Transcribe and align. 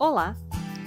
Olá! 0.00 0.34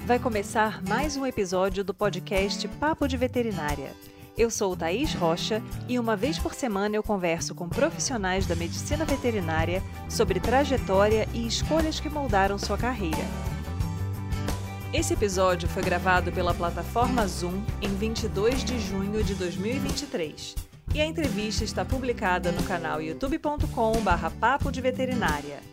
Vai 0.08 0.18
começar 0.18 0.82
mais 0.82 1.16
um 1.16 1.24
episódio 1.24 1.84
do 1.84 1.94
podcast 1.94 2.68
Papo 2.68 3.08
de 3.08 3.16
Veterinária. 3.16 3.92
Eu 4.36 4.50
sou 4.50 4.76
Thaís 4.76 5.14
Rocha 5.14 5.62
e 5.88 6.00
uma 6.00 6.16
vez 6.16 6.40
por 6.40 6.56
semana 6.56 6.96
eu 6.96 7.04
converso 7.04 7.54
com 7.54 7.70
profissionais 7.70 8.48
da 8.48 8.56
medicina 8.56 9.06
veterinária 9.06 9.84
sobre 10.10 10.40
trajetória 10.40 11.30
e 11.32 11.46
escolhas 11.46 12.00
que 12.00 12.10
moldaram 12.10 12.58
sua 12.58 12.76
carreira. 12.76 13.24
Esse 14.92 15.14
episódio 15.14 15.70
foi 15.70 15.84
gravado 15.84 16.32
pela 16.32 16.56
plataforma 16.56 17.28
Zoom 17.28 17.62
em 17.84 17.90
22 17.90 18.64
de 18.64 18.80
junho 18.80 19.24
de 19.24 19.36
2023 19.36 20.56
e 20.96 21.00
a 21.00 21.06
entrevista 21.06 21.64
está 21.64 21.86
publicada 21.86 22.52
no 22.52 22.64
canal 22.64 23.00
youtube.com/papo 23.00 24.72
de 24.72 24.82
veterinária. 24.82 25.73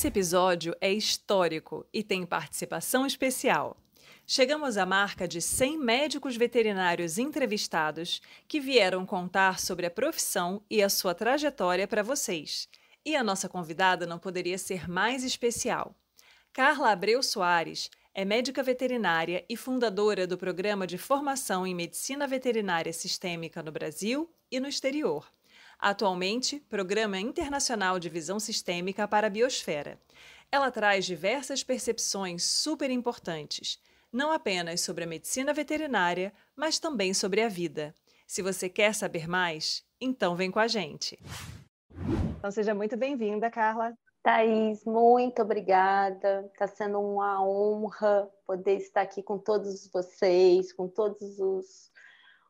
Esse 0.00 0.08
episódio 0.08 0.74
é 0.80 0.90
histórico 0.90 1.86
e 1.92 2.02
tem 2.02 2.24
participação 2.24 3.04
especial. 3.04 3.76
Chegamos 4.26 4.78
à 4.78 4.86
marca 4.86 5.28
de 5.28 5.42
100 5.42 5.76
médicos 5.76 6.38
veterinários 6.38 7.18
entrevistados 7.18 8.22
que 8.48 8.60
vieram 8.60 9.04
contar 9.04 9.60
sobre 9.60 9.84
a 9.84 9.90
profissão 9.90 10.64
e 10.70 10.82
a 10.82 10.88
sua 10.88 11.14
trajetória 11.14 11.86
para 11.86 12.02
vocês. 12.02 12.66
E 13.04 13.14
a 13.14 13.22
nossa 13.22 13.46
convidada 13.46 14.06
não 14.06 14.18
poderia 14.18 14.56
ser 14.56 14.88
mais 14.88 15.22
especial. 15.22 15.94
Carla 16.50 16.92
Abreu 16.92 17.22
Soares 17.22 17.90
é 18.14 18.24
médica 18.24 18.62
veterinária 18.62 19.44
e 19.50 19.54
fundadora 19.54 20.26
do 20.26 20.38
Programa 20.38 20.86
de 20.86 20.96
Formação 20.96 21.66
em 21.66 21.74
Medicina 21.74 22.26
Veterinária 22.26 22.94
Sistêmica 22.94 23.62
no 23.62 23.70
Brasil 23.70 24.32
e 24.50 24.58
no 24.60 24.66
exterior. 24.66 25.30
Atualmente, 25.82 26.60
Programa 26.68 27.18
Internacional 27.18 27.98
de 27.98 28.10
Visão 28.10 28.38
Sistêmica 28.38 29.08
para 29.08 29.28
a 29.28 29.30
Biosfera. 29.30 29.98
Ela 30.52 30.70
traz 30.70 31.06
diversas 31.06 31.64
percepções 31.64 32.44
super 32.44 32.90
importantes, 32.90 33.78
não 34.12 34.30
apenas 34.30 34.82
sobre 34.82 35.04
a 35.04 35.06
medicina 35.06 35.54
veterinária, 35.54 36.34
mas 36.54 36.78
também 36.78 37.14
sobre 37.14 37.40
a 37.40 37.48
vida. 37.48 37.94
Se 38.26 38.42
você 38.42 38.68
quer 38.68 38.94
saber 38.94 39.26
mais, 39.26 39.82
então 39.98 40.36
vem 40.36 40.50
com 40.50 40.58
a 40.58 40.68
gente. 40.68 41.18
Então 42.36 42.50
seja 42.50 42.74
muito 42.74 42.94
bem-vinda, 42.94 43.50
Carla. 43.50 43.94
Thaís, 44.22 44.84
muito 44.84 45.40
obrigada. 45.40 46.46
Está 46.52 46.66
sendo 46.66 47.00
uma 47.00 47.42
honra 47.42 48.30
poder 48.46 48.76
estar 48.76 49.00
aqui 49.00 49.22
com 49.22 49.38
todos 49.38 49.88
vocês, 49.90 50.74
com 50.74 50.86
todos 50.86 51.38
os 51.38 51.89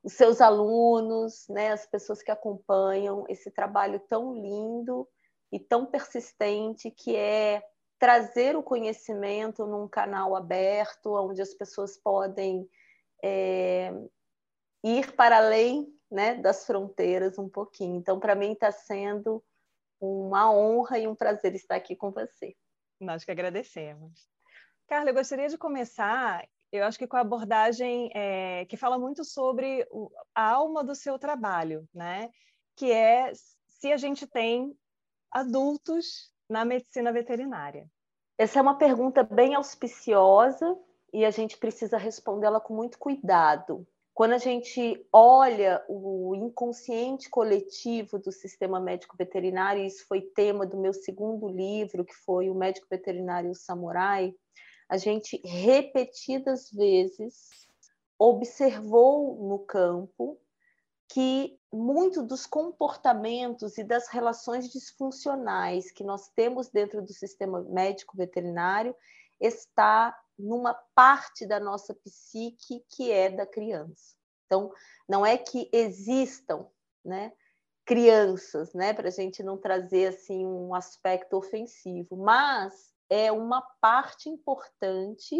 os 0.02 0.14
seus 0.14 0.40
alunos, 0.40 1.46
né, 1.48 1.72
as 1.72 1.86
pessoas 1.86 2.22
que 2.22 2.30
acompanham 2.30 3.24
esse 3.28 3.50
trabalho 3.50 4.00
tão 4.08 4.34
lindo 4.34 5.06
e 5.52 5.58
tão 5.58 5.84
persistente 5.86 6.90
que 6.90 7.14
é 7.14 7.62
trazer 7.98 8.56
o 8.56 8.62
conhecimento 8.62 9.66
num 9.66 9.86
canal 9.86 10.34
aberto, 10.34 11.12
onde 11.12 11.42
as 11.42 11.52
pessoas 11.52 11.98
podem 11.98 12.66
é, 13.22 13.92
ir 14.82 15.12
para 15.12 15.36
além 15.36 15.86
né, 16.10 16.34
das 16.34 16.64
fronteiras 16.64 17.38
um 17.38 17.48
pouquinho. 17.48 17.96
Então, 17.96 18.18
para 18.18 18.34
mim, 18.34 18.52
está 18.52 18.72
sendo 18.72 19.44
uma 20.00 20.50
honra 20.50 20.98
e 20.98 21.06
um 21.06 21.14
prazer 21.14 21.54
estar 21.54 21.76
aqui 21.76 21.94
com 21.94 22.10
você. 22.10 22.56
Nós 22.98 23.22
que 23.22 23.30
agradecemos. 23.30 24.28
Carla, 24.88 25.10
eu 25.10 25.14
gostaria 25.14 25.48
de 25.48 25.58
começar 25.58 26.48
eu 26.72 26.84
acho 26.84 26.98
que 26.98 27.06
com 27.06 27.16
a 27.16 27.20
abordagem 27.20 28.10
é, 28.14 28.64
que 28.66 28.76
fala 28.76 28.98
muito 28.98 29.24
sobre 29.24 29.86
o, 29.90 30.10
a 30.34 30.50
alma 30.50 30.84
do 30.84 30.94
seu 30.94 31.18
trabalho, 31.18 31.88
né? 31.92 32.30
Que 32.76 32.92
é 32.92 33.32
se 33.68 33.92
a 33.92 33.96
gente 33.96 34.26
tem 34.26 34.76
adultos 35.30 36.30
na 36.48 36.64
medicina 36.64 37.12
veterinária. 37.12 37.88
Essa 38.38 38.58
é 38.58 38.62
uma 38.62 38.78
pergunta 38.78 39.22
bem 39.22 39.54
auspiciosa 39.54 40.76
e 41.12 41.24
a 41.24 41.30
gente 41.30 41.58
precisa 41.58 41.98
respondê-la 41.98 42.60
com 42.60 42.74
muito 42.74 42.98
cuidado. 42.98 43.86
Quando 44.14 44.32
a 44.32 44.38
gente 44.38 45.06
olha 45.12 45.82
o 45.88 46.34
inconsciente 46.34 47.30
coletivo 47.30 48.18
do 48.18 48.30
sistema 48.30 48.80
médico 48.80 49.16
veterinário, 49.16 49.84
isso 49.84 50.06
foi 50.06 50.20
tema 50.20 50.66
do 50.66 50.76
meu 50.76 50.92
segundo 50.92 51.48
livro, 51.48 52.04
que 52.04 52.14
foi 52.14 52.50
O 52.50 52.54
Médico 52.54 52.86
Veterinário 52.90 53.54
Samurai, 53.54 54.34
a 54.90 54.96
gente 54.96 55.40
repetidas 55.44 56.68
vezes 56.72 57.48
observou 58.18 59.36
no 59.48 59.60
campo 59.60 60.36
que 61.08 61.56
muito 61.72 62.24
dos 62.24 62.44
comportamentos 62.44 63.78
e 63.78 63.84
das 63.84 64.08
relações 64.08 64.68
disfuncionais 64.68 65.92
que 65.92 66.02
nós 66.02 66.28
temos 66.30 66.68
dentro 66.68 67.00
do 67.02 67.12
sistema 67.12 67.62
médico 67.62 68.16
veterinário 68.16 68.94
está 69.40 70.18
numa 70.36 70.74
parte 70.94 71.46
da 71.46 71.60
nossa 71.60 71.94
psique 71.94 72.84
que 72.88 73.12
é 73.12 73.30
da 73.30 73.46
criança. 73.46 74.16
Então, 74.46 74.72
não 75.08 75.24
é 75.24 75.38
que 75.38 75.70
existam, 75.72 76.66
né, 77.04 77.32
crianças, 77.84 78.74
né, 78.74 78.92
para 78.92 79.06
a 79.06 79.12
gente 79.12 79.40
não 79.40 79.56
trazer 79.56 80.08
assim 80.08 80.44
um 80.44 80.74
aspecto 80.74 81.36
ofensivo, 81.36 82.16
mas 82.16 82.90
é 83.10 83.32
uma 83.32 83.60
parte 83.80 84.28
importante 84.28 85.36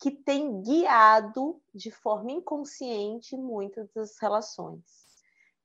que 0.00 0.10
tem 0.10 0.62
guiado 0.62 1.60
de 1.74 1.90
forma 1.90 2.32
inconsciente 2.32 3.36
muitas 3.36 3.92
das 3.92 4.16
relações. 4.20 4.98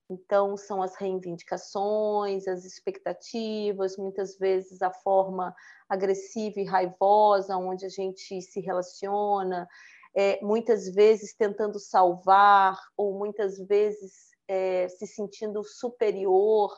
Então, 0.10 0.58
são 0.58 0.82
as 0.84 0.96
reivindicações, 0.96 2.48
as 2.48 2.66
expectativas, 2.66 3.96
muitas 3.96 4.38
vezes 4.38 4.82
a 4.82 4.92
forma 4.92 5.56
agressiva 5.88 6.60
e 6.60 6.66
raivosa, 6.66 7.58
onde 7.58 7.86
a 7.86 7.90
gente 7.90 8.42
se 8.42 8.60
relaciona, 8.60 9.68
é, 10.16 10.44
muitas 10.44 10.94
vezes 10.94 11.34
tentando 11.34 11.80
salvar, 11.80 12.78
ou 12.98 13.18
muitas 13.18 13.58
vezes 13.60 14.14
é, 14.48 14.88
se 14.90 15.08
sentindo 15.08 15.64
superior 15.64 16.78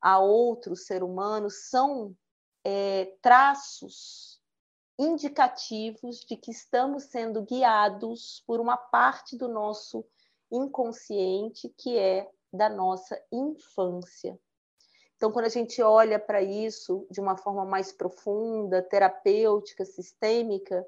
a 0.00 0.18
outro 0.18 0.74
ser 0.74 1.02
humano, 1.02 1.48
são 1.50 2.16
é, 2.64 3.16
traços 3.20 4.40
indicativos 4.98 6.20
de 6.20 6.36
que 6.36 6.50
estamos 6.50 7.04
sendo 7.04 7.42
guiados 7.42 8.42
por 8.46 8.60
uma 8.60 8.76
parte 8.76 9.36
do 9.36 9.48
nosso 9.48 10.04
inconsciente 10.50 11.68
que 11.78 11.98
é 11.98 12.30
da 12.52 12.68
nossa 12.68 13.20
infância. 13.32 14.38
Então, 15.16 15.32
quando 15.32 15.46
a 15.46 15.50
gente 15.50 15.80
olha 15.80 16.18
para 16.18 16.42
isso 16.42 17.06
de 17.10 17.20
uma 17.20 17.36
forma 17.36 17.64
mais 17.64 17.92
profunda, 17.92 18.82
terapêutica, 18.82 19.84
sistêmica, 19.84 20.86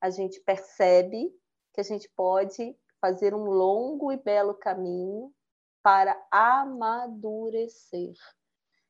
a 0.00 0.10
gente 0.10 0.40
percebe 0.40 1.32
que 1.72 1.80
a 1.80 1.84
gente 1.84 2.08
pode 2.16 2.76
fazer 3.00 3.34
um 3.34 3.44
longo 3.44 4.12
e 4.12 4.16
belo 4.16 4.54
caminho 4.54 5.32
para 5.82 6.20
amadurecer. 6.30 8.14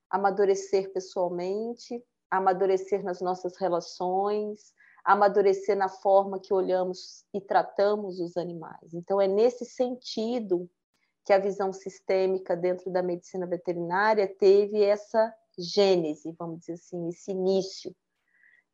Amadurecer 0.08 0.92
pessoalmente, 0.92 2.02
amadurecer 2.30 3.02
nas 3.04 3.20
nossas 3.20 3.56
relações, 3.56 4.72
amadurecer 5.04 5.76
na 5.76 5.88
forma 5.88 6.40
que 6.40 6.52
olhamos 6.52 7.24
e 7.32 7.40
tratamos 7.40 8.18
os 8.20 8.36
animais. 8.36 8.92
Então, 8.92 9.20
é 9.20 9.28
nesse 9.28 9.64
sentido 9.64 10.68
que 11.24 11.32
a 11.32 11.38
visão 11.38 11.72
sistêmica 11.72 12.56
dentro 12.56 12.90
da 12.90 13.02
medicina 13.02 13.46
veterinária 13.46 14.26
teve 14.26 14.82
essa 14.82 15.34
gênese, 15.58 16.34
vamos 16.38 16.60
dizer 16.60 16.74
assim, 16.74 17.08
esse 17.08 17.30
início, 17.30 17.94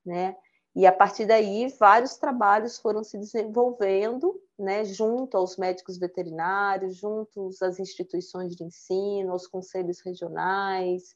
né? 0.04 0.36
E 0.74 0.86
a 0.86 0.92
partir 0.92 1.26
daí, 1.26 1.68
vários 1.78 2.16
trabalhos 2.16 2.78
foram 2.78 3.04
se 3.04 3.18
desenvolvendo, 3.18 4.40
né, 4.58 4.84
junto 4.84 5.36
aos 5.36 5.58
médicos 5.58 5.98
veterinários, 5.98 6.96
junto 6.96 7.50
às 7.60 7.78
instituições 7.78 8.56
de 8.56 8.64
ensino, 8.64 9.32
aos 9.32 9.46
conselhos 9.46 10.00
regionais, 10.00 11.14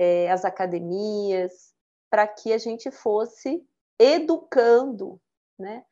é, 0.00 0.30
as 0.30 0.46
academias, 0.46 1.74
para 2.08 2.26
que 2.26 2.54
a 2.54 2.58
gente 2.58 2.90
fosse 2.90 3.62
educando 3.98 5.20
né, 5.58 5.84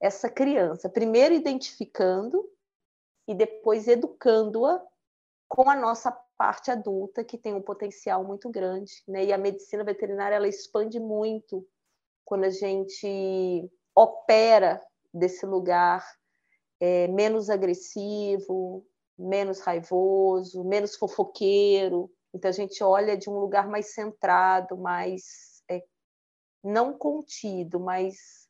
essa 0.00 0.30
criança, 0.30 0.88
primeiro 0.88 1.34
identificando 1.34 2.48
e 3.26 3.34
depois 3.34 3.88
educando-a 3.88 4.80
com 5.48 5.68
a 5.68 5.74
nossa 5.74 6.12
parte 6.38 6.70
adulta, 6.70 7.24
que 7.24 7.36
tem 7.36 7.54
um 7.54 7.60
potencial 7.62 8.22
muito 8.22 8.48
grande. 8.48 9.02
Né? 9.08 9.24
E 9.24 9.32
a 9.32 9.38
medicina 9.38 9.82
veterinária 9.82 10.36
ela 10.36 10.46
expande 10.46 11.00
muito 11.00 11.66
quando 12.24 12.44
a 12.44 12.50
gente 12.50 13.68
opera 13.96 14.80
desse 15.12 15.44
lugar 15.44 16.06
é, 16.78 17.08
menos 17.08 17.50
agressivo, 17.50 18.86
menos 19.18 19.58
raivoso, 19.58 20.62
menos 20.62 20.94
fofoqueiro, 20.94 22.08
então 22.36 22.48
a 22.48 22.52
gente 22.52 22.82
olha 22.82 23.16
de 23.16 23.28
um 23.28 23.38
lugar 23.38 23.68
mais 23.68 23.94
centrado, 23.94 24.76
mais 24.76 25.62
é, 25.68 25.82
não 26.62 26.92
contido, 26.96 27.80
mas 27.80 28.46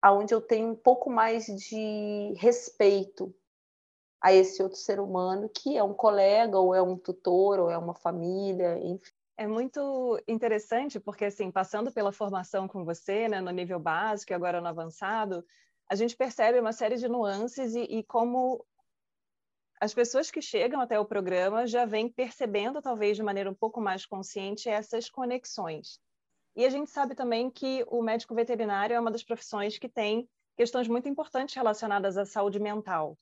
aonde 0.00 0.34
eu 0.34 0.40
tenho 0.40 0.68
um 0.68 0.76
pouco 0.76 1.08
mais 1.08 1.46
de 1.46 2.34
respeito 2.38 3.34
a 4.20 4.32
esse 4.32 4.62
outro 4.62 4.78
ser 4.78 5.00
humano 5.00 5.48
que 5.48 5.76
é 5.76 5.82
um 5.82 5.94
colega 5.94 6.58
ou 6.58 6.74
é 6.74 6.82
um 6.82 6.96
tutor 6.96 7.58
ou 7.60 7.70
é 7.70 7.78
uma 7.78 7.94
família, 7.94 8.78
enfim. 8.78 9.12
É 9.36 9.46
muito 9.46 10.20
interessante 10.28 11.00
porque 11.00 11.24
assim, 11.24 11.50
passando 11.50 11.90
pela 11.90 12.12
formação 12.12 12.68
com 12.68 12.84
você, 12.84 13.28
né, 13.28 13.40
no 13.40 13.50
nível 13.50 13.80
básico 13.80 14.32
e 14.32 14.34
agora 14.34 14.60
no 14.60 14.68
avançado, 14.68 15.44
a 15.88 15.94
gente 15.94 16.16
percebe 16.16 16.60
uma 16.60 16.72
série 16.72 16.96
de 16.96 17.08
nuances 17.08 17.74
e, 17.74 17.82
e 17.82 18.02
como 18.04 18.64
as 19.82 19.92
pessoas 19.92 20.30
que 20.30 20.40
chegam 20.40 20.80
até 20.80 20.96
o 21.00 21.04
programa 21.04 21.66
já 21.66 21.84
vêm 21.84 22.08
percebendo, 22.08 22.80
talvez 22.80 23.16
de 23.16 23.22
maneira 23.24 23.50
um 23.50 23.54
pouco 23.54 23.80
mais 23.80 24.06
consciente, 24.06 24.68
essas 24.68 25.10
conexões. 25.10 25.98
E 26.54 26.64
a 26.64 26.70
gente 26.70 26.88
sabe 26.88 27.16
também 27.16 27.50
que 27.50 27.84
o 27.88 28.00
médico 28.00 28.32
veterinário 28.32 28.94
é 28.94 29.00
uma 29.00 29.10
das 29.10 29.24
profissões 29.24 29.78
que 29.78 29.88
tem 29.88 30.28
questões 30.56 30.86
muito 30.86 31.08
importantes 31.08 31.56
relacionadas 31.56 32.16
à 32.16 32.24
saúde 32.24 32.60
mental, 32.60 33.18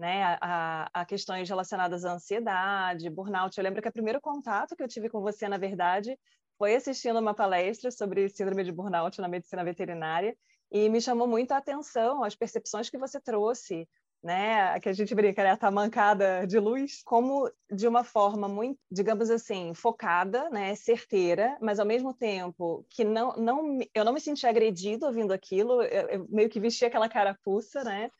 né? 0.00 0.36
A, 0.40 0.90
a, 0.92 1.04
questões 1.06 1.48
relacionadas 1.48 2.04
à 2.04 2.14
ansiedade, 2.14 3.08
burnout. 3.08 3.56
Eu 3.56 3.62
lembro 3.62 3.80
que 3.80 3.88
o 3.88 3.92
primeiro 3.92 4.20
contato 4.20 4.74
que 4.74 4.82
eu 4.82 4.88
tive 4.88 5.08
com 5.08 5.20
você, 5.20 5.48
na 5.48 5.58
verdade, 5.58 6.18
foi 6.58 6.74
assistindo 6.74 7.20
uma 7.20 7.34
palestra 7.34 7.88
sobre 7.92 8.28
síndrome 8.30 8.64
de 8.64 8.72
burnout 8.72 9.20
na 9.20 9.28
medicina 9.28 9.62
veterinária 9.62 10.36
e 10.72 10.88
me 10.88 11.00
chamou 11.00 11.28
muito 11.28 11.52
a 11.52 11.58
atenção 11.58 12.24
as 12.24 12.34
percepções 12.34 12.90
que 12.90 12.98
você 12.98 13.20
trouxe 13.20 13.88
né, 14.22 14.78
que 14.80 14.88
a 14.88 14.92
gente 14.92 15.14
brinca, 15.14 15.42
né, 15.42 15.50
a 15.50 15.56
tamancada 15.56 16.46
de 16.46 16.58
luz, 16.58 17.02
como 17.04 17.50
de 17.70 17.88
uma 17.88 18.04
forma 18.04 18.48
muito, 18.48 18.78
digamos 18.90 19.30
assim, 19.30 19.72
focada, 19.72 20.50
né, 20.50 20.74
certeira, 20.74 21.56
mas 21.60 21.80
ao 21.80 21.86
mesmo 21.86 22.12
tempo 22.12 22.84
que 22.90 23.02
não, 23.02 23.32
não 23.36 23.78
eu 23.94 24.04
não 24.04 24.12
me 24.12 24.20
senti 24.20 24.46
agredido 24.46 25.06
ouvindo 25.06 25.32
aquilo, 25.32 25.82
eu, 25.82 26.08
eu 26.08 26.26
meio 26.28 26.50
que 26.50 26.60
vesti 26.60 26.84
aquela 26.84 27.08
carapuça, 27.08 27.82
né? 27.82 28.10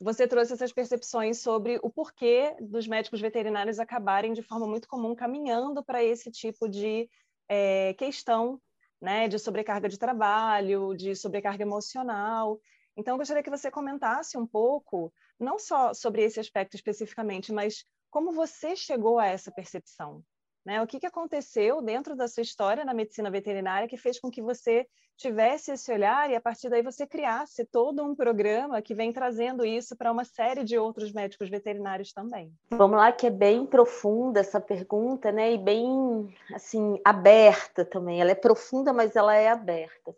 Você 0.00 0.28
trouxe 0.28 0.52
essas 0.52 0.72
percepções 0.72 1.40
sobre 1.40 1.80
o 1.82 1.90
porquê 1.90 2.54
dos 2.60 2.86
médicos 2.86 3.20
veterinários 3.20 3.80
acabarem 3.80 4.32
de 4.32 4.42
forma 4.42 4.66
muito 4.66 4.86
comum 4.86 5.12
caminhando 5.14 5.82
para 5.84 6.04
esse 6.04 6.30
tipo 6.30 6.68
de 6.68 7.10
é, 7.48 7.94
questão, 7.94 8.60
né, 9.00 9.26
de 9.26 9.38
sobrecarga 9.40 9.88
de 9.88 9.98
trabalho, 9.98 10.94
de 10.94 11.16
sobrecarga 11.16 11.62
emocional. 11.64 12.60
Então, 12.98 13.14
eu 13.14 13.18
gostaria 13.18 13.44
que 13.44 13.50
você 13.50 13.70
comentasse 13.70 14.36
um 14.36 14.44
pouco 14.44 15.12
não 15.38 15.56
só 15.56 15.94
sobre 15.94 16.22
esse 16.22 16.40
aspecto 16.40 16.74
especificamente, 16.74 17.52
mas 17.52 17.84
como 18.10 18.32
você 18.32 18.74
chegou 18.74 19.20
a 19.20 19.26
essa 19.26 19.52
percepção. 19.52 20.24
Né? 20.66 20.82
O 20.82 20.86
que, 20.86 20.98
que 20.98 21.06
aconteceu 21.06 21.80
dentro 21.80 22.16
da 22.16 22.26
sua 22.26 22.42
história 22.42 22.84
na 22.84 22.92
medicina 22.92 23.30
veterinária 23.30 23.86
que 23.86 23.96
fez 23.96 24.18
com 24.18 24.28
que 24.28 24.42
você 24.42 24.84
tivesse 25.16 25.70
esse 25.70 25.92
olhar 25.92 26.28
e 26.28 26.34
a 26.34 26.40
partir 26.40 26.68
daí 26.68 26.82
você 26.82 27.06
criasse 27.06 27.64
todo 27.66 28.02
um 28.02 28.16
programa 28.16 28.82
que 28.82 28.94
vem 28.94 29.12
trazendo 29.12 29.64
isso 29.64 29.96
para 29.96 30.10
uma 30.10 30.24
série 30.24 30.64
de 30.64 30.76
outros 30.76 31.12
médicos 31.12 31.48
veterinários 31.48 32.12
também? 32.12 32.52
Vamos 32.70 32.96
lá, 32.96 33.12
que 33.12 33.28
é 33.28 33.30
bem 33.30 33.64
profunda 33.64 34.40
essa 34.40 34.60
pergunta, 34.60 35.30
né? 35.30 35.52
E 35.52 35.58
bem 35.58 36.34
assim 36.52 37.00
aberta 37.04 37.84
também. 37.84 38.20
Ela 38.20 38.32
é 38.32 38.36
profunda, 38.36 38.92
mas 38.92 39.14
ela 39.14 39.36
é 39.36 39.48
aberta. 39.48 40.14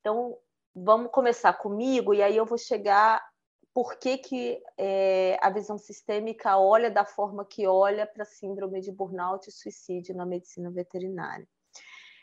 Então, 0.00 0.36
vamos 0.74 1.10
começar 1.10 1.52
comigo 1.52 2.12
e 2.12 2.22
aí 2.22 2.36
eu 2.36 2.44
vou 2.44 2.58
chegar 2.58 3.22
por 3.72 3.96
que, 3.98 4.18
que 4.18 4.62
é, 4.78 5.36
a 5.40 5.50
visão 5.50 5.76
sistêmica 5.76 6.56
olha 6.56 6.90
da 6.90 7.04
forma 7.04 7.44
que 7.44 7.66
olha 7.66 8.06
para 8.06 8.24
síndrome 8.24 8.80
de 8.80 8.92
burnout 8.92 9.48
e 9.48 9.52
suicídio 9.52 10.14
na 10.14 10.24
medicina 10.24 10.70
veterinária. 10.70 11.46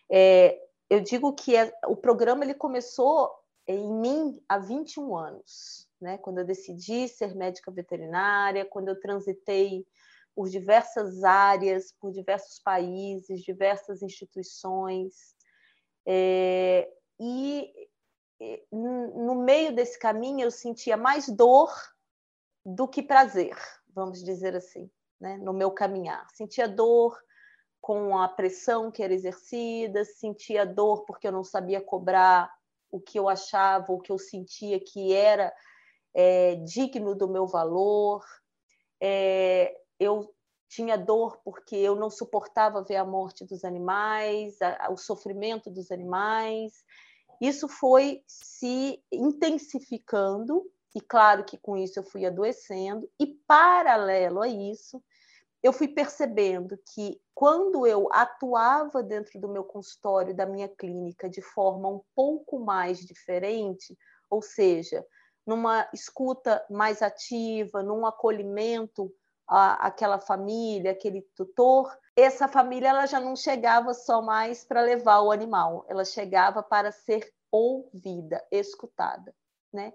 É, 0.09 0.57
eu 0.89 1.01
digo 1.01 1.33
que 1.33 1.55
é, 1.55 1.71
o 1.87 1.95
programa 1.95 2.43
ele 2.43 2.53
começou 2.53 3.29
em 3.67 3.93
mim 3.93 4.41
há 4.47 4.57
21 4.57 5.15
anos, 5.15 5.87
né? 5.99 6.17
quando 6.17 6.39
eu 6.39 6.45
decidi 6.45 7.07
ser 7.07 7.35
médica 7.35 7.71
veterinária, 7.71 8.65
quando 8.65 8.89
eu 8.89 8.99
transitei 8.99 9.85
por 10.33 10.47
diversas 10.47 11.23
áreas, 11.23 11.93
por 11.99 12.11
diversos 12.11 12.59
países, 12.59 13.41
diversas 13.41 14.01
instituições. 14.01 15.35
É, 16.05 16.89
e 17.19 17.80
no 18.71 19.35
meio 19.35 19.73
desse 19.75 19.99
caminho 19.99 20.41
eu 20.41 20.51
sentia 20.51 20.97
mais 20.97 21.29
dor 21.29 21.71
do 22.65 22.87
que 22.87 23.03
prazer, 23.03 23.55
vamos 23.93 24.23
dizer 24.23 24.55
assim, 24.55 24.89
né? 25.19 25.37
no 25.37 25.53
meu 25.53 25.71
caminhar. 25.71 26.27
Sentia 26.33 26.67
dor 26.67 27.17
com 27.79 28.17
a 28.17 28.27
pressão 28.27 28.91
que 28.91 29.03
era 29.03 29.13
exercida, 29.13 30.05
sentia 30.05 30.65
dor 30.65 31.03
porque 31.05 31.27
eu 31.27 31.31
não 31.31 31.43
sabia 31.43 31.81
cobrar 31.81 32.51
o 32.91 32.99
que 32.99 33.17
eu 33.17 33.29
achava, 33.29 33.91
o 33.91 33.99
que 33.99 34.11
eu 34.11 34.19
sentia 34.19 34.79
que 34.79 35.13
era 35.13 35.53
é, 36.13 36.55
digno 36.55 37.15
do 37.15 37.27
meu 37.27 37.47
valor. 37.47 38.23
É, 38.99 39.75
eu 39.99 40.33
tinha 40.67 40.97
dor 40.97 41.41
porque 41.43 41.75
eu 41.75 41.95
não 41.95 42.09
suportava 42.09 42.83
ver 42.83 42.97
a 42.97 43.05
morte 43.05 43.45
dos 43.45 43.63
animais, 43.63 44.61
a, 44.61 44.89
o 44.91 44.97
sofrimento 44.97 45.69
dos 45.71 45.91
animais. 45.91 46.83
Isso 47.41 47.67
foi 47.67 48.23
se 48.27 49.03
intensificando, 49.11 50.63
e 50.93 51.01
claro 51.01 51.43
que 51.43 51.57
com 51.57 51.75
isso 51.75 51.97
eu 51.99 52.03
fui 52.03 52.23
adoecendo, 52.23 53.09
e 53.19 53.25
paralelo 53.47 54.41
a 54.41 54.47
isso, 54.47 55.03
eu 55.63 55.73
fui 55.73 55.87
percebendo 55.87 56.77
que 56.93 57.19
quando 57.33 57.87
eu 57.87 58.07
atuava 58.11 59.01
dentro 59.01 59.39
do 59.39 59.49
meu 59.49 59.63
consultório, 59.63 60.35
da 60.35 60.45
minha 60.45 60.69
clínica, 60.69 61.27
de 61.27 61.41
forma 61.41 61.89
um 61.89 62.01
pouco 62.15 62.59
mais 62.59 62.99
diferente, 62.99 63.97
ou 64.29 64.43
seja, 64.43 65.03
numa 65.45 65.89
escuta 65.93 66.63
mais 66.69 67.01
ativa, 67.01 67.81
num 67.81 68.05
acolhimento 68.05 69.11
àquela 69.47 70.19
família, 70.19 70.91
aquele 70.91 71.23
tutor, 71.35 71.91
essa 72.15 72.47
família 72.47 72.89
ela 72.89 73.05
já 73.05 73.19
não 73.19 73.35
chegava 73.35 73.93
só 73.93 74.21
mais 74.21 74.63
para 74.63 74.81
levar 74.81 75.21
o 75.21 75.31
animal, 75.31 75.85
ela 75.87 76.03
chegava 76.03 76.61
para 76.61 76.91
ser 76.91 77.31
ouvida, 77.51 78.45
escutada, 78.51 79.33
né? 79.73 79.93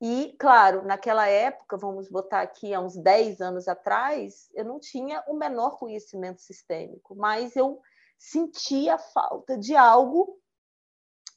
E, 0.00 0.34
claro, 0.36 0.84
naquela 0.84 1.28
época, 1.28 1.76
vamos 1.76 2.08
botar 2.08 2.40
aqui 2.40 2.74
há 2.74 2.80
uns 2.80 2.96
10 2.96 3.40
anos 3.40 3.68
atrás, 3.68 4.50
eu 4.52 4.64
não 4.64 4.80
tinha 4.80 5.22
o 5.28 5.34
menor 5.34 5.78
conhecimento 5.78 6.40
sistêmico, 6.40 7.14
mas 7.14 7.54
eu 7.54 7.80
sentia 8.18 8.98
falta 8.98 9.56
de 9.56 9.76
algo 9.76 10.40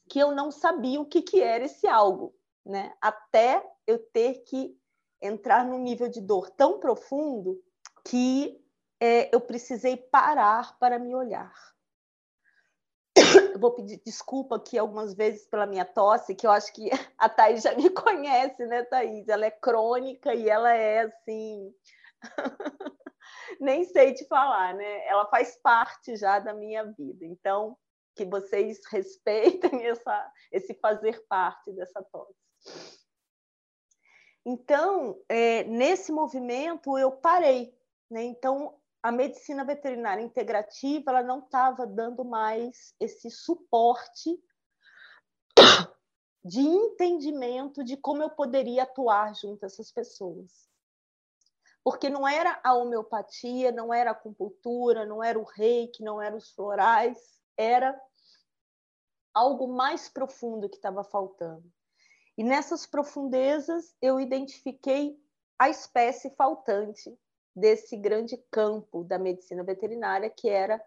que 0.08 0.18
eu 0.18 0.32
não 0.32 0.50
sabia 0.50 1.00
o 1.00 1.06
que, 1.06 1.22
que 1.22 1.40
era 1.40 1.64
esse 1.64 1.86
algo, 1.86 2.34
né? 2.64 2.92
Até 3.00 3.64
eu 3.86 3.98
ter 3.98 4.42
que 4.44 4.76
entrar 5.22 5.64
num 5.64 5.78
nível 5.78 6.08
de 6.08 6.20
dor 6.20 6.50
tão 6.50 6.80
profundo 6.80 7.62
que 8.04 8.60
é, 9.00 9.34
eu 9.34 9.40
precisei 9.40 9.96
parar 9.96 10.78
para 10.78 10.98
me 10.98 11.14
olhar. 11.14 11.52
Eu 13.52 13.58
vou 13.58 13.72
pedir 13.72 14.00
desculpa 14.04 14.56
aqui 14.56 14.76
algumas 14.76 15.14
vezes 15.14 15.46
pela 15.46 15.66
minha 15.66 15.84
tosse, 15.84 16.34
que 16.34 16.46
eu 16.46 16.50
acho 16.50 16.72
que 16.72 16.90
a 17.16 17.28
Thaís 17.28 17.62
já 17.62 17.74
me 17.74 17.88
conhece, 17.90 18.66
né, 18.66 18.84
Thaís? 18.84 19.28
Ela 19.28 19.46
é 19.46 19.50
crônica 19.50 20.34
e 20.34 20.48
ela 20.48 20.72
é 20.74 21.00
assim. 21.00 21.74
Nem 23.60 23.84
sei 23.84 24.12
te 24.12 24.26
falar, 24.26 24.74
né? 24.74 25.06
Ela 25.06 25.26
faz 25.26 25.56
parte 25.62 26.16
já 26.16 26.38
da 26.38 26.52
minha 26.52 26.84
vida. 26.84 27.24
Então, 27.24 27.76
que 28.14 28.24
vocês 28.24 28.80
respeitem 28.90 29.84
essa, 29.86 30.32
esse 30.52 30.74
fazer 30.74 31.24
parte 31.26 31.72
dessa 31.72 32.02
tosse. 32.02 32.34
Então, 34.44 35.20
é, 35.28 35.64
nesse 35.64 36.12
movimento, 36.12 36.98
eu 36.98 37.12
parei. 37.12 37.76
Né? 38.10 38.22
Então, 38.22 38.78
a 39.06 39.12
medicina 39.12 39.64
veterinária 39.64 40.20
integrativa 40.20 41.12
ela 41.12 41.22
não 41.22 41.38
estava 41.38 41.86
dando 41.86 42.24
mais 42.24 42.92
esse 42.98 43.30
suporte 43.30 44.36
de 46.44 46.60
entendimento 46.60 47.84
de 47.84 47.96
como 47.96 48.20
eu 48.20 48.30
poderia 48.30 48.82
atuar 48.82 49.32
junto 49.36 49.62
a 49.62 49.66
essas 49.66 49.92
pessoas. 49.92 50.68
Porque 51.84 52.10
não 52.10 52.26
era 52.26 52.60
a 52.64 52.74
homeopatia, 52.74 53.70
não 53.70 53.94
era 53.94 54.10
a 54.10 54.12
acupuntura, 54.12 55.06
não 55.06 55.22
era 55.22 55.38
o 55.38 55.44
reiki, 55.44 56.02
não 56.02 56.20
eram 56.20 56.38
os 56.38 56.50
florais, 56.50 57.16
era 57.56 57.96
algo 59.32 59.68
mais 59.68 60.08
profundo 60.08 60.68
que 60.68 60.78
estava 60.78 61.04
faltando. 61.04 61.72
E 62.36 62.42
nessas 62.42 62.86
profundezas 62.86 63.94
eu 64.02 64.18
identifiquei 64.18 65.16
a 65.56 65.70
espécie 65.70 66.28
faltante, 66.30 67.16
desse 67.56 67.96
grande 67.96 68.36
campo 68.50 69.02
da 69.02 69.18
medicina 69.18 69.64
veterinária, 69.64 70.28
que 70.28 70.46
era 70.46 70.78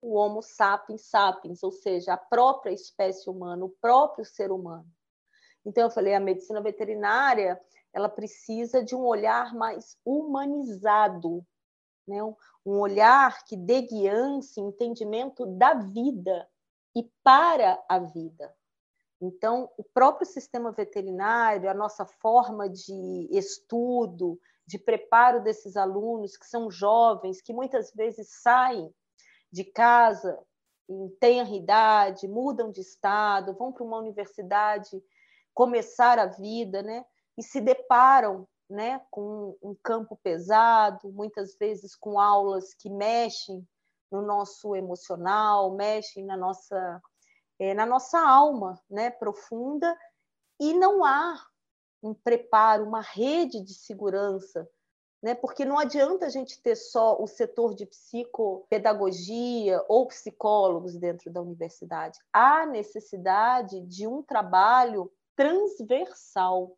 o 0.00 0.14
Homo 0.14 0.42
sapiens 0.42 1.08
sapiens, 1.08 1.62
ou 1.62 1.72
seja, 1.72 2.12
a 2.12 2.18
própria 2.18 2.70
espécie 2.70 3.28
humana, 3.30 3.64
o 3.64 3.74
próprio 3.80 4.24
ser 4.26 4.52
humano. 4.52 4.86
Então 5.64 5.84
eu 5.84 5.90
falei, 5.90 6.14
a 6.14 6.20
medicina 6.20 6.60
veterinária, 6.60 7.60
ela 7.92 8.08
precisa 8.08 8.84
de 8.84 8.94
um 8.94 9.04
olhar 9.04 9.54
mais 9.54 9.96
humanizado, 10.04 11.44
né? 12.06 12.22
um 12.22 12.78
olhar 12.78 13.44
que 13.44 13.56
dê 13.56 13.82
guiança, 13.82 14.60
entendimento 14.60 15.46
da 15.46 15.74
vida 15.74 16.48
e 16.94 17.10
para 17.24 17.82
a 17.88 17.98
vida. 17.98 18.54
Então, 19.20 19.68
o 19.76 19.82
próprio 19.82 20.26
sistema 20.26 20.70
veterinário, 20.70 21.68
a 21.68 21.74
nossa 21.74 22.06
forma 22.06 22.68
de 22.68 23.28
estudo, 23.32 24.38
de 24.68 24.78
preparo 24.78 25.42
desses 25.42 25.78
alunos, 25.78 26.36
que 26.36 26.46
são 26.46 26.70
jovens, 26.70 27.40
que 27.40 27.54
muitas 27.54 27.90
vezes 27.94 28.28
saem 28.42 28.94
de 29.50 29.64
casa 29.64 30.38
tenra 31.20 31.54
idade, 31.54 32.28
mudam 32.28 32.70
de 32.70 32.82
estado, 32.82 33.54
vão 33.54 33.72
para 33.72 33.84
uma 33.84 33.98
universidade 33.98 35.02
começar 35.54 36.18
a 36.18 36.26
vida, 36.26 36.82
né? 36.82 37.04
E 37.36 37.42
se 37.42 37.60
deparam, 37.60 38.46
né, 38.68 39.00
com 39.10 39.56
um 39.62 39.74
campo 39.82 40.18
pesado, 40.22 41.10
muitas 41.12 41.56
vezes 41.56 41.96
com 41.96 42.20
aulas 42.20 42.74
que 42.74 42.90
mexem 42.90 43.66
no 44.12 44.20
nosso 44.20 44.76
emocional, 44.76 45.74
mexem 45.74 46.26
na 46.26 46.36
nossa 46.36 47.00
é, 47.58 47.72
na 47.72 47.86
nossa 47.86 48.20
alma, 48.20 48.78
né, 48.88 49.10
profunda, 49.10 49.96
e 50.60 50.74
não 50.74 51.04
há 51.04 51.34
um 52.02 52.14
preparo, 52.14 52.84
uma 52.84 53.00
rede 53.00 53.60
de 53.60 53.74
segurança, 53.74 54.68
né? 55.22 55.34
Porque 55.34 55.64
não 55.64 55.78
adianta 55.78 56.26
a 56.26 56.28
gente 56.28 56.60
ter 56.62 56.76
só 56.76 57.20
o 57.20 57.26
setor 57.26 57.74
de 57.74 57.86
psicopedagogia 57.86 59.84
ou 59.88 60.06
psicólogos 60.06 60.96
dentro 60.96 61.30
da 61.30 61.42
universidade. 61.42 62.18
Há 62.32 62.66
necessidade 62.66 63.80
de 63.82 64.06
um 64.06 64.22
trabalho 64.22 65.12
transversal, 65.34 66.76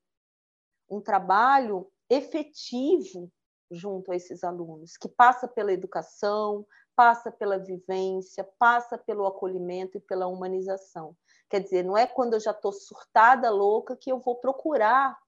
um 0.88 1.00
trabalho 1.00 1.90
efetivo 2.08 3.30
junto 3.70 4.10
a 4.10 4.16
esses 4.16 4.42
alunos, 4.42 4.96
que 4.96 5.08
passa 5.08 5.46
pela 5.46 5.72
educação, 5.72 6.66
passa 6.96 7.30
pela 7.30 7.58
vivência, 7.58 8.44
passa 8.58 8.98
pelo 8.98 9.26
acolhimento 9.26 9.96
e 9.96 10.00
pela 10.00 10.26
humanização. 10.26 11.16
Quer 11.50 11.60
dizer, 11.60 11.84
não 11.84 11.98
é 11.98 12.06
quando 12.06 12.34
eu 12.34 12.40
já 12.40 12.52
estou 12.52 12.72
surtada, 12.72 13.50
louca, 13.50 13.96
que 13.96 14.10
eu 14.10 14.20
vou 14.20 14.36
procurar 14.36 15.18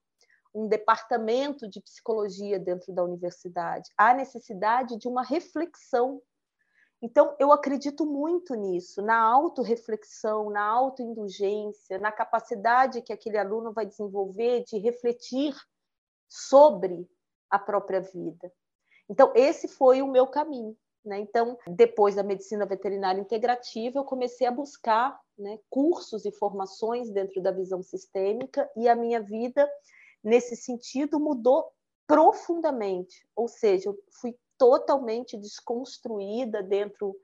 um 0.55 0.67
departamento 0.67 1.67
de 1.69 1.81
psicologia 1.81 2.57
dentro 2.57 2.93
da 2.93 3.03
universidade. 3.03 3.91
Há 3.97 4.13
necessidade 4.13 4.97
de 4.97 5.07
uma 5.07 5.21
reflexão. 5.21 6.21
Então, 7.01 7.35
eu 7.37 7.51
acredito 7.51 8.05
muito 8.05 8.55
nisso, 8.55 9.01
na 9.01 9.17
autorreflexão, 9.17 10.49
na 10.49 10.63
autoindulgência, 10.63 11.99
na 11.99 12.11
capacidade 12.11 13.01
que 13.01 13.11
aquele 13.11 13.37
aluno 13.37 13.73
vai 13.73 13.85
desenvolver 13.85 14.63
de 14.63 14.77
refletir 14.77 15.53
sobre 16.29 17.05
a 17.49 17.59
própria 17.59 17.99
vida. 17.99 18.49
Então, 19.09 19.33
esse 19.35 19.67
foi 19.67 20.01
o 20.01 20.07
meu 20.07 20.25
caminho. 20.27 20.77
Né? 21.03 21.19
Então, 21.19 21.57
depois 21.67 22.15
da 22.15 22.23
medicina 22.23 22.65
veterinária 22.65 23.19
integrativa, 23.19 23.99
eu 23.99 24.05
comecei 24.05 24.47
a 24.47 24.51
buscar 24.51 25.19
né, 25.37 25.59
cursos 25.69 26.25
e 26.25 26.31
formações 26.31 27.09
dentro 27.09 27.41
da 27.41 27.51
visão 27.51 27.81
sistêmica 27.81 28.69
e 28.75 28.87
a 28.87 28.95
minha 28.95 29.21
vida, 29.21 29.69
nesse 30.23 30.55
sentido, 30.55 31.19
mudou 31.19 31.71
profundamente. 32.07 33.27
Ou 33.35 33.47
seja, 33.47 33.89
eu 33.89 33.97
fui 34.21 34.35
totalmente 34.57 35.37
desconstruída 35.37 36.61
dentro 36.61 37.15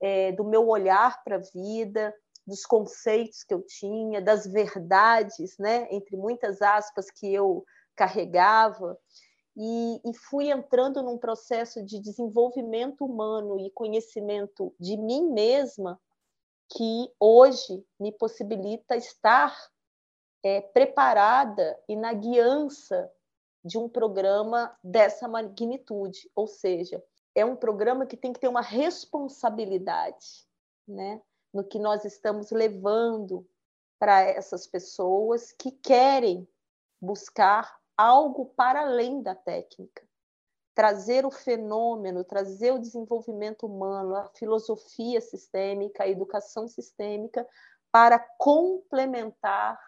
é, 0.00 0.32
do 0.32 0.44
meu 0.44 0.68
olhar 0.68 1.22
para 1.24 1.36
a 1.36 1.42
vida, 1.54 2.14
dos 2.46 2.64
conceitos 2.64 3.42
que 3.42 3.52
eu 3.52 3.62
tinha, 3.62 4.22
das 4.22 4.46
verdades, 4.46 5.56
né, 5.58 5.88
entre 5.90 6.16
muitas 6.16 6.62
aspas, 6.62 7.10
que 7.10 7.32
eu 7.32 7.64
carregava 7.96 8.96
e, 9.56 10.00
e, 10.04 10.14
fui 10.14 10.50
entrando 10.50 11.02
num 11.02 11.16
processo 11.16 11.82
de 11.82 11.98
desenvolvimento 11.98 13.06
humano 13.06 13.58
e 13.58 13.70
conhecimento 13.70 14.74
de 14.78 14.98
mim 14.98 15.30
mesma 15.32 15.98
que 16.70 17.12
hoje 17.20 17.84
me 17.98 18.12
possibilita 18.12 18.96
estar 18.96 19.56
é, 20.44 20.60
preparada 20.60 21.78
e 21.88 21.96
na 21.96 22.12
guiança 22.12 23.10
de 23.64 23.78
um 23.78 23.88
programa 23.88 24.76
dessa 24.82 25.26
magnitude, 25.26 26.30
ou 26.34 26.46
seja, 26.46 27.02
é 27.34 27.44
um 27.44 27.56
programa 27.56 28.06
que 28.06 28.16
tem 28.16 28.32
que 28.32 28.40
ter 28.40 28.48
uma 28.48 28.62
responsabilidade, 28.62 30.46
né, 30.86 31.20
no 31.52 31.64
que 31.64 31.78
nós 31.78 32.04
estamos 32.04 32.50
levando 32.50 33.46
para 33.98 34.20
essas 34.20 34.66
pessoas 34.66 35.52
que 35.52 35.70
querem 35.70 36.48
buscar 37.00 37.76
algo 37.96 38.46
para 38.56 38.82
além 38.82 39.20
da 39.20 39.34
técnica. 39.34 40.05
Trazer 40.76 41.24
o 41.24 41.30
fenômeno, 41.30 42.22
trazer 42.22 42.70
o 42.70 42.78
desenvolvimento 42.78 43.66
humano, 43.66 44.14
a 44.14 44.28
filosofia 44.34 45.20
sistêmica, 45.20 46.04
a 46.04 46.08
educação 46.08 46.68
sistêmica, 46.68 47.44
para 47.90 48.18
complementar 48.38 49.80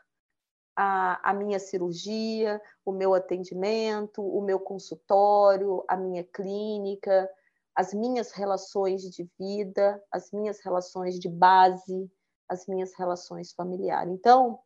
a, 0.75 1.31
a, 1.31 1.35
minha 1.35 1.59
cirurgia, 1.59 2.59
o 2.87 2.91
meu 2.91 3.13
atendimento, 3.13 4.23
o 4.23 4.41
meu 4.41 4.59
consultório, 4.59 5.85
a 5.87 5.95
minha 5.95 6.25
clínica, 6.25 7.29
as 7.75 7.93
minhas 7.93 8.33
relações 8.33 9.03
de 9.03 9.29
vida, 9.39 10.03
as 10.11 10.33
minhas 10.33 10.59
relações 10.65 11.19
de 11.19 11.29
base, 11.29 12.11
as 12.49 12.67
minhas 12.67 12.95
relações 12.95 13.53
familiares. 13.53 14.11
Então, 14.11 14.59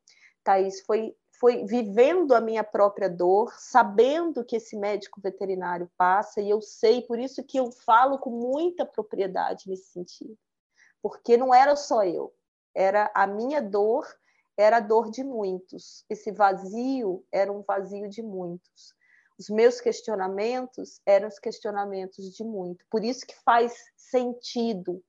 Thaís, 0.45 0.83
foi 0.83 1.17
foi 1.43 1.65
vivendo 1.65 2.37
a 2.37 2.41
minha 2.41 2.63
própria 2.63 3.11
dor, 3.11 3.53
sabendo 3.59 4.45
que 4.45 4.55
esse 4.55 4.77
médico 4.77 5.21
veterinário 5.21 5.91
passa, 5.99 6.41
e 6.41 6.49
eu 6.49 6.63
sei, 6.63 7.03
por 7.03 7.19
isso 7.19 7.43
que 7.43 7.59
eu 7.59 7.73
falo 7.73 8.17
com 8.17 8.31
muita 8.31 8.87
propriedade 8.87 9.69
nesse 9.69 9.91
sentido. 9.91 10.39
Porque 11.03 11.37
não 11.37 11.53
era 11.53 11.75
só 11.75 12.05
eu, 12.05 12.33
era 12.73 13.11
a 13.13 13.27
minha 13.27 13.61
dor, 13.61 14.07
era 14.57 14.77
a 14.77 14.81
dor 14.81 15.11
de 15.11 15.25
muitos. 15.25 16.05
Esse 16.09 16.31
vazio 16.31 17.27
era 17.33 17.53
um 17.53 17.63
vazio 17.63 18.09
de 18.09 18.23
muitos. 18.23 18.95
Os 19.37 19.51
meus 19.51 19.81
questionamentos 19.81 21.01
eram 21.05 21.27
os 21.27 21.41
questionamentos 21.41 22.37
de 22.37 22.45
muito. 22.45 22.85
Por 22.89 23.03
isso 23.03 23.27
que 23.27 23.35
faz 23.45 23.75
sentido 23.97 25.03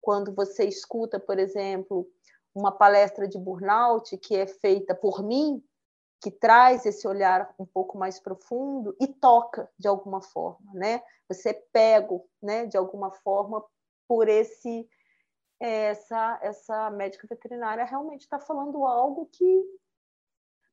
quando 0.00 0.32
você 0.32 0.66
escuta, 0.66 1.18
por 1.18 1.40
exemplo, 1.40 2.08
uma 2.54 2.70
palestra 2.70 3.26
de 3.26 3.38
burnout 3.40 4.16
que 4.18 4.36
é 4.36 4.46
feita 4.46 4.94
por 4.94 5.20
mim, 5.24 5.60
que 6.20 6.30
traz 6.30 6.84
esse 6.84 7.08
olhar 7.08 7.52
um 7.58 7.64
pouco 7.64 7.96
mais 7.96 8.20
profundo 8.20 8.94
e 9.00 9.06
toca 9.06 9.70
de 9.78 9.88
alguma 9.88 10.20
forma, 10.20 10.72
né? 10.74 11.02
Você 11.28 11.50
é 11.50 11.64
pego, 11.72 12.28
né, 12.42 12.66
de 12.66 12.76
alguma 12.76 13.10
forma 13.10 13.64
por 14.06 14.28
esse 14.28 14.88
essa 15.58 16.38
essa 16.42 16.90
médica 16.90 17.26
veterinária 17.28 17.84
realmente 17.84 18.22
está 18.22 18.38
falando 18.38 18.84
algo 18.86 19.26
que 19.26 19.64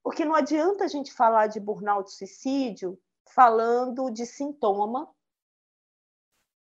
porque 0.03 0.23
não 0.23 0.35
adianta 0.35 0.85
a 0.85 0.87
gente 0.87 1.13
falar 1.13 1.47
de 1.47 1.59
burnout, 1.59 2.11
suicídio, 2.11 2.97
falando 3.25 4.09
de 4.09 4.25
sintoma, 4.25 5.09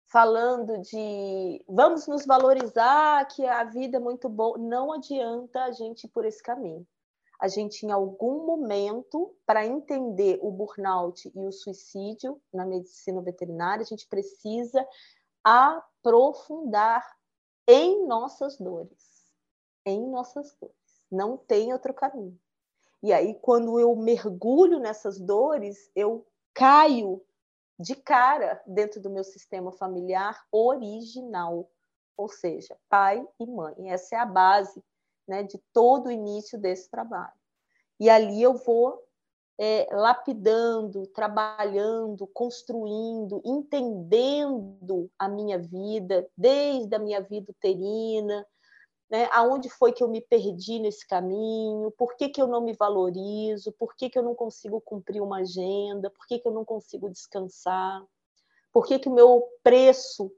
falando 0.07 0.77
de 0.79 1.63
vamos 1.67 2.07
nos 2.07 2.25
valorizar, 2.25 3.25
que 3.27 3.45
a 3.45 3.63
vida 3.65 3.97
é 3.97 3.99
muito 3.99 4.29
boa. 4.29 4.57
Não 4.57 4.93
adianta 4.93 5.65
a 5.65 5.71
gente 5.71 6.05
ir 6.05 6.09
por 6.09 6.23
esse 6.23 6.41
caminho 6.41 6.87
a 7.39 7.47
gente, 7.47 7.85
em 7.85 7.91
algum 7.91 8.45
momento, 8.45 9.35
para 9.45 9.65
entender 9.65 10.39
o 10.41 10.51
burnout 10.51 11.31
e 11.35 11.45
o 11.45 11.51
suicídio 11.51 12.41
na 12.53 12.65
medicina 12.65 13.21
veterinária, 13.21 13.83
a 13.83 13.85
gente 13.85 14.07
precisa 14.07 14.87
aprofundar 15.43 17.05
em 17.67 18.05
nossas 18.07 18.57
dores. 18.57 19.31
Em 19.85 20.07
nossas 20.09 20.55
dores. 20.59 20.75
Não 21.11 21.37
tem 21.37 21.73
outro 21.73 21.93
caminho. 21.93 22.39
E 23.03 23.13
aí, 23.13 23.35
quando 23.35 23.79
eu 23.79 23.95
mergulho 23.95 24.79
nessas 24.79 25.19
dores, 25.19 25.91
eu 25.95 26.25
caio 26.53 27.21
de 27.79 27.95
cara 27.95 28.61
dentro 28.65 29.01
do 29.01 29.09
meu 29.09 29.23
sistema 29.23 29.71
familiar 29.71 30.43
original, 30.51 31.69
ou 32.17 32.29
seja, 32.29 32.77
pai 32.89 33.27
e 33.39 33.45
mãe. 33.45 33.91
Essa 33.91 34.15
é 34.15 34.19
a 34.19 34.25
base 34.25 34.81
né, 35.27 35.43
de 35.43 35.59
todo 35.73 36.07
o 36.07 36.11
início 36.11 36.59
desse 36.59 36.89
trabalho. 36.89 37.33
E 37.99 38.09
ali 38.09 38.41
eu 38.41 38.55
vou 38.55 39.01
é, 39.57 39.87
lapidando, 39.91 41.07
trabalhando, 41.07 42.27
construindo, 42.27 43.41
entendendo 43.45 45.09
a 45.17 45.29
minha 45.29 45.57
vida, 45.57 46.27
desde 46.37 46.93
a 46.93 46.99
minha 46.99 47.21
vida 47.21 47.51
uterina, 47.51 48.45
né? 49.09 49.29
aonde 49.31 49.69
foi 49.69 49.93
que 49.93 50.03
eu 50.03 50.09
me 50.09 50.19
perdi 50.19 50.79
nesse 50.79 51.07
caminho, 51.07 51.91
por 51.91 52.15
que, 52.15 52.27
que 52.27 52.41
eu 52.41 52.47
não 52.47 52.61
me 52.61 52.73
valorizo, 52.73 53.71
por 53.73 53.95
que, 53.95 54.09
que 54.09 54.19
eu 54.19 54.23
não 54.23 54.35
consigo 54.35 54.81
cumprir 54.81 55.21
uma 55.21 55.39
agenda, 55.39 56.09
por 56.09 56.25
que, 56.27 56.39
que 56.39 56.47
eu 56.47 56.51
não 56.51 56.65
consigo 56.65 57.09
descansar, 57.09 58.03
por 58.73 58.85
que, 58.85 58.99
o 59.07 59.13
meu 59.13 59.47
preço 59.63 60.29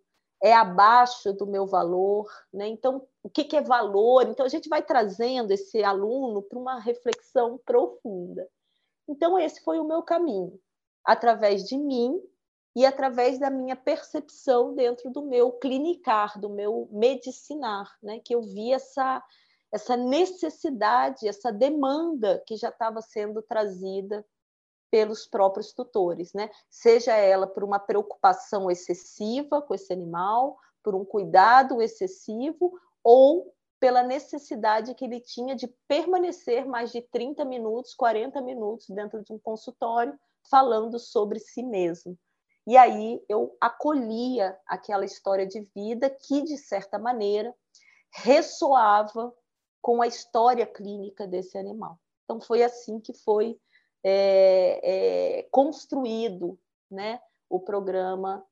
é 0.43 0.53
abaixo 0.53 1.33
do 1.33 1.47
meu 1.47 1.65
valor, 1.65 2.27
né? 2.53 2.67
Então, 2.67 3.07
o 3.27 3.29
que, 3.29 3.43
que 3.43 3.57
é 3.57 3.61
valor? 3.61 4.25
Então, 4.27 4.45
a 4.45 4.49
gente 4.49 4.69
vai 4.69 4.81
trazendo 4.81 5.51
esse 5.51 5.83
aluno 5.83 6.41
para 6.41 6.57
uma 6.57 6.79
reflexão 6.79 7.59
profunda. 7.65 8.47
Então, 9.05 9.37
esse 9.37 9.61
foi 9.63 9.79
o 9.79 9.83
meu 9.83 10.01
caminho, 10.01 10.57
através 11.03 11.65
de 11.65 11.77
mim 11.77 12.21
e 12.73 12.85
através 12.85 13.37
da 13.37 13.49
minha 13.49 13.75
percepção 13.75 14.73
dentro 14.73 15.09
do 15.11 15.21
meu 15.23 15.51
clinicar, 15.51 16.39
do 16.39 16.49
meu 16.49 16.87
medicinar, 16.89 17.91
né? 18.01 18.19
Que 18.23 18.33
eu 18.33 18.41
vi 18.41 18.71
essa 18.71 19.21
essa 19.69 19.97
necessidade, 19.97 21.27
essa 21.27 21.51
demanda 21.51 22.41
que 22.47 22.55
já 22.55 22.69
estava 22.69 23.01
sendo 23.01 23.41
trazida 23.41 24.25
pelos 24.89 25.27
próprios 25.27 25.73
tutores, 25.73 26.31
né? 26.31 26.49
Seja 26.69 27.13
ela 27.17 27.45
por 27.45 27.65
uma 27.65 27.77
preocupação 27.77 28.71
excessiva 28.71 29.61
com 29.61 29.75
esse 29.75 29.91
animal, 29.91 30.57
por 30.81 30.95
um 30.95 31.03
cuidado 31.03 31.81
excessivo 31.81 32.79
ou 33.09 33.55
pela 33.79 34.03
necessidade 34.03 34.93
que 34.93 35.05
ele 35.05 35.21
tinha 35.21 35.55
de 35.55 35.65
permanecer 35.87 36.65
mais 36.65 36.91
de 36.91 37.01
30 37.01 37.45
minutos, 37.45 37.93
40 37.93 38.41
minutos 38.41 38.89
dentro 38.89 39.23
de 39.23 39.31
um 39.31 39.39
consultório 39.39 40.19
falando 40.51 40.99
sobre 40.99 41.39
si 41.39 41.63
mesmo. 41.63 42.19
E 42.67 42.75
aí 42.75 43.23
eu 43.29 43.55
acolhia 43.61 44.59
aquela 44.67 45.05
história 45.05 45.47
de 45.47 45.61
vida 45.73 46.09
que, 46.09 46.41
de 46.41 46.57
certa 46.57 46.99
maneira, 46.99 47.55
ressoava 48.11 49.33
com 49.81 50.01
a 50.01 50.07
história 50.07 50.65
clínica 50.65 51.25
desse 51.25 51.57
animal. 51.57 51.97
Então, 52.25 52.41
foi 52.41 52.61
assim 52.61 52.99
que 52.99 53.13
foi 53.13 53.57
é, 54.03 54.81
é, 55.39 55.43
construído 55.43 56.59
né, 56.91 57.21
o 57.49 57.57
programa 57.57 58.45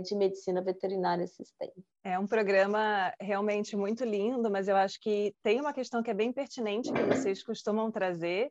de 0.00 0.14
medicina 0.14 0.62
veterinária 0.62 1.26
sistêmica. 1.26 1.82
É 2.04 2.18
um 2.18 2.26
programa 2.26 3.12
realmente 3.20 3.76
muito 3.76 4.04
lindo, 4.04 4.50
mas 4.50 4.68
eu 4.68 4.76
acho 4.76 5.00
que 5.00 5.34
tem 5.42 5.60
uma 5.60 5.72
questão 5.72 6.02
que 6.02 6.10
é 6.10 6.14
bem 6.14 6.32
pertinente 6.32 6.92
que 6.92 7.02
vocês 7.02 7.42
costumam 7.42 7.90
trazer, 7.90 8.50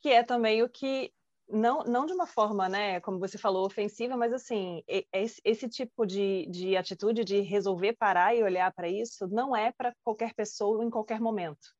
que 0.00 0.08
é 0.08 0.22
também 0.22 0.62
o 0.62 0.68
que 0.68 1.12
não, 1.48 1.84
não 1.84 2.06
de 2.06 2.12
uma 2.12 2.26
forma, 2.26 2.68
né, 2.68 3.00
como 3.00 3.18
você 3.18 3.36
falou, 3.36 3.66
ofensiva, 3.66 4.16
mas 4.16 4.32
assim, 4.32 4.82
esse, 5.12 5.40
esse 5.44 5.68
tipo 5.68 6.06
de, 6.06 6.46
de 6.46 6.76
atitude 6.76 7.24
de 7.24 7.40
resolver 7.40 7.94
parar 7.94 8.34
e 8.34 8.42
olhar 8.42 8.72
para 8.72 8.88
isso 8.88 9.28
não 9.28 9.54
é 9.54 9.72
para 9.72 9.94
qualquer 10.02 10.34
pessoa 10.34 10.82
em 10.84 10.90
qualquer 10.90 11.20
momento. 11.20 11.74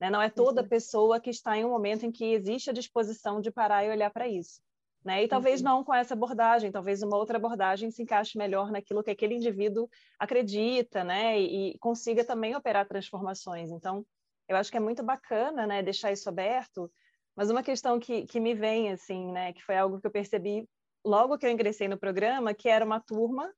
Né? 0.00 0.10
Não 0.10 0.20
é 0.20 0.30
toda 0.30 0.62
uhum. 0.62 0.68
pessoa 0.68 1.20
que 1.20 1.30
está 1.30 1.56
em 1.56 1.64
um 1.64 1.70
momento 1.70 2.06
em 2.06 2.10
que 2.10 2.32
existe 2.32 2.70
a 2.70 2.72
disposição 2.72 3.40
de 3.40 3.50
parar 3.50 3.84
e 3.84 3.90
olhar 3.90 4.10
para 4.10 4.26
isso. 4.26 4.60
Né? 5.04 5.24
E 5.24 5.28
talvez 5.28 5.60
uhum. 5.60 5.66
não 5.66 5.84
com 5.84 5.92
essa 5.92 6.14
abordagem, 6.14 6.70
talvez 6.70 7.02
uma 7.02 7.16
outra 7.16 7.36
abordagem 7.36 7.90
se 7.90 8.02
encaixe 8.02 8.38
melhor 8.38 8.70
naquilo 8.70 9.02
que 9.02 9.10
aquele 9.10 9.34
indivíduo 9.34 9.88
acredita, 10.16 11.02
né? 11.02 11.40
E, 11.40 11.70
e, 11.70 11.78
consiga 11.78 12.24
também 12.24 12.54
operar 12.54 12.86
transformações. 12.86 13.70
Então, 13.70 14.06
eu 14.48 14.56
acho 14.56 14.70
que 14.70 14.76
é 14.76 14.80
muito 14.80 15.02
bacana, 15.02 15.66
né? 15.66 15.82
Deixar 15.82 16.12
isso 16.12 16.28
aberto. 16.28 16.90
Mas 17.34 17.50
uma 17.50 17.64
questão 17.64 17.98
que, 17.98 18.26
que 18.26 18.38
me 18.38 18.54
vem, 18.54 18.92
assim, 18.92 19.32
né? 19.32 19.52
Que 19.52 19.62
foi 19.64 19.76
algo 19.76 20.00
que 20.00 20.06
eu 20.06 20.10
percebi 20.10 20.68
logo 21.04 21.36
que 21.36 21.46
eu 21.46 21.50
ingressei 21.50 21.88
no 21.88 21.98
programa, 21.98 22.54
que 22.54 22.68
era 22.68 22.84
uma 22.84 23.00
turma 23.00 23.52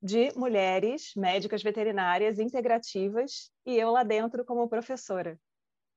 de 0.00 0.30
mulheres 0.36 1.12
médicas 1.16 1.62
veterinárias 1.62 2.38
integrativas 2.38 3.50
e 3.64 3.76
eu 3.76 3.90
lá 3.90 4.04
dentro 4.04 4.44
como 4.44 4.68
professora. 4.68 5.36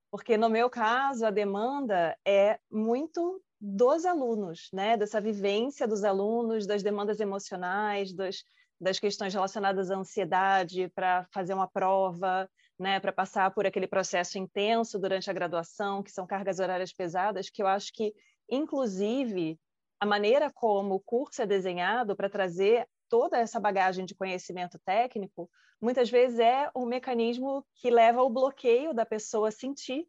Porque 0.10 0.36
no 0.36 0.50
meu 0.50 0.68
caso, 0.68 1.26
a 1.26 1.30
demanda 1.30 2.18
é 2.26 2.60
muito 2.72 3.40
dos 3.60 4.06
alunos, 4.06 4.70
né? 4.72 4.96
Dessa 4.96 5.20
vivência 5.20 5.88
dos 5.88 6.04
alunos, 6.04 6.66
das 6.66 6.82
demandas 6.82 7.20
emocionais, 7.20 8.14
dos, 8.14 8.44
das 8.80 9.00
questões 9.00 9.34
relacionadas 9.34 9.92
à 9.92 9.98
ansiedade 9.98 10.90
para 10.96 11.26
fazer 11.34 11.54
uma 11.54 11.68
prova, 11.68 12.50
né? 12.80 13.00
Para 13.00 13.12
passar 13.12 13.52
por 13.54 13.66
aquele 13.66 13.88
processo 13.88 14.38
intenso 14.38 14.98
durante 14.98 15.30
a 15.30 15.34
graduação, 15.34 16.02
que 16.02 16.12
são 16.12 16.26
cargas 16.26 16.60
horárias 16.60 16.94
pesadas, 16.94 17.50
que 17.50 17.62
eu 17.62 17.68
acho 17.68 17.92
que, 17.94 18.14
inclusive, 18.50 19.60
a 20.00 20.06
maneira 20.06 20.50
como 20.52 20.96
o 20.96 21.00
curso 21.00 21.42
é 21.42 21.46
desenhado 21.46 22.16
para 22.16 22.30
trazer 22.30 22.88
toda 23.10 23.38
essa 23.38 23.60
bagagem 23.60 24.06
de 24.06 24.16
conhecimento 24.16 24.80
técnico, 24.86 25.50
muitas 25.82 26.10
vezes 26.10 26.40
é 26.40 26.70
o 26.74 26.86
mecanismo 26.86 27.66
que 27.76 27.90
leva 27.90 28.22
ao 28.22 28.30
bloqueio 28.30 28.94
da 28.94 29.06
pessoa 29.06 29.52
sentir 29.52 30.08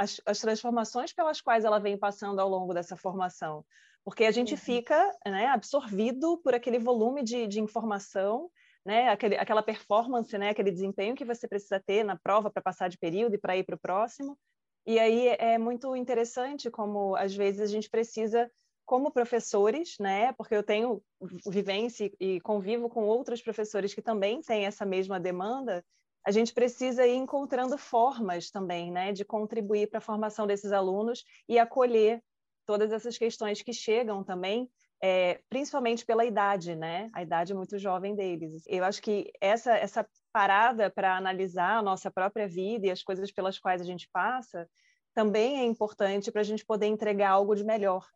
as, 0.00 0.18
as, 0.24 0.38
transformações 0.40 1.12
pelas 1.12 1.42
quais 1.42 1.62
ela 1.62 1.78
vem 1.78 1.96
passando 1.98 2.40
ao 2.40 2.48
longo 2.48 2.72
dessa 2.72 2.96
formação. 2.96 3.62
Porque 4.02 4.24
a 4.24 4.30
gente 4.30 4.54
uhum. 4.54 4.58
fica 4.58 5.14
né, 5.26 5.46
absorvido 5.48 6.38
por 6.38 6.54
aquele 6.54 6.78
volume 6.78 7.22
de, 7.22 7.46
de 7.46 7.60
informação, 7.60 8.50
né, 8.82 9.10
aquele, 9.10 9.36
aquela 9.36 9.62
performance, 9.62 10.36
né, 10.38 10.48
aquele 10.48 10.70
desempenho 10.70 11.14
que 11.14 11.24
você 11.24 11.46
precisa 11.46 11.78
ter 11.78 12.02
na 12.02 12.16
prova 12.16 12.50
para 12.50 12.62
passar 12.62 12.88
de 12.88 12.96
período 12.96 13.34
e 13.34 13.38
para 13.38 13.58
ir 13.58 13.64
para 13.64 13.76
o 13.76 13.78
próximo. 13.78 14.38
E 14.86 14.98
aí 14.98 15.28
é 15.38 15.58
muito 15.58 15.94
interessante 15.94 16.70
como, 16.70 17.14
às 17.14 17.34
vezes, 17.34 17.60
a 17.60 17.66
gente 17.66 17.90
precisa, 17.90 18.50
como 18.86 19.12
professores, 19.12 19.96
né, 20.00 20.32
porque 20.32 20.54
eu 20.54 20.62
tenho 20.62 21.02
vivência 21.46 22.10
e 22.18 22.40
convivo 22.40 22.88
com 22.88 23.04
outros 23.04 23.42
professores 23.42 23.92
que 23.92 24.00
também 24.00 24.40
têm 24.40 24.64
essa 24.64 24.86
mesma 24.86 25.20
demanda, 25.20 25.84
a 26.26 26.30
gente 26.30 26.52
precisa 26.52 27.06
ir 27.06 27.16
encontrando 27.16 27.76
formas 27.78 28.50
também, 28.50 28.90
né, 28.90 29.12
de 29.12 29.24
contribuir 29.24 29.88
para 29.88 29.98
a 29.98 30.02
formação 30.02 30.46
desses 30.46 30.72
alunos 30.72 31.24
e 31.48 31.58
acolher 31.58 32.22
todas 32.66 32.92
essas 32.92 33.16
questões 33.16 33.62
que 33.62 33.72
chegam 33.72 34.22
também, 34.22 34.70
é, 35.02 35.40
principalmente 35.48 36.04
pela 36.04 36.24
idade, 36.24 36.76
né, 36.76 37.10
a 37.14 37.22
idade 37.22 37.54
muito 37.54 37.78
jovem 37.78 38.14
deles. 38.14 38.64
Eu 38.66 38.84
acho 38.84 39.00
que 39.00 39.30
essa 39.40 39.72
essa 39.72 40.06
parada 40.32 40.90
para 40.90 41.16
analisar 41.16 41.78
a 41.78 41.82
nossa 41.82 42.10
própria 42.10 42.46
vida 42.46 42.86
e 42.86 42.90
as 42.90 43.02
coisas 43.02 43.32
pelas 43.32 43.58
quais 43.58 43.80
a 43.80 43.84
gente 43.84 44.08
passa 44.12 44.68
também 45.14 45.58
é 45.60 45.64
importante 45.64 46.30
para 46.30 46.40
a 46.40 46.44
gente 46.44 46.64
poder 46.64 46.86
entregar 46.86 47.30
algo 47.30 47.54
de 47.54 47.64
melhor 47.64 48.06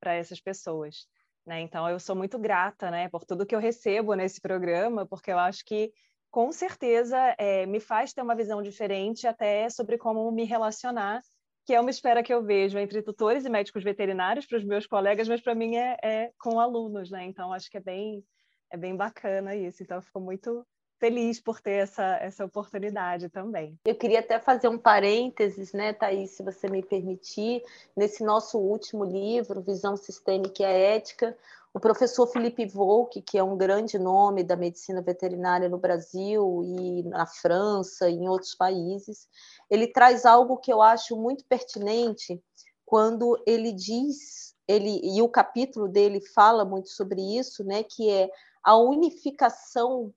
para 0.00 0.14
essas 0.14 0.40
pessoas. 0.40 1.06
Né? 1.46 1.60
Então, 1.60 1.88
eu 1.88 2.00
sou 2.00 2.16
muito 2.16 2.38
grata 2.38 2.90
né, 2.90 3.08
por 3.08 3.24
tudo 3.24 3.46
que 3.46 3.54
eu 3.54 3.60
recebo 3.60 4.14
nesse 4.14 4.40
programa, 4.40 5.06
porque 5.06 5.30
eu 5.30 5.38
acho 5.38 5.64
que 5.64 5.92
com 6.30 6.52
certeza 6.52 7.16
é, 7.38 7.66
me 7.66 7.80
faz 7.80 8.12
ter 8.12 8.22
uma 8.22 8.34
visão 8.34 8.62
diferente 8.62 9.26
até 9.26 9.68
sobre 9.68 9.98
como 9.98 10.30
me 10.30 10.44
relacionar, 10.44 11.20
que 11.66 11.74
é 11.74 11.80
uma 11.80 11.90
espera 11.90 12.22
que 12.22 12.32
eu 12.32 12.42
vejo 12.42 12.78
entre 12.78 13.02
tutores 13.02 13.44
e 13.44 13.48
médicos 13.50 13.84
veterinários 13.84 14.46
para 14.46 14.58
os 14.58 14.64
meus 14.64 14.86
colegas, 14.86 15.28
mas 15.28 15.40
para 15.40 15.54
mim 15.54 15.76
é, 15.76 15.96
é, 16.02 16.30
com 16.38 16.58
alunos, 16.58 17.10
né? 17.10 17.24
Então 17.24 17.52
acho 17.52 17.70
que 17.70 17.76
é 17.76 17.80
bem 17.80 18.24
é 18.70 18.76
bem 18.76 18.96
bacana 18.96 19.54
isso. 19.54 19.82
Então 19.82 19.98
eu 19.98 20.02
fico 20.02 20.20
muito 20.20 20.64
feliz 21.00 21.40
por 21.40 21.60
ter 21.60 21.82
essa, 21.82 22.16
essa 22.16 22.44
oportunidade 22.44 23.30
também. 23.30 23.76
Eu 23.84 23.94
queria 23.94 24.20
até 24.20 24.38
fazer 24.38 24.68
um 24.68 24.78
parênteses, 24.78 25.72
né, 25.72 25.94
Thaís, 25.94 26.32
se 26.32 26.42
você 26.42 26.68
me 26.68 26.82
permitir, 26.82 27.62
nesse 27.96 28.22
nosso 28.22 28.58
último 28.58 29.02
livro, 29.02 29.62
Visão 29.62 29.96
Sistêmica 29.96 30.62
e 30.62 30.66
Ética, 30.66 31.36
o 31.72 31.78
professor 31.78 32.26
Felipe 32.26 32.66
Volk, 32.66 33.22
que 33.22 33.38
é 33.38 33.42
um 33.42 33.56
grande 33.56 33.98
nome 33.98 34.42
da 34.42 34.56
medicina 34.56 35.00
veterinária 35.00 35.68
no 35.68 35.78
Brasil 35.78 36.62
e 36.64 37.04
na 37.04 37.26
França 37.26 38.08
e 38.08 38.14
em 38.14 38.28
outros 38.28 38.54
países, 38.54 39.28
ele 39.70 39.86
traz 39.86 40.26
algo 40.26 40.56
que 40.56 40.72
eu 40.72 40.82
acho 40.82 41.16
muito 41.16 41.44
pertinente 41.44 42.42
quando 42.84 43.40
ele 43.46 43.70
diz, 43.70 44.56
ele 44.66 45.00
e 45.04 45.22
o 45.22 45.28
capítulo 45.28 45.86
dele 45.86 46.20
fala 46.34 46.64
muito 46.64 46.88
sobre 46.88 47.20
isso, 47.38 47.62
né, 47.62 47.84
que 47.84 48.10
é 48.10 48.28
a 48.64 48.76
unificação 48.76 50.12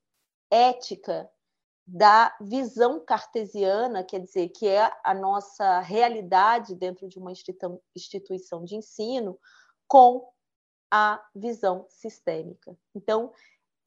ética 0.50 1.30
da 1.86 2.34
visão 2.40 2.98
cartesiana, 2.98 4.02
quer 4.02 4.18
dizer, 4.18 4.48
que 4.48 4.66
é 4.66 4.90
a 5.04 5.14
nossa 5.14 5.80
realidade 5.80 6.74
dentro 6.74 7.08
de 7.08 7.18
uma 7.18 7.30
instituição 7.94 8.64
de 8.64 8.74
ensino, 8.74 9.38
com 9.86 10.26
a 10.96 11.20
visão 11.34 11.86
sistêmica. 11.88 12.72
Então, 12.94 13.32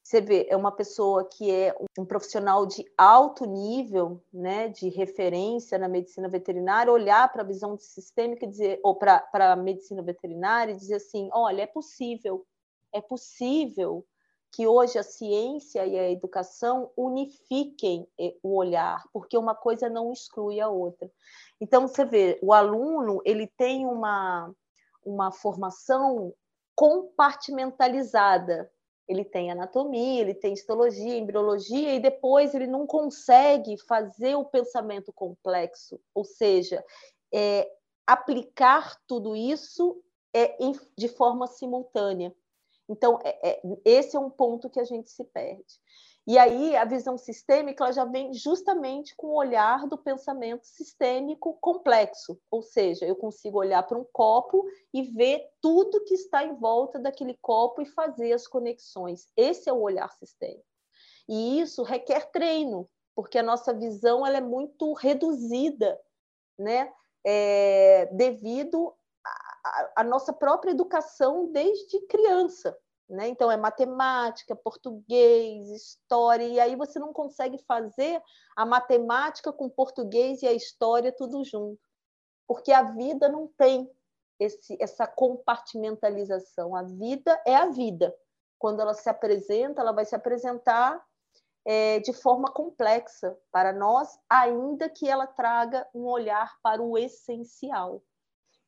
você 0.03 0.19
vê, 0.19 0.45
é 0.49 0.57
uma 0.57 0.73
pessoa 0.73 1.23
que 1.23 1.49
é 1.49 1.73
um 1.97 2.03
profissional 2.03 2.65
de 2.65 2.85
alto 2.97 3.45
nível, 3.45 4.21
né, 4.33 4.67
de 4.67 4.89
referência 4.89 5.77
na 5.77 5.87
medicina 5.87 6.27
veterinária, 6.27 6.91
olhar 6.91 7.31
para 7.31 7.43
a 7.43 7.45
visão 7.45 7.77
sistêmica 7.77 8.43
e 8.43 8.49
dizer, 8.49 8.81
ou 8.83 8.93
para 8.93 9.25
a 9.33 9.55
medicina 9.55 10.03
veterinária 10.03 10.73
e 10.73 10.75
dizer 10.75 10.95
assim: 10.95 11.29
olha, 11.31 11.61
é 11.61 11.65
possível, 11.65 12.45
é 12.93 12.99
possível 12.99 14.05
que 14.51 14.67
hoje 14.67 14.99
a 14.99 15.03
ciência 15.03 15.85
e 15.85 15.97
a 15.97 16.11
educação 16.11 16.91
unifiquem 16.97 18.05
eh, 18.19 18.35
o 18.43 18.53
olhar, 18.57 19.01
porque 19.13 19.37
uma 19.37 19.55
coisa 19.55 19.89
não 19.89 20.11
exclui 20.11 20.59
a 20.59 20.67
outra. 20.67 21.09
Então, 21.61 21.87
você 21.87 22.03
vê, 22.03 22.37
o 22.41 22.51
aluno 22.51 23.21
ele 23.23 23.47
tem 23.57 23.85
uma, 23.85 24.53
uma 25.05 25.31
formação 25.31 26.33
compartimentalizada. 26.77 28.71
Ele 29.07 29.25
tem 29.25 29.49
anatomia, 29.49 30.21
ele 30.21 30.35
tem 30.35 30.53
histologia, 30.53 31.17
embriologia, 31.17 31.95
e 31.95 31.99
depois 31.99 32.53
ele 32.53 32.67
não 32.67 32.85
consegue 32.85 33.75
fazer 33.87 34.35
o 34.35 34.45
pensamento 34.45 35.11
complexo, 35.11 35.99
ou 36.13 36.23
seja, 36.23 36.85
é, 37.33 37.67
aplicar 38.05 38.95
tudo 39.07 39.35
isso 39.35 39.99
é, 40.35 40.55
de 40.95 41.07
forma 41.07 41.47
simultânea. 41.47 42.31
Então, 42.89 43.19
é, 43.23 43.51
é, 43.51 43.61
esse 43.83 44.15
é 44.15 44.19
um 44.19 44.29
ponto 44.29 44.69
que 44.69 44.79
a 44.79 44.85
gente 44.85 45.09
se 45.09 45.23
perde. 45.25 45.79
E 46.27 46.37
aí 46.37 46.75
a 46.75 46.83
visão 46.83 47.17
sistêmica 47.17 47.89
já 47.93 48.03
vem 48.03 48.33
justamente 48.33 49.15
com 49.15 49.27
o 49.27 49.37
olhar 49.37 49.87
do 49.87 49.97
pensamento 49.97 50.65
sistêmico 50.65 51.57
complexo, 51.61 52.37
ou 52.51 52.61
seja, 52.61 53.05
eu 53.05 53.15
consigo 53.15 53.57
olhar 53.57 53.81
para 53.83 53.97
um 53.97 54.05
copo 54.11 54.65
e 54.93 55.03
ver 55.03 55.41
tudo 55.61 56.03
que 56.03 56.15
está 56.15 56.43
em 56.43 56.53
volta 56.55 56.99
daquele 56.99 57.33
copo 57.41 57.81
e 57.81 57.85
fazer 57.85 58.33
as 58.33 58.45
conexões. 58.45 59.29
Esse 59.37 59.69
é 59.69 59.73
o 59.73 59.79
olhar 59.79 60.11
sistêmico. 60.11 60.65
E 61.29 61.61
isso 61.61 61.81
requer 61.81 62.29
treino, 62.29 62.89
porque 63.15 63.37
a 63.37 63.43
nossa 63.43 63.73
visão 63.73 64.27
ela 64.27 64.37
é 64.37 64.41
muito 64.41 64.91
reduzida, 64.91 65.97
né? 66.59 66.91
É, 67.25 68.05
devido 68.07 68.93
à 69.95 70.03
nossa 70.03 70.33
própria 70.33 70.71
educação 70.71 71.51
desde 71.51 71.99
criança. 72.07 72.77
Né? 73.09 73.29
Então, 73.29 73.49
é 73.49 73.55
matemática, 73.55 74.55
português, 74.55 75.69
história, 75.69 76.45
e 76.45 76.59
aí 76.59 76.75
você 76.75 76.99
não 76.99 77.13
consegue 77.13 77.57
fazer 77.59 78.21
a 78.55 78.65
matemática 78.65 79.53
com 79.53 79.69
português 79.69 80.41
e 80.41 80.47
a 80.47 80.53
história 80.53 81.11
tudo 81.11 81.43
junto, 81.45 81.79
porque 82.45 82.71
a 82.71 82.83
vida 82.83 83.29
não 83.29 83.47
tem 83.57 83.89
esse, 84.39 84.77
essa 84.79 85.07
compartimentalização. 85.07 86.75
A 86.75 86.83
vida 86.83 87.41
é 87.45 87.55
a 87.55 87.67
vida. 87.67 88.13
Quando 88.59 88.81
ela 88.81 88.93
se 88.93 89.09
apresenta, 89.09 89.81
ela 89.81 89.93
vai 89.93 90.03
se 90.03 90.15
apresentar 90.15 91.01
é, 91.65 91.99
de 91.99 92.13
forma 92.13 92.51
complexa 92.51 93.37
para 93.51 93.73
nós, 93.73 94.17
ainda 94.29 94.89
que 94.89 95.07
ela 95.07 95.27
traga 95.27 95.87
um 95.93 96.05
olhar 96.05 96.55
para 96.61 96.81
o 96.81 96.97
essencial. 96.97 98.01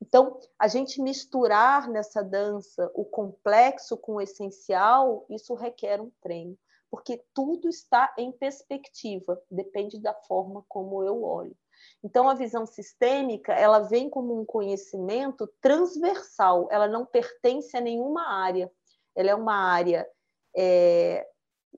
Então, 0.02 0.40
a 0.58 0.68
gente 0.68 1.02
misturar 1.02 1.90
nessa 1.90 2.24
dança 2.24 2.90
o 2.94 3.04
complexo 3.04 3.98
com 3.98 4.16
o 4.16 4.22
essencial, 4.22 5.26
isso 5.30 5.54
requer 5.54 6.00
um 6.00 6.12
treino, 6.22 6.58
porque 6.90 7.24
tudo 7.34 7.68
está 7.68 8.14
em 8.18 8.32
perspectiva, 8.32 9.42
depende 9.52 10.00
da 10.00 10.14
forma 10.14 10.64
como 10.68 11.04
eu 11.04 11.24
olho. 11.24 11.56
Então, 12.04 12.30
a 12.30 12.34
visão 12.34 12.66
sistêmica, 12.66 13.54
ela 13.54 13.80
vem 13.80 14.10
como 14.10 14.40
um 14.40 14.46
conhecimento 14.46 15.48
transversal, 15.62 16.68
ela 16.72 16.88
não 16.88 17.06
pertence 17.06 17.76
a 17.76 17.82
nenhuma 17.82 18.28
área, 18.28 18.72
ela 19.16 19.30
é 19.30 19.36
uma 19.36 19.56
área 19.56 20.08
é, 20.56 21.28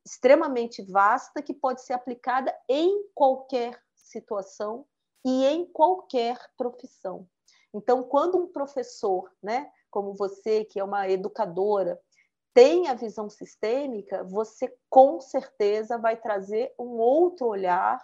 extremamente 0.06 0.82
vasta 0.84 1.42
que 1.42 1.54
pode 1.54 1.82
ser 1.82 1.94
aplicada 1.94 2.56
em 2.70 3.04
qualquer 3.14 3.80
situação 3.96 4.86
e 5.26 5.46
em 5.46 5.66
qualquer 5.66 6.38
profissão. 6.58 7.28
Então, 7.74 8.04
quando 8.04 8.38
um 8.38 8.48
professor, 8.48 9.32
né, 9.42 9.72
como 9.90 10.14
você, 10.14 10.66
que 10.66 10.80
é 10.80 10.84
uma 10.84 11.10
educadora, 11.10 12.00
tem 12.54 12.90
a 12.90 12.94
visão 12.94 13.30
sistêmica, 13.30 14.24
você 14.24 14.74
com 14.90 15.22
certeza 15.22 15.98
vai 15.98 16.18
trazer 16.18 16.74
um 16.78 16.98
outro 17.00 17.48
olhar, 17.48 18.02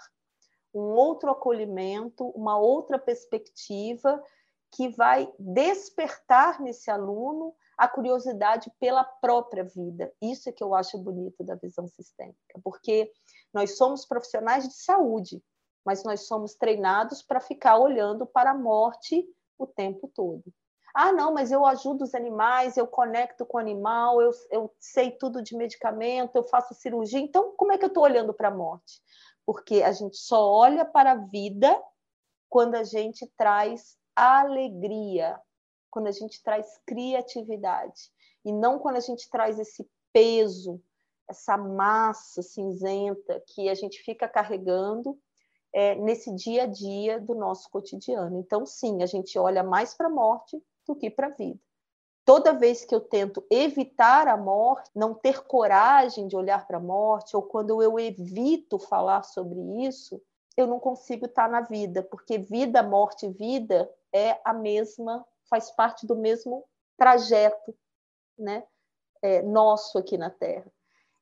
um 0.73 0.93
outro 0.93 1.32
acolhimento, 1.32 2.27
uma 2.30 2.58
outra 2.58 2.97
perspectiva 2.97 4.23
que 4.71 4.89
vai 4.89 5.32
despertar 5.39 6.62
nesse 6.62 6.89
aluno 6.89 7.53
a 7.77 7.88
curiosidade 7.88 8.71
pela 8.80 9.03
própria 9.03 9.63
vida. 9.63 10.12
Isso 10.21 10.49
é 10.49 10.51
que 10.51 10.63
eu 10.63 10.73
acho 10.73 10.97
bonito 10.97 11.43
da 11.43 11.56
visão 11.56 11.88
sistêmica, 11.88 12.60
porque 12.63 13.12
nós 13.53 13.77
somos 13.77 14.06
profissionais 14.06 14.67
de 14.67 14.75
saúde, 14.75 15.43
mas 15.86 16.03
nós 16.03 16.27
somos 16.27 16.56
treinados 16.56 17.21
para 17.21 17.39
ficar 17.39 17.77
olhando 17.77 18.25
para 18.25 18.51
a 18.51 18.58
morte 18.58 19.27
o 19.57 19.67
tempo 19.67 20.09
todo. 20.13 20.43
Ah, 20.93 21.11
não, 21.11 21.33
mas 21.33 21.51
eu 21.51 21.65
ajudo 21.65 22.03
os 22.03 22.15
animais, 22.15 22.75
eu 22.75 22.87
conecto 22.87 23.45
com 23.45 23.57
o 23.57 23.59
animal, 23.59 24.21
eu, 24.21 24.31
eu 24.49 24.75
sei 24.79 25.11
tudo 25.11 25.43
de 25.43 25.55
medicamento, 25.55 26.35
eu 26.35 26.43
faço 26.43 26.73
cirurgia. 26.73 27.19
Então, 27.19 27.53
como 27.55 27.71
é 27.71 27.77
que 27.77 27.85
eu 27.85 27.89
estou 27.89 28.03
olhando 28.03 28.33
para 28.33 28.47
a 28.47 28.55
morte? 28.55 29.01
Porque 29.45 29.83
a 29.83 29.91
gente 29.91 30.17
só 30.17 30.43
olha 30.49 30.83
para 30.83 31.11
a 31.11 31.15
vida 31.15 31.79
quando 32.49 32.75
a 32.75 32.83
gente 32.83 33.27
traz 33.37 33.95
alegria, 34.15 35.39
quando 35.91 36.07
a 36.07 36.11
gente 36.11 36.41
traz 36.41 36.79
criatividade, 36.85 38.11
e 38.43 38.51
não 38.51 38.79
quando 38.79 38.95
a 38.95 39.01
gente 39.01 39.29
traz 39.29 39.59
esse 39.59 39.87
peso, 40.11 40.81
essa 41.29 41.57
massa 41.57 42.41
cinzenta 42.41 43.43
que 43.47 43.69
a 43.69 43.75
gente 43.75 43.99
fica 43.99 44.27
carregando 44.27 45.19
é, 45.77 45.93
nesse 45.93 46.33
dia 46.33 46.63
a 46.63 46.65
dia 46.65 47.19
do 47.19 47.35
nosso 47.35 47.69
cotidiano. 47.69 48.39
Então, 48.39 48.65
sim, 48.65 49.03
a 49.03 49.05
gente 49.05 49.37
olha 49.37 49.61
mais 49.61 49.93
para 49.93 50.07
a 50.07 50.09
morte 50.09 50.59
do 50.87 50.95
que 50.95 51.07
para 51.07 51.27
a 51.27 51.29
vida. 51.29 51.59
Toda 52.25 52.51
vez 52.51 52.83
que 52.83 52.95
eu 52.95 52.99
tento 52.99 53.45
evitar 53.47 54.27
a 54.27 54.35
morte, 54.35 54.89
não 54.95 55.13
ter 55.13 55.43
coragem 55.43 56.27
de 56.27 56.35
olhar 56.35 56.65
para 56.65 56.77
a 56.77 56.81
morte, 56.81 57.35
ou 57.35 57.43
quando 57.43 57.79
eu 57.79 57.99
evito 57.99 58.79
falar 58.79 59.21
sobre 59.21 59.59
isso, 59.85 60.19
eu 60.57 60.65
não 60.65 60.79
consigo 60.79 61.27
estar 61.27 61.47
na 61.47 61.61
vida, 61.61 62.01
porque 62.01 62.39
vida, 62.39 62.81
morte 62.81 63.29
vida 63.29 63.87
é 64.11 64.41
a 64.43 64.55
mesma, 64.55 65.23
faz 65.47 65.69
parte 65.69 66.07
do 66.07 66.15
mesmo 66.15 66.63
trajeto, 66.97 67.71
né? 68.35 68.63
É, 69.21 69.43
nosso 69.43 69.99
aqui 69.99 70.17
na 70.17 70.31
Terra. 70.31 70.71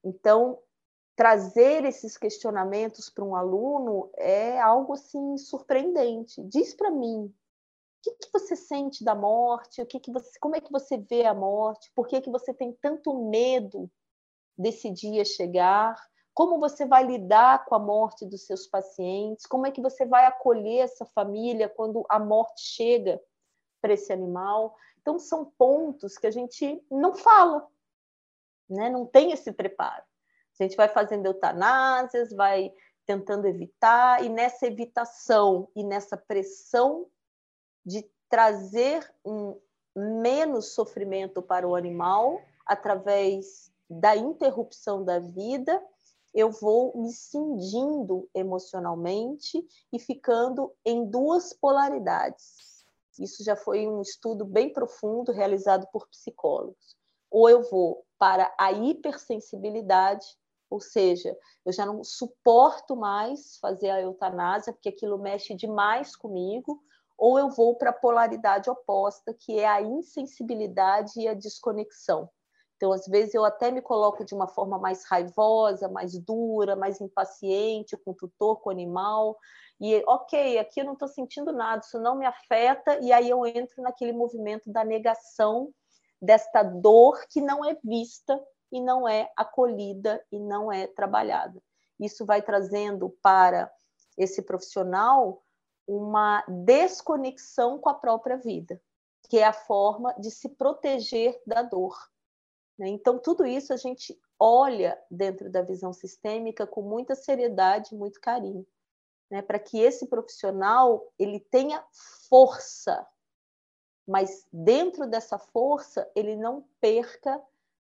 Então, 0.01 0.59
trazer 1.15 1.85
esses 1.85 2.17
questionamentos 2.17 3.09
para 3.09 3.23
um 3.23 3.35
aluno 3.35 4.09
é 4.17 4.59
algo 4.59 4.93
assim 4.93 5.37
surpreendente. 5.37 6.43
Diz 6.43 6.73
para 6.75 6.91
mim, 6.91 7.25
o 7.25 7.33
que, 8.01 8.11
que, 8.11 8.29
você 8.31 8.55
sente 8.55 9.03
da 9.03 9.15
morte? 9.15 9.81
O 9.81 9.85
que, 9.85 9.99
que 9.99 10.11
você, 10.11 10.37
como 10.39 10.55
é 10.55 10.61
que 10.61 10.71
você 10.71 10.97
vê 10.97 11.25
a 11.25 11.33
morte? 11.33 11.91
Por 11.95 12.07
que, 12.07 12.21
que 12.21 12.29
você 12.29 12.53
tem 12.53 12.73
tanto 12.81 13.13
medo 13.29 13.89
desse 14.57 14.91
dia 14.91 15.23
chegar? 15.23 15.95
Como 16.33 16.59
você 16.59 16.85
vai 16.85 17.05
lidar 17.05 17.63
com 17.65 17.75
a 17.75 17.79
morte 17.79 18.25
dos 18.25 18.45
seus 18.45 18.67
pacientes? 18.67 19.45
Como 19.45 19.65
é 19.65 19.71
que 19.71 19.81
você 19.81 20.05
vai 20.05 20.25
acolher 20.25 20.79
essa 20.79 21.05
família 21.05 21.69
quando 21.69 22.05
a 22.09 22.19
morte 22.19 22.61
chega 22.61 23.21
para 23.81 23.93
esse 23.93 24.11
animal? 24.11 24.75
Então 24.99 25.17
são 25.17 25.45
pontos 25.57 26.17
que 26.17 26.27
a 26.27 26.31
gente 26.31 26.83
não 26.91 27.15
fala, 27.15 27.65
né? 28.69 28.89
Não 28.89 29.05
tem 29.05 29.31
esse 29.31 29.51
preparo. 29.51 30.03
A 30.59 30.63
gente 30.63 30.75
vai 30.75 30.87
fazendo 30.87 31.25
eutanásias, 31.25 32.31
vai 32.31 32.71
tentando 33.05 33.47
evitar, 33.47 34.23
e 34.23 34.29
nessa 34.29 34.65
evitação 34.65 35.69
e 35.75 35.83
nessa 35.83 36.17
pressão 36.17 37.07
de 37.85 38.09
trazer 38.29 39.07
um 39.23 39.59
menos 39.95 40.73
sofrimento 40.73 41.41
para 41.41 41.67
o 41.67 41.75
animal 41.75 42.41
através 42.65 43.71
da 43.89 44.15
interrupção 44.15 45.03
da 45.03 45.19
vida, 45.19 45.81
eu 46.33 46.51
vou 46.51 46.97
me 46.97 47.13
cindindo 47.13 48.27
emocionalmente 48.33 49.65
e 49.93 49.99
ficando 49.99 50.73
em 50.83 51.05
duas 51.05 51.53
polaridades. 51.53 52.83
Isso 53.17 53.43
já 53.43 53.55
foi 53.55 53.87
um 53.87 54.01
estudo 54.01 54.43
bem 54.43 54.73
profundo 54.73 55.31
realizado 55.31 55.87
por 55.93 56.07
psicólogos. 56.09 56.97
Ou 57.31 57.49
eu 57.49 57.63
vou 57.69 58.05
para 58.17 58.53
a 58.57 58.71
hipersensibilidade, 58.71 60.25
ou 60.69 60.79
seja, 60.79 61.35
eu 61.65 61.71
já 61.71 61.85
não 61.85 62.03
suporto 62.03 62.95
mais 62.95 63.57
fazer 63.57 63.89
a 63.89 64.01
eutanásia, 64.01 64.73
porque 64.73 64.89
aquilo 64.89 65.17
mexe 65.17 65.53
demais 65.53 66.15
comigo, 66.15 66.81
ou 67.17 67.39
eu 67.39 67.49
vou 67.49 67.75
para 67.75 67.91
a 67.91 67.93
polaridade 67.93 68.69
oposta, 68.69 69.33
que 69.33 69.59
é 69.59 69.67
a 69.67 69.81
insensibilidade 69.81 71.13
e 71.17 71.27
a 71.27 71.33
desconexão. 71.33 72.29
Então, 72.75 72.91
às 72.91 73.07
vezes, 73.07 73.33
eu 73.33 73.45
até 73.45 73.71
me 73.71 73.81
coloco 73.81 74.25
de 74.25 74.33
uma 74.33 74.47
forma 74.47 74.77
mais 74.77 75.05
raivosa, 75.05 75.87
mais 75.87 76.17
dura, 76.19 76.75
mais 76.75 76.99
impaciente 76.99 77.95
com 77.97 78.11
o 78.11 78.15
tutor, 78.15 78.59
com 78.59 78.69
o 78.69 78.71
animal. 78.71 79.37
E, 79.79 80.03
ok, 80.05 80.57
aqui 80.57 80.81
eu 80.81 80.85
não 80.85 80.93
estou 80.93 81.07
sentindo 81.07 81.53
nada, 81.53 81.81
isso 81.85 81.99
não 81.99 82.17
me 82.17 82.25
afeta, 82.25 82.99
e 82.99 83.13
aí 83.13 83.29
eu 83.29 83.45
entro 83.45 83.81
naquele 83.81 84.11
movimento 84.11 84.69
da 84.71 84.83
negação 84.83 85.69
desta 86.21 86.63
dor 86.63 87.25
que 87.29 87.39
não 87.39 87.63
é 87.63 87.77
vista 87.83 88.41
e 88.71 88.81
não 88.81 89.07
é 89.07 89.31
acolhida 89.35 90.23
e 90.31 90.39
não 90.39 90.71
é 90.71 90.87
trabalhada. 90.87 91.61
Isso 91.99 92.25
vai 92.25 92.41
trazendo 92.41 93.09
para 93.21 93.71
esse 94.17 94.41
profissional 94.41 95.41
uma 95.87 96.43
desconexão 96.47 97.77
com 97.77 97.89
a 97.89 97.93
própria 97.93 98.37
vida, 98.37 98.81
que 99.29 99.37
é 99.37 99.45
a 99.45 99.53
forma 99.53 100.13
de 100.19 100.31
se 100.31 100.49
proteger 100.49 101.39
da 101.45 101.61
dor. 101.61 101.95
Né? 102.77 102.89
Então, 102.89 103.19
tudo 103.19 103.45
isso 103.45 103.73
a 103.73 103.77
gente 103.77 104.19
olha 104.39 104.99
dentro 105.09 105.49
da 105.49 105.61
visão 105.61 105.93
sistêmica 105.93 106.67
com 106.67 106.81
muita 106.81 107.15
seriedade, 107.15 107.95
muito 107.95 108.19
carinho, 108.19 108.65
né? 109.29 109.41
para 109.41 109.59
que 109.59 109.79
esse 109.79 110.07
profissional 110.07 111.11
ele 111.17 111.39
tenha 111.39 111.83
força, 112.29 113.07
mas 114.07 114.45
dentro 114.51 115.07
dessa 115.07 115.37
força 115.37 116.09
ele 116.15 116.35
não 116.35 116.67
perca 116.81 117.41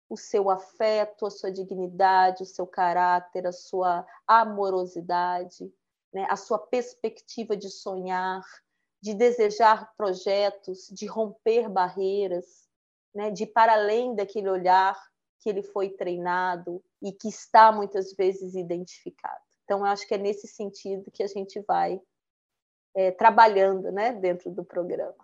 o 0.08 0.16
seu 0.16 0.48
afeto, 0.48 1.26
a 1.26 1.30
sua 1.30 1.50
dignidade, 1.52 2.42
o 2.42 2.46
seu 2.46 2.66
caráter, 2.66 3.46
a 3.46 3.52
sua 3.52 4.06
amorosidade, 4.26 5.72
né? 6.12 6.26
a 6.30 6.36
sua 6.36 6.58
perspectiva 6.58 7.56
de 7.56 7.68
sonhar, 7.68 8.42
de 9.00 9.14
desejar 9.14 9.92
projetos, 9.96 10.88
de 10.88 11.06
romper 11.06 11.68
barreiras, 11.68 12.68
né? 13.14 13.30
de 13.30 13.44
ir 13.44 13.48
para 13.48 13.74
além 13.74 14.14
daquele 14.14 14.48
olhar 14.48 14.98
que 15.40 15.48
ele 15.48 15.62
foi 15.62 15.90
treinado 15.90 16.82
e 17.02 17.12
que 17.12 17.28
está 17.28 17.70
muitas 17.70 18.12
vezes 18.14 18.54
identificado. 18.54 19.40
Então, 19.64 19.80
eu 19.80 19.86
acho 19.86 20.08
que 20.08 20.14
é 20.14 20.18
nesse 20.18 20.48
sentido 20.48 21.10
que 21.10 21.22
a 21.22 21.26
gente 21.26 21.60
vai 21.60 22.00
é, 22.94 23.10
trabalhando 23.10 23.92
né, 23.92 24.12
dentro 24.12 24.50
do 24.50 24.64
programa. 24.64 25.14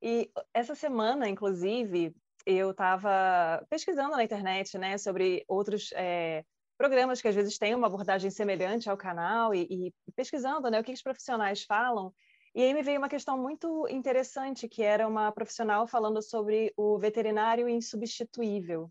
E 0.00 0.30
essa 0.54 0.74
semana, 0.74 1.28
inclusive, 1.28 2.14
eu 2.46 2.70
estava 2.70 3.64
pesquisando 3.68 4.16
na 4.16 4.24
internet, 4.24 4.78
né, 4.78 4.96
sobre 4.98 5.44
outros 5.48 5.90
é, 5.92 6.44
programas 6.76 7.20
que 7.20 7.28
às 7.28 7.34
vezes 7.34 7.58
têm 7.58 7.74
uma 7.74 7.88
abordagem 7.88 8.30
semelhante 8.30 8.88
ao 8.88 8.96
canal 8.96 9.54
e, 9.54 9.92
e 10.06 10.12
pesquisando 10.12 10.70
né, 10.70 10.80
o 10.80 10.84
que 10.84 10.92
os 10.92 11.02
profissionais 11.02 11.64
falam. 11.64 12.12
E 12.54 12.62
aí 12.62 12.72
me 12.72 12.82
veio 12.82 12.98
uma 12.98 13.08
questão 13.08 13.36
muito 13.36 13.86
interessante, 13.88 14.68
que 14.68 14.82
era 14.82 15.06
uma 15.06 15.30
profissional 15.30 15.86
falando 15.86 16.22
sobre 16.22 16.72
o 16.76 16.98
veterinário 16.98 17.68
insubstituível. 17.68 18.90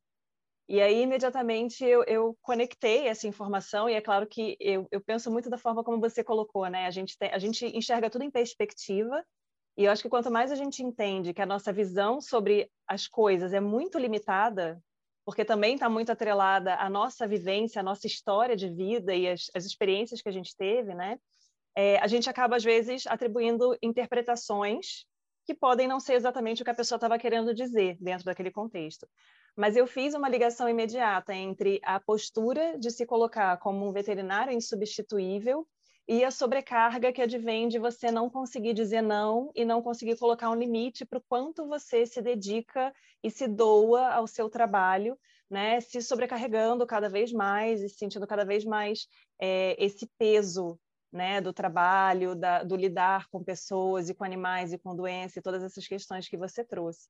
E 0.69 0.81
aí, 0.81 1.01
imediatamente, 1.01 1.83
eu, 1.83 2.03
eu 2.03 2.37
conectei 2.41 3.07
essa 3.07 3.25
informação, 3.25 3.89
e 3.89 3.93
é 3.93 4.01
claro 4.01 4.27
que 4.27 4.57
eu, 4.59 4.85
eu 4.91 4.99
penso 4.99 5.31
muito 5.31 5.49
da 5.49 5.57
forma 5.57 5.81
como 5.81 5.99
você 5.99 6.23
colocou, 6.23 6.67
né? 6.67 6.85
A 6.85 6.91
gente, 6.91 7.17
tem, 7.17 7.31
a 7.31 7.39
gente 7.39 7.65
enxerga 7.65 8.09
tudo 8.09 8.23
em 8.23 8.29
perspectiva, 8.31 9.23
e 9.77 9.85
eu 9.85 9.91
acho 9.91 10.01
que 10.01 10.09
quanto 10.09 10.31
mais 10.31 10.51
a 10.51 10.55
gente 10.55 10.81
entende 10.81 11.33
que 11.33 11.41
a 11.41 11.45
nossa 11.45 11.71
visão 11.71 12.19
sobre 12.19 12.69
as 12.87 13.07
coisas 13.07 13.53
é 13.53 13.59
muito 13.59 13.99
limitada, 13.99 14.81
porque 15.23 15.45
também 15.45 15.75
está 15.75 15.87
muito 15.87 16.11
atrelada 16.11 16.75
à 16.75 16.89
nossa 16.89 17.27
vivência, 17.27 17.79
à 17.79 17.83
nossa 17.83 18.07
história 18.07 18.55
de 18.55 18.69
vida 18.69 19.13
e 19.13 19.27
as, 19.27 19.51
as 19.53 19.65
experiências 19.65 20.21
que 20.21 20.29
a 20.29 20.31
gente 20.31 20.55
teve, 20.57 20.95
né? 20.95 21.19
É, 21.75 21.99
a 21.99 22.07
gente 22.07 22.27
acaba, 22.27 22.55
às 22.55 22.63
vezes, 22.63 23.05
atribuindo 23.05 23.77
interpretações 23.83 25.05
que 25.45 25.53
podem 25.53 25.87
não 25.87 25.99
ser 25.99 26.13
exatamente 26.13 26.61
o 26.61 26.65
que 26.65 26.71
a 26.71 26.75
pessoa 26.75 26.97
estava 26.97 27.19
querendo 27.19 27.53
dizer 27.53 27.97
dentro 28.01 28.25
daquele 28.25 28.49
contexto. 28.49 29.07
Mas 29.55 29.75
eu 29.75 29.85
fiz 29.85 30.15
uma 30.15 30.27
ligação 30.27 30.67
imediata 30.67 31.35
entre 31.35 31.79
a 31.83 31.99
postura 31.99 32.79
de 32.79 32.89
se 32.89 33.05
colocar 33.05 33.57
como 33.57 33.87
um 33.87 33.91
veterinário 33.91 34.51
insubstituível 34.51 35.67
e 36.07 36.23
a 36.23 36.31
sobrecarga 36.31 37.11
que 37.11 37.21
advém 37.21 37.67
de 37.67 37.77
você 37.77 38.09
não 38.09 38.29
conseguir 38.29 38.73
dizer 38.73 39.01
não 39.01 39.51
e 39.53 39.65
não 39.65 39.81
conseguir 39.81 40.17
colocar 40.17 40.49
um 40.49 40.55
limite 40.55 41.05
para 41.05 41.19
o 41.19 41.23
quanto 41.27 41.67
você 41.67 42.05
se 42.05 42.21
dedica 42.21 42.93
e 43.21 43.29
se 43.29 43.45
doa 43.45 44.07
ao 44.13 44.25
seu 44.25 44.49
trabalho, 44.49 45.19
né? 45.49 45.81
Se 45.81 46.01
sobrecarregando 46.01 46.87
cada 46.87 47.09
vez 47.09 47.33
mais 47.33 47.81
e 47.81 47.89
sentindo 47.89 48.25
cada 48.25 48.45
vez 48.45 48.63
mais 48.63 49.05
é, 49.37 49.75
esse 49.83 50.09
peso 50.17 50.79
né, 51.11 51.41
do 51.41 51.51
trabalho, 51.51 52.35
da, 52.35 52.63
do 52.63 52.75
lidar 52.75 53.27
com 53.29 53.43
pessoas 53.43 54.09
e 54.09 54.13
com 54.13 54.23
animais 54.23 54.71
e 54.71 54.77
com 54.77 54.95
doença 54.95 55.39
e 55.39 55.41
todas 55.41 55.63
essas 55.63 55.87
questões 55.87 56.29
que 56.29 56.37
você 56.37 56.63
trouxe. 56.63 57.09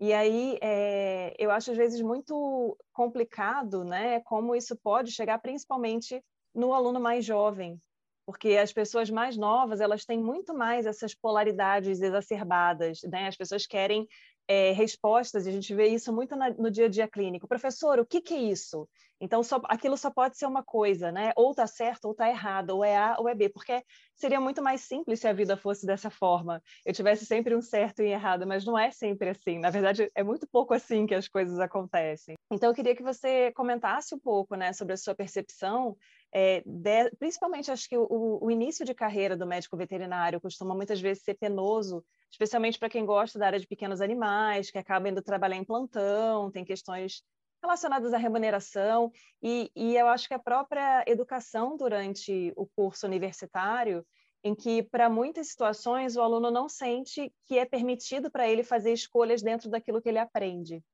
E 0.00 0.12
aí 0.12 0.58
é, 0.60 1.34
eu 1.38 1.50
acho 1.52 1.70
às 1.70 1.76
vezes 1.76 2.00
muito 2.00 2.76
complicado, 2.92 3.84
né, 3.84 4.20
como 4.20 4.56
isso 4.56 4.76
pode 4.76 5.12
chegar 5.12 5.38
principalmente 5.38 6.20
no 6.54 6.72
aluno 6.72 7.00
mais 7.00 7.24
jovem, 7.24 7.80
porque 8.26 8.56
as 8.56 8.72
pessoas 8.72 9.10
mais 9.10 9.36
novas 9.36 9.80
elas 9.80 10.04
têm 10.04 10.18
muito 10.18 10.54
mais 10.54 10.86
essas 10.86 11.14
polaridades 11.14 12.00
exacerbadas, 12.00 13.02
né? 13.02 13.28
As 13.28 13.36
pessoas 13.36 13.66
querem 13.66 14.08
é, 14.48 14.72
respostas, 14.72 15.46
e 15.46 15.48
a 15.48 15.52
gente 15.52 15.74
vê 15.74 15.88
isso 15.88 16.12
muito 16.12 16.36
na, 16.36 16.50
no 16.50 16.70
dia 16.70 16.86
a 16.86 16.88
dia 16.88 17.08
clínico. 17.08 17.48
Professor, 17.48 17.98
o 17.98 18.06
que, 18.06 18.20
que 18.20 18.34
é 18.34 18.38
isso? 18.38 18.88
Então, 19.20 19.42
só, 19.42 19.60
aquilo 19.64 19.96
só 19.96 20.10
pode 20.10 20.36
ser 20.36 20.46
uma 20.46 20.62
coisa, 20.62 21.10
né? 21.12 21.32
Ou 21.36 21.50
está 21.50 21.66
certo, 21.66 22.06
ou 22.06 22.12
está 22.12 22.28
errado, 22.28 22.70
ou 22.70 22.84
é 22.84 22.96
A 22.96 23.16
ou 23.18 23.28
é 23.28 23.34
B, 23.34 23.48
porque 23.48 23.82
seria 24.14 24.40
muito 24.40 24.62
mais 24.62 24.82
simples 24.82 25.20
se 25.20 25.28
a 25.28 25.32
vida 25.32 25.56
fosse 25.56 25.86
dessa 25.86 26.10
forma. 26.10 26.62
Eu 26.84 26.92
tivesse 26.92 27.24
sempre 27.24 27.54
um 27.54 27.62
certo 27.62 28.02
e 28.02 28.06
errado, 28.06 28.46
mas 28.46 28.64
não 28.64 28.78
é 28.78 28.90
sempre 28.90 29.30
assim. 29.30 29.58
Na 29.58 29.70
verdade, 29.70 30.10
é 30.14 30.22
muito 30.22 30.46
pouco 30.46 30.74
assim 30.74 31.06
que 31.06 31.14
as 31.14 31.28
coisas 31.28 31.58
acontecem. 31.58 32.34
Então, 32.50 32.70
eu 32.70 32.74
queria 32.74 32.94
que 32.94 33.02
você 33.02 33.52
comentasse 33.52 34.14
um 34.14 34.18
pouco, 34.18 34.54
né, 34.56 34.72
sobre 34.72 34.94
a 34.94 34.96
sua 34.96 35.14
percepção 35.14 35.96
é, 36.34 36.64
de, 36.66 37.10
principalmente 37.16 37.70
acho 37.70 37.88
que 37.88 37.96
o, 37.96 38.08
o, 38.42 38.50
início 38.50 38.84
de 38.84 38.92
carreira 38.92 39.36
do 39.36 39.46
médico 39.46 39.76
veterinário 39.76 40.40
costuma 40.40 40.74
muitas 40.74 41.00
vezes 41.00 41.22
ser 41.22 41.34
penoso, 41.34 42.04
especialmente 42.28 42.76
para 42.76 42.90
quem 42.90 43.06
gosta 43.06 43.38
da 43.38 43.46
área 43.46 43.60
de 43.60 43.68
pequenos 43.68 44.00
animais, 44.00 44.68
que 44.68 44.76
acaba 44.76 45.08
indo 45.08 45.22
trabalhar 45.22 45.56
em 45.56 45.64
plantão, 45.64 46.50
tem 46.50 46.64
questões 46.64 47.22
relacionadas 47.64 48.12
à 48.12 48.18
remuneração, 48.18 49.10
e, 49.42 49.70
e 49.74 49.96
eu 49.96 50.06
acho 50.06 50.28
que 50.28 50.34
a 50.34 50.38
própria 50.38 51.02
educação 51.06 51.76
durante 51.76 52.52
o 52.56 52.66
curso 52.66 53.06
universitário, 53.06 54.06
em 54.44 54.54
que, 54.54 54.82
para 54.82 55.08
muitas 55.08 55.48
situações, 55.48 56.16
o 56.16 56.20
aluno 56.20 56.50
não 56.50 56.68
sente 56.68 57.32
que 57.46 57.58
é 57.58 57.64
permitido 57.64 58.30
para 58.30 58.46
ele 58.46 58.62
fazer 58.62 58.92
escolhas 58.92 59.42
dentro 59.42 59.70
daquilo 59.70 60.02
que 60.02 60.08
ele 60.08 60.18
aprende. 60.18 60.84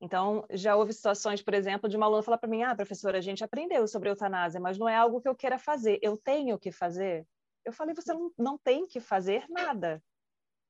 Então, 0.00 0.44
já 0.50 0.76
houve 0.76 0.92
situações, 0.92 1.40
por 1.40 1.54
exemplo, 1.54 1.88
de 1.88 1.96
uma 1.96 2.06
aluna 2.06 2.22
falar 2.22 2.38
para 2.38 2.50
mim: 2.50 2.64
ah, 2.64 2.74
professora, 2.74 3.18
a 3.18 3.20
gente 3.20 3.44
aprendeu 3.44 3.86
sobre 3.86 4.10
eutanásia, 4.10 4.60
mas 4.60 4.76
não 4.76 4.88
é 4.88 4.96
algo 4.96 5.20
que 5.20 5.28
eu 5.28 5.34
queira 5.34 5.58
fazer, 5.58 5.98
eu 6.02 6.16
tenho 6.16 6.58
que 6.58 6.72
fazer. 6.72 7.24
Eu 7.64 7.72
falei: 7.72 7.94
você 7.94 8.12
não, 8.12 8.30
não 8.36 8.58
tem 8.58 8.86
que 8.86 9.00
fazer 9.00 9.46
nada, 9.48 10.02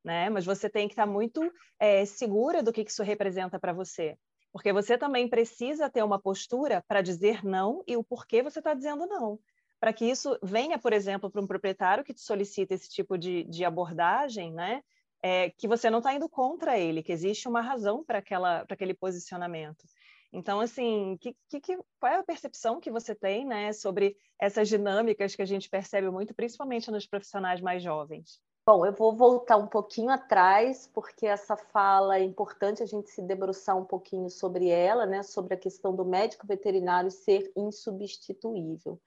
né? 0.05 0.31
mas 0.31 0.45
você 0.45 0.71
tem 0.71 0.87
que 0.87 0.93
estar 0.93 1.07
muito 1.07 1.41
é, 1.81 2.05
segura 2.05 2.63
do 2.63 2.73
que 2.73 2.83
isso 2.83 3.03
representa 3.03 3.59
para 3.59 3.73
você. 3.73 4.17
Porque 4.57 4.73
você 4.73 4.97
também 4.97 5.29
precisa 5.29 5.91
ter 5.91 6.03
uma 6.03 6.19
postura 6.19 6.83
para 6.89 7.03
dizer 7.03 7.45
não 7.45 7.85
e 7.87 7.97
o 7.97 8.03
porquê 8.03 8.43
você 8.43 8.59
está 8.59 8.73
dizendo 8.73 9.07
não. 9.07 9.39
Para 9.79 9.93
que 9.93 10.07
isso 10.07 10.39
venha, 10.43 10.79
por 10.79 10.95
exemplo, 10.95 11.31
para 11.31 11.43
um 11.43 11.47
proprietário 11.47 12.03
que 12.03 12.15
te 12.15 12.23
solicita 12.23 12.73
esse 12.73 12.89
tipo 12.89 13.19
de, 13.19 13.45
de 13.45 13.65
abordagem, 13.65 14.53
né? 14.53 14.83
é, 15.23 15.51
que 15.51 15.69
você 15.69 15.91
não 15.91 15.99
está 15.99 16.15
indo 16.15 16.29
contra 16.29 16.79
ele, 16.79 17.03
que 17.03 17.13
existe 17.13 17.49
uma 17.49 17.61
razão 17.61 18.05
para 18.05 18.23
aquele 18.71 18.95
posicionamento. 18.95 19.85
Então, 20.33 20.61
assim, 20.61 21.17
que, 21.21 21.35
que, 21.61 21.77
qual 21.99 22.13
é 22.13 22.17
a 22.17 22.25
percepção 22.25 22.81
que 22.81 22.91
você 22.91 23.15
tem 23.15 23.45
né, 23.45 23.73
sobre 23.73 24.17
essas 24.41 24.69
dinâmicas 24.69 25.35
que 25.35 25.43
a 25.43 25.47
gente 25.47 25.69
percebe 25.69 26.11
muito, 26.11 26.35
principalmente 26.35 26.91
nos 26.91 27.07
profissionais 27.07 27.61
mais 27.61 27.83
jovens? 27.83 28.41
Bom, 28.69 28.85
eu 28.85 28.93
vou 28.93 29.15
voltar 29.15 29.57
um 29.57 29.69
pouquinho 29.69 30.11
atrás, 30.11 30.91
porque 30.93 31.25
essa 31.25 31.57
fala 31.57 32.19
é 32.19 32.25
importante 32.25 32.83
a 32.83 32.87
gente 32.87 33.09
se 33.11 33.23
debruçar 33.23 33.79
um 33.79 33.85
pouquinho 33.85 34.29
sobre 34.29 34.69
ela, 34.69 35.07
né, 35.07 35.23
sobre 35.23 35.55
a 35.55 35.57
questão 35.57 35.95
do 35.95 36.05
médico 36.05 36.49
veterinário 36.49 37.09
ser 37.09 37.53
insubstituível. 37.57 39.01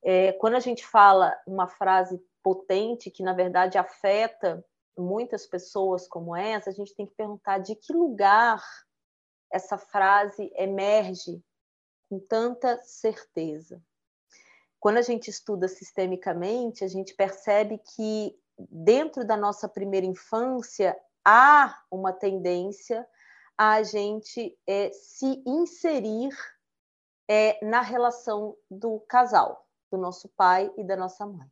É, 0.00 0.30
quando 0.34 0.54
a 0.54 0.60
gente 0.60 0.86
fala 0.86 1.36
uma 1.44 1.66
frase 1.66 2.24
potente 2.40 3.10
que, 3.10 3.24
na 3.24 3.32
verdade, 3.32 3.78
afeta 3.78 4.64
muitas 4.96 5.44
pessoas 5.44 6.06
como 6.06 6.36
essa, 6.36 6.70
a 6.70 6.72
gente 6.72 6.94
tem 6.94 7.04
que 7.04 7.16
perguntar 7.16 7.58
de 7.58 7.74
que 7.74 7.92
lugar 7.92 8.62
essa 9.52 9.76
frase 9.76 10.52
emerge 10.54 11.42
com 12.08 12.20
tanta 12.20 12.80
certeza. 12.84 13.82
Quando 14.78 14.98
a 14.98 15.02
gente 15.02 15.30
estuda 15.30 15.66
sistemicamente, 15.66 16.84
a 16.84 16.88
gente 16.88 17.12
percebe 17.12 17.78
que 17.78 18.38
dentro 18.58 19.24
da 19.24 19.36
nossa 19.36 19.68
primeira 19.68 20.06
infância 20.06 20.96
há 21.24 21.82
uma 21.90 22.12
tendência 22.12 23.06
a 23.56 23.82
gente 23.82 24.58
é, 24.66 24.90
se 24.92 25.42
inserir 25.46 26.30
é, 27.28 27.64
na 27.64 27.80
relação 27.80 28.56
do 28.70 29.00
casal, 29.00 29.66
do 29.90 29.96
nosso 29.96 30.28
pai 30.28 30.72
e 30.76 30.84
da 30.84 30.96
nossa 30.96 31.24
mãe 31.24 31.48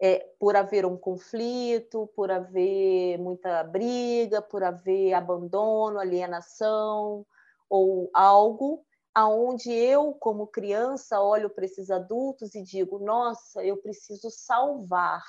é, 0.00 0.18
por 0.38 0.56
haver 0.56 0.84
um 0.84 0.96
conflito, 0.96 2.08
por 2.14 2.30
haver 2.30 3.18
muita 3.18 3.62
briga, 3.64 4.42
por 4.42 4.62
haver 4.62 5.14
abandono, 5.14 5.98
alienação 5.98 7.26
ou 7.68 8.10
algo 8.12 8.84
aonde 9.14 9.72
eu, 9.72 10.12
como 10.14 10.46
criança, 10.46 11.20
olho 11.20 11.48
para 11.48 11.64
esses 11.64 11.90
adultos 11.90 12.54
e 12.54 12.62
digo: 12.62 12.98
nossa, 12.98 13.64
eu 13.64 13.76
preciso 13.76 14.28
salvar. 14.30 15.22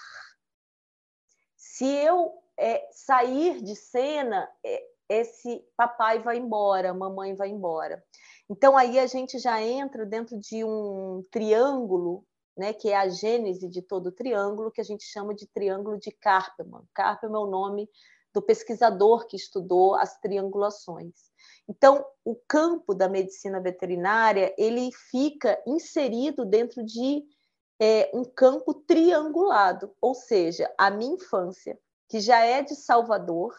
Se 1.75 1.85
eu 1.85 2.31
é, 2.57 2.87
sair 2.89 3.61
de 3.61 3.75
cena, 3.75 4.49
é, 4.65 4.81
esse 5.09 5.61
papai 5.75 6.19
vai 6.19 6.37
embora, 6.37 6.93
mamãe 6.93 7.35
vai 7.35 7.49
embora. 7.49 8.01
Então 8.49 8.77
aí 8.77 8.97
a 8.97 9.05
gente 9.07 9.37
já 9.39 9.61
entra 9.61 10.05
dentro 10.05 10.39
de 10.39 10.63
um 10.63 11.21
triângulo 11.29 12.23
né, 12.57 12.71
que 12.71 12.87
é 12.87 12.95
a 12.95 13.09
gênese 13.09 13.67
de 13.67 13.81
todo 13.81 14.07
o 14.07 14.11
triângulo, 14.13 14.71
que 14.71 14.79
a 14.79 14.85
gente 14.85 15.03
chama 15.03 15.35
de 15.35 15.45
triângulo 15.47 15.99
de 15.99 16.11
Karpman. 16.11 16.83
Karpman 16.93 17.35
é 17.35 17.43
o 17.43 17.47
nome 17.47 17.89
do 18.33 18.41
pesquisador 18.41 19.27
que 19.27 19.35
estudou 19.35 19.95
as 19.95 20.17
triangulações. 20.21 21.13
Então, 21.67 22.05
o 22.23 22.37
campo 22.47 22.95
da 22.95 23.09
medicina 23.09 23.59
veterinária 23.59 24.55
ele 24.57 24.91
fica 25.11 25.61
inserido 25.67 26.45
dentro 26.45 26.85
de 26.85 27.21
é, 27.79 28.09
um 28.13 28.23
campo 28.23 28.73
triangulado, 28.73 29.91
ou 30.01 30.13
seja, 30.13 30.73
a 30.77 30.89
minha 30.89 31.15
infância, 31.15 31.79
que 32.07 32.19
já 32.19 32.39
é 32.39 32.61
de 32.61 32.75
Salvador, 32.75 33.53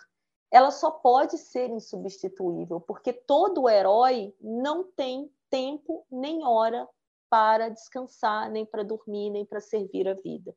ela 0.50 0.70
só 0.70 0.90
pode 0.90 1.36
ser 1.38 1.68
insubstituível, 1.70 2.80
porque 2.80 3.12
todo 3.12 3.68
herói 3.68 4.34
não 4.40 4.84
tem 4.84 5.30
tempo 5.50 6.06
nem 6.10 6.46
hora 6.46 6.88
para 7.28 7.68
descansar, 7.68 8.50
nem 8.50 8.64
para 8.64 8.84
dormir, 8.84 9.30
nem 9.30 9.44
para 9.44 9.60
servir 9.60 10.08
a 10.08 10.14
vida. 10.14 10.54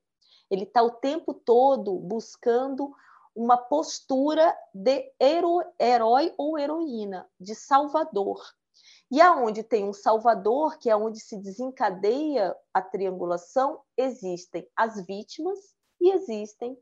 Ele 0.50 0.64
está 0.64 0.82
o 0.82 0.92
tempo 0.92 1.34
todo 1.34 1.94
buscando 1.98 2.94
uma 3.36 3.58
postura 3.58 4.56
de 4.74 5.12
herói 5.20 6.34
ou 6.38 6.58
heroína, 6.58 7.28
de 7.40 7.56
salvador. 7.56 8.42
E 9.12 9.20
aonde 9.22 9.64
tem 9.64 9.84
um 9.84 9.94
salvador, 9.94 10.78
que 10.78 10.90
é 10.90 10.96
onde 10.96 11.20
se 11.20 11.38
desencadeia 11.38 12.56
a 12.74 12.82
triangulação, 12.82 13.82
existem 13.98 14.70
as 14.76 15.04
vítimas 15.06 15.58
e 16.00 16.12
existem 16.12 16.78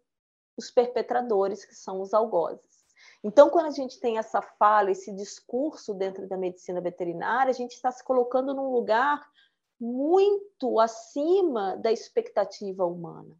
os 0.57 0.69
perpetradores, 0.69 1.63
que 1.63 1.75
são 1.75 2.01
os 2.01 2.13
algozes. 2.13 2.77
Então, 3.23 3.49
quando 3.49 3.67
a 3.67 3.71
gente 3.71 3.99
tem 3.99 4.17
essa 4.17 4.41
fala, 4.41 4.91
esse 4.91 5.13
discurso 5.13 5.93
dentro 5.93 6.27
da 6.27 6.37
medicina 6.37 6.81
veterinária, 6.81 7.51
a 7.51 7.53
gente 7.53 7.73
está 7.73 7.91
se 7.91 8.03
colocando 8.03 8.53
num 8.53 8.71
lugar 8.71 9.25
muito 9.79 10.79
acima 10.79 11.77
da 11.77 11.91
expectativa 11.91 12.85
humana. 12.85 13.35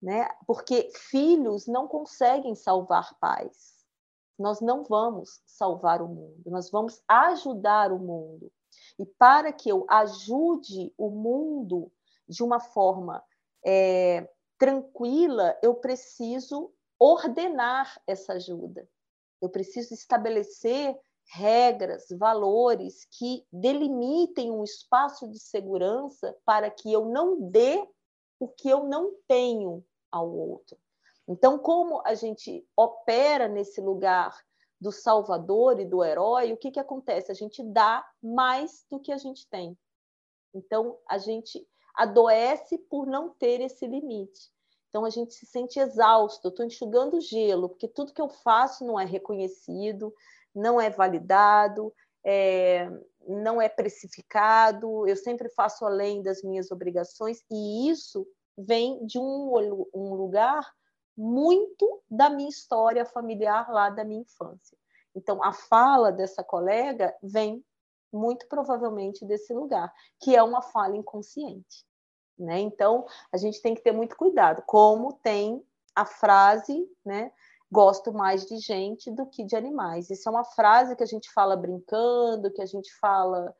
Né? 0.00 0.28
Porque 0.46 0.90
filhos 0.94 1.66
não 1.66 1.86
conseguem 1.86 2.54
salvar 2.54 3.16
pais. 3.20 3.71
Nós 4.38 4.60
não 4.60 4.82
vamos 4.84 5.40
salvar 5.46 6.00
o 6.02 6.08
mundo, 6.08 6.42
nós 6.46 6.70
vamos 6.70 7.02
ajudar 7.06 7.92
o 7.92 7.98
mundo. 7.98 8.50
E 8.98 9.04
para 9.04 9.52
que 9.52 9.68
eu 9.68 9.84
ajude 9.88 10.92
o 10.96 11.10
mundo 11.10 11.92
de 12.28 12.42
uma 12.42 12.58
forma 12.58 13.22
é, 13.64 14.28
tranquila, 14.58 15.58
eu 15.62 15.74
preciso 15.74 16.72
ordenar 16.98 18.00
essa 18.06 18.34
ajuda. 18.34 18.88
Eu 19.40 19.48
preciso 19.48 19.92
estabelecer 19.92 20.96
regras, 21.32 22.06
valores 22.10 23.06
que 23.10 23.44
delimitem 23.52 24.50
um 24.50 24.62
espaço 24.62 25.28
de 25.28 25.38
segurança 25.38 26.36
para 26.44 26.70
que 26.70 26.92
eu 26.92 27.06
não 27.06 27.40
dê 27.50 27.86
o 28.38 28.48
que 28.48 28.68
eu 28.68 28.84
não 28.84 29.14
tenho 29.26 29.84
ao 30.10 30.30
outro. 30.30 30.76
Então, 31.28 31.58
como 31.58 32.02
a 32.04 32.14
gente 32.14 32.66
opera 32.76 33.48
nesse 33.48 33.80
lugar 33.80 34.36
do 34.80 34.90
salvador 34.90 35.78
e 35.78 35.84
do 35.84 36.02
herói, 36.02 36.52
o 36.52 36.56
que, 36.56 36.72
que 36.72 36.80
acontece? 36.80 37.30
A 37.30 37.34
gente 37.34 37.62
dá 37.62 38.04
mais 38.22 38.84
do 38.90 38.98
que 38.98 39.12
a 39.12 39.18
gente 39.18 39.48
tem. 39.48 39.78
Então, 40.52 40.98
a 41.08 41.18
gente 41.18 41.66
adoece 41.94 42.78
por 42.90 43.06
não 43.06 43.30
ter 43.30 43.60
esse 43.60 43.86
limite. 43.86 44.50
Então, 44.88 45.04
a 45.04 45.10
gente 45.10 45.32
se 45.34 45.46
sente 45.46 45.78
exausto, 45.78 46.48
estou 46.48 46.66
enxugando 46.66 47.20
gelo, 47.20 47.68
porque 47.68 47.88
tudo 47.88 48.12
que 48.12 48.20
eu 48.20 48.28
faço 48.28 48.84
não 48.84 48.98
é 48.98 49.04
reconhecido, 49.04 50.12
não 50.54 50.80
é 50.80 50.90
validado, 50.90 51.94
é, 52.24 52.90
não 53.26 53.60
é 53.60 53.68
precificado, 53.68 55.06
eu 55.06 55.16
sempre 55.16 55.48
faço 55.50 55.84
além 55.84 56.22
das 56.22 56.42
minhas 56.42 56.70
obrigações, 56.70 57.42
e 57.50 57.88
isso 57.88 58.26
vem 58.58 59.04
de 59.06 59.18
um, 59.18 59.86
um 59.94 60.14
lugar 60.14 60.70
muito 61.16 62.02
da 62.10 62.30
minha 62.30 62.48
história 62.48 63.04
familiar 63.04 63.70
lá 63.70 63.90
da 63.90 64.04
minha 64.04 64.22
infância. 64.22 64.76
Então, 65.14 65.42
a 65.42 65.52
fala 65.52 66.10
dessa 66.10 66.42
colega 66.42 67.14
vem 67.22 67.64
muito 68.12 68.46
provavelmente 68.46 69.24
desse 69.24 69.52
lugar, 69.52 69.92
que 70.20 70.36
é 70.36 70.42
uma 70.42 70.62
fala 70.62 70.96
inconsciente. 70.96 71.84
Né? 72.38 72.60
Então, 72.60 73.06
a 73.32 73.36
gente 73.36 73.60
tem 73.60 73.74
que 73.74 73.82
ter 73.82 73.92
muito 73.92 74.16
cuidado, 74.16 74.62
como 74.66 75.12
tem 75.14 75.64
a 75.94 76.04
frase, 76.04 76.88
né? 77.04 77.30
Gosto 77.70 78.12
mais 78.12 78.44
de 78.46 78.58
gente 78.58 79.10
do 79.10 79.26
que 79.26 79.44
de 79.44 79.56
animais. 79.56 80.10
Isso 80.10 80.28
é 80.28 80.32
uma 80.32 80.44
frase 80.44 80.96
que 80.96 81.02
a 81.02 81.06
gente 81.06 81.30
fala 81.32 81.56
brincando, 81.56 82.52
que 82.52 82.60
a 82.60 82.66
gente 82.66 82.92
fala 82.98 83.54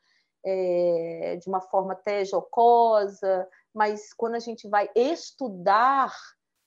é, 0.44 1.38
de 1.40 1.48
uma 1.48 1.60
forma 1.60 1.92
até 1.92 2.24
jocosa, 2.24 3.48
mas 3.74 4.12
quando 4.12 4.34
a 4.34 4.38
gente 4.38 4.68
vai 4.68 4.90
estudar 4.94 6.14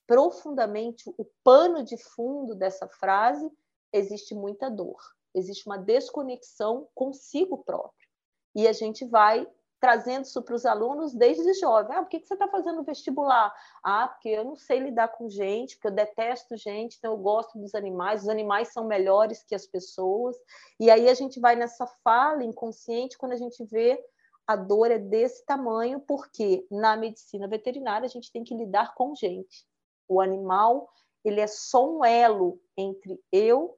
profundamente 0.08 1.04
o 1.18 1.26
pano 1.44 1.84
de 1.84 1.98
fundo 1.98 2.56
dessa 2.56 2.88
frase, 2.88 3.50
existe 3.92 4.36
muita 4.36 4.70
dor, 4.70 5.00
existe 5.34 5.66
uma 5.68 5.78
desconexão 5.78 6.88
consigo 6.94 7.64
próprio. 7.64 8.08
E 8.56 8.68
a 8.68 8.74
gente 8.74 9.06
vai 9.06 9.48
trazendo 9.80 10.24
isso 10.24 10.42
para 10.42 10.56
os 10.56 10.66
alunos 10.66 11.14
desde 11.14 11.54
jovem. 11.60 11.96
Ah, 11.96 12.02
por 12.02 12.10
que, 12.10 12.20
que 12.20 12.28
você 12.28 12.34
está 12.34 12.48
fazendo 12.48 12.84
vestibular? 12.84 13.54
Ah, 13.84 14.08
porque 14.08 14.30
eu 14.30 14.44
não 14.44 14.56
sei 14.56 14.80
lidar 14.80 15.10
com 15.10 15.30
gente, 15.30 15.76
porque 15.76 15.90
eu 15.90 15.92
detesto 15.92 16.58
gente, 16.58 16.98
então 16.98 17.12
eu 17.12 17.18
gosto 17.18 17.60
dos 17.60 17.76
animais, 17.76 18.24
os 18.24 18.30
animais 18.30 18.74
são 18.74 18.86
melhores 18.86 19.44
que 19.44 19.54
as 19.54 19.68
pessoas. 19.68 20.36
E 20.80 20.90
aí 20.90 21.08
a 21.08 21.14
gente 21.14 21.40
vai 21.40 21.56
nessa 21.56 21.86
fala 22.04 22.44
inconsciente 22.44 23.18
quando 23.18 23.34
a 23.34 23.38
gente 23.38 23.64
vê 23.66 24.04
a 24.48 24.56
dor 24.56 24.92
é 24.92 25.00
desse 25.00 25.44
tamanho, 25.46 26.00
porque 26.00 26.66
na 26.70 26.96
medicina 26.96 27.48
veterinária 27.48 28.06
a 28.06 28.10
gente 28.10 28.32
tem 28.32 28.44
que 28.44 28.56
lidar 28.56 28.94
com 28.94 29.16
gente. 29.16 29.66
O 30.08 30.22
animal, 30.22 30.90
ele 31.24 31.42
é 31.42 31.48
só 31.48 31.90
um 31.90 32.06
elo 32.06 32.60
entre 32.78 33.20
eu 33.32 33.78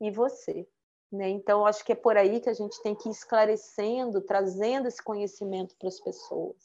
e 0.00 0.10
você. 0.10 0.66
Né? 1.10 1.28
Então, 1.30 1.66
acho 1.66 1.84
que 1.84 1.92
é 1.92 1.96
por 1.96 2.16
aí 2.16 2.40
que 2.40 2.50
a 2.50 2.54
gente 2.54 2.80
tem 2.82 2.94
que 2.94 3.08
ir 3.08 3.12
esclarecendo, 3.12 4.20
trazendo 4.20 4.88
esse 4.88 5.02
conhecimento 5.02 5.76
para 5.78 5.88
as 5.88 6.00
pessoas. 6.00 6.56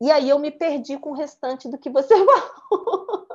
E 0.00 0.10
aí 0.10 0.28
eu 0.28 0.38
me 0.38 0.50
perdi 0.50 0.98
com 0.98 1.10
o 1.10 1.16
restante 1.16 1.68
do 1.68 1.78
que 1.78 1.90
você 1.90 2.14
falou. 2.68 3.26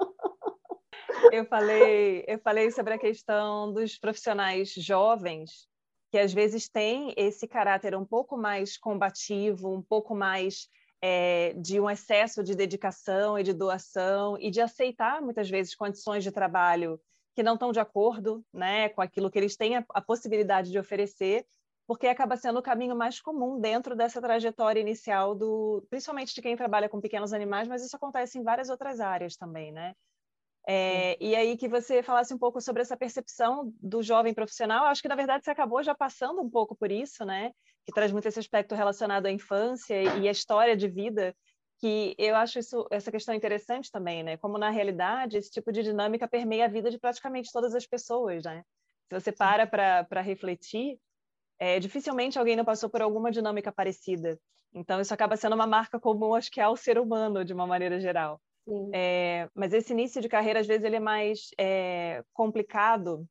Eu 1.31 1.45
falei, 1.45 2.25
eu 2.27 2.39
falei 2.39 2.71
sobre 2.71 2.93
a 2.93 2.99
questão 2.99 3.71
dos 3.71 3.97
profissionais 3.97 4.73
jovens 4.73 5.69
que 6.11 6.17
às 6.17 6.33
vezes 6.33 6.67
têm 6.67 7.13
esse 7.15 7.47
caráter 7.47 7.95
um 7.95 8.05
pouco 8.05 8.37
mais 8.37 8.77
combativo, 8.77 9.73
um 9.73 9.81
pouco 9.81 10.13
mais 10.13 10.67
é, 11.01 11.53
de 11.53 11.79
um 11.79 11.89
excesso 11.89 12.43
de 12.43 12.55
dedicação 12.55 13.37
e 13.37 13.43
de 13.43 13.53
doação 13.53 14.37
e 14.39 14.51
de 14.51 14.61
aceitar 14.61 15.21
muitas 15.21 15.49
vezes 15.49 15.75
condições 15.75 16.23
de 16.23 16.31
trabalho 16.31 16.99
que 17.33 17.43
não 17.43 17.53
estão 17.55 17.71
de 17.71 17.79
acordo 17.79 18.45
né, 18.53 18.89
com 18.89 19.01
aquilo 19.01 19.31
que 19.31 19.39
eles 19.39 19.55
têm 19.55 19.77
a, 19.77 19.85
a 19.89 20.01
possibilidade 20.01 20.69
de 20.69 20.77
oferecer, 20.77 21.45
porque 21.87 22.07
acaba 22.07 22.37
sendo 22.37 22.59
o 22.59 22.63
caminho 22.63 22.95
mais 22.95 23.19
comum 23.19 23.59
dentro 23.59 23.95
dessa 23.95 24.21
trajetória 24.21 24.79
inicial 24.79 25.33
do, 25.33 25.85
principalmente 25.89 26.35
de 26.35 26.41
quem 26.41 26.55
trabalha 26.55 26.89
com 26.89 27.01
pequenos 27.01 27.33
animais, 27.33 27.67
mas 27.67 27.83
isso 27.83 27.95
acontece 27.95 28.37
em 28.37 28.43
várias 28.43 28.69
outras 28.69 28.99
áreas 28.99 29.35
também, 29.35 29.71
né? 29.71 29.95
É, 30.67 31.17
e 31.19 31.35
aí 31.35 31.57
que 31.57 31.67
você 31.67 32.03
falasse 32.03 32.33
um 32.33 32.37
pouco 32.37 32.61
sobre 32.61 32.83
essa 32.83 32.95
percepção 32.95 33.73
do 33.81 34.03
jovem 34.03 34.33
profissional, 34.33 34.85
acho 34.85 35.01
que 35.01 35.07
na 35.07 35.15
verdade 35.15 35.43
você 35.43 35.49
acabou 35.49 35.81
já 35.81 35.95
passando 35.95 36.41
um 36.41 36.49
pouco 36.49 36.75
por 36.75 36.91
isso, 36.91 37.25
né? 37.25 37.51
Que 37.85 37.93
traz 37.93 38.11
muito 38.11 38.27
esse 38.27 38.39
aspecto 38.39 38.75
relacionado 38.75 39.25
à 39.25 39.31
infância 39.31 40.01
e 40.19 40.27
à 40.27 40.31
história 40.31 40.75
de 40.75 40.87
vida, 40.87 41.35
que 41.79 42.15
eu 42.17 42.35
acho 42.35 42.59
isso, 42.59 42.87
essa 42.91 43.11
questão 43.11 43.33
interessante 43.33 43.91
também, 43.91 44.23
né? 44.23 44.37
Como 44.37 44.57
na 44.57 44.69
realidade 44.69 45.37
esse 45.37 45.49
tipo 45.49 45.71
de 45.71 45.81
dinâmica 45.81 46.27
permeia 46.27 46.65
a 46.65 46.69
vida 46.69 46.91
de 46.91 46.99
praticamente 46.99 47.51
todas 47.51 47.73
as 47.73 47.87
pessoas, 47.87 48.43
né? 48.43 48.63
Se 49.09 49.19
você 49.19 49.31
para 49.31 49.65
para 49.65 50.21
refletir, 50.21 50.99
é, 51.59 51.79
dificilmente 51.79 52.37
alguém 52.37 52.55
não 52.55 52.63
passou 52.63 52.89
por 52.89 53.01
alguma 53.01 53.31
dinâmica 53.31 53.71
parecida. 53.71 54.39
Então 54.73 55.01
isso 55.01 55.13
acaba 55.13 55.35
sendo 55.35 55.55
uma 55.55 55.67
marca 55.67 55.99
comum, 55.99 56.35
acho 56.35 56.51
que 56.51 56.61
é 56.61 56.63
ao 56.63 56.77
ser 56.77 56.97
humano 56.97 57.43
de 57.43 57.53
uma 57.53 57.67
maneira 57.67 57.99
geral. 57.99 58.39
É, 58.93 59.49
mas 59.53 59.73
esse 59.73 59.91
início 59.91 60.21
de 60.21 60.29
carreira, 60.29 60.59
às 60.59 60.67
vezes, 60.67 60.83
ele 60.83 60.95
é 60.95 60.99
mais 60.99 61.49
é, 61.57 62.23
complicado, 62.33 63.27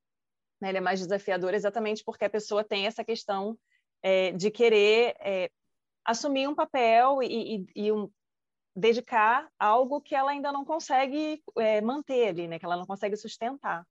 né? 0.61 0.69
ele 0.69 0.79
é 0.79 0.81
mais 0.81 1.01
desafiador, 1.01 1.55
exatamente 1.55 2.05
porque 2.05 2.25
a 2.25 2.31
pessoa 2.31 2.65
tem 2.65 2.87
essa 2.87 3.05
questão 3.05 3.57
é, 4.03 4.33
de 4.33 4.51
querer 4.51 5.17
é, 5.21 5.51
assumir 6.05 6.49
um 6.49 6.55
papel 6.55 7.23
e, 7.23 7.57
e, 7.57 7.67
e 7.87 7.93
um, 7.93 8.11
dedicar 8.75 9.49
algo 9.59 10.01
que 10.01 10.15
ela 10.15 10.31
ainda 10.31 10.53
não 10.53 10.65
consegue 10.65 11.43
é, 11.57 11.81
manter 11.81 12.29
ali, 12.29 12.49
né? 12.49 12.59
que 12.59 12.65
ela 12.65 12.77
não 12.77 12.87
consegue 12.87 13.17
sustentar. 13.17 13.87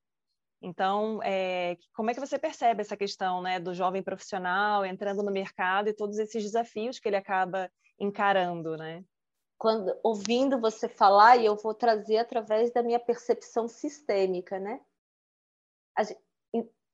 Então, 0.62 1.22
é, 1.24 1.78
como 1.93 2.10
é 2.10 2.13
que 2.13 2.19
você 2.19 2.38
percebe 2.38 2.82
essa 2.82 2.98
questão 2.98 3.41
né, 3.41 3.60
do 3.60 3.74
jovem 3.74 4.04
profissional 4.04 4.86
entrando 4.86 5.24
no 5.24 5.32
mercado 5.32 5.88
e 5.88 5.93
todos 5.93 6.17
esses 6.17 6.43
desafios 6.43 7.00
que 7.00 7.08
ele 7.08 7.15
acaba 7.15 7.72
encarando, 7.98 8.76
né? 8.76 9.04
quando 9.60 9.93
ouvindo 10.02 10.58
você 10.58 10.88
falar 10.88 11.36
e 11.36 11.45
eu 11.45 11.58
vou 11.58 11.74
trazer 11.74 12.17
através 12.17 12.72
da 12.72 12.82
minha 12.82 13.00
percepção 13.00 13.67
sistêmica, 13.67 14.58
né? 14.58 14.80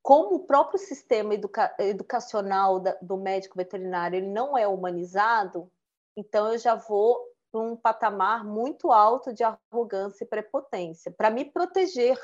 Como 0.06 0.36
o 0.36 0.46
próprio 0.46 0.78
sistema 0.78 1.34
educa 1.34 1.74
educacional 1.80 2.78
da, 2.78 2.96
do 3.02 3.16
médico 3.16 3.56
veterinário 3.56 4.16
ele 4.16 4.28
não 4.28 4.56
é 4.56 4.64
humanizado, 4.64 5.68
então 6.16 6.52
eu 6.52 6.56
já 6.58 6.76
vou 6.76 7.20
para 7.50 7.60
um 7.60 7.74
patamar 7.74 8.44
muito 8.44 8.92
alto 8.92 9.34
de 9.34 9.42
arrogância 9.42 10.22
e 10.22 10.28
prepotência 10.28 11.10
para 11.10 11.28
me 11.28 11.44
proteger, 11.44 12.16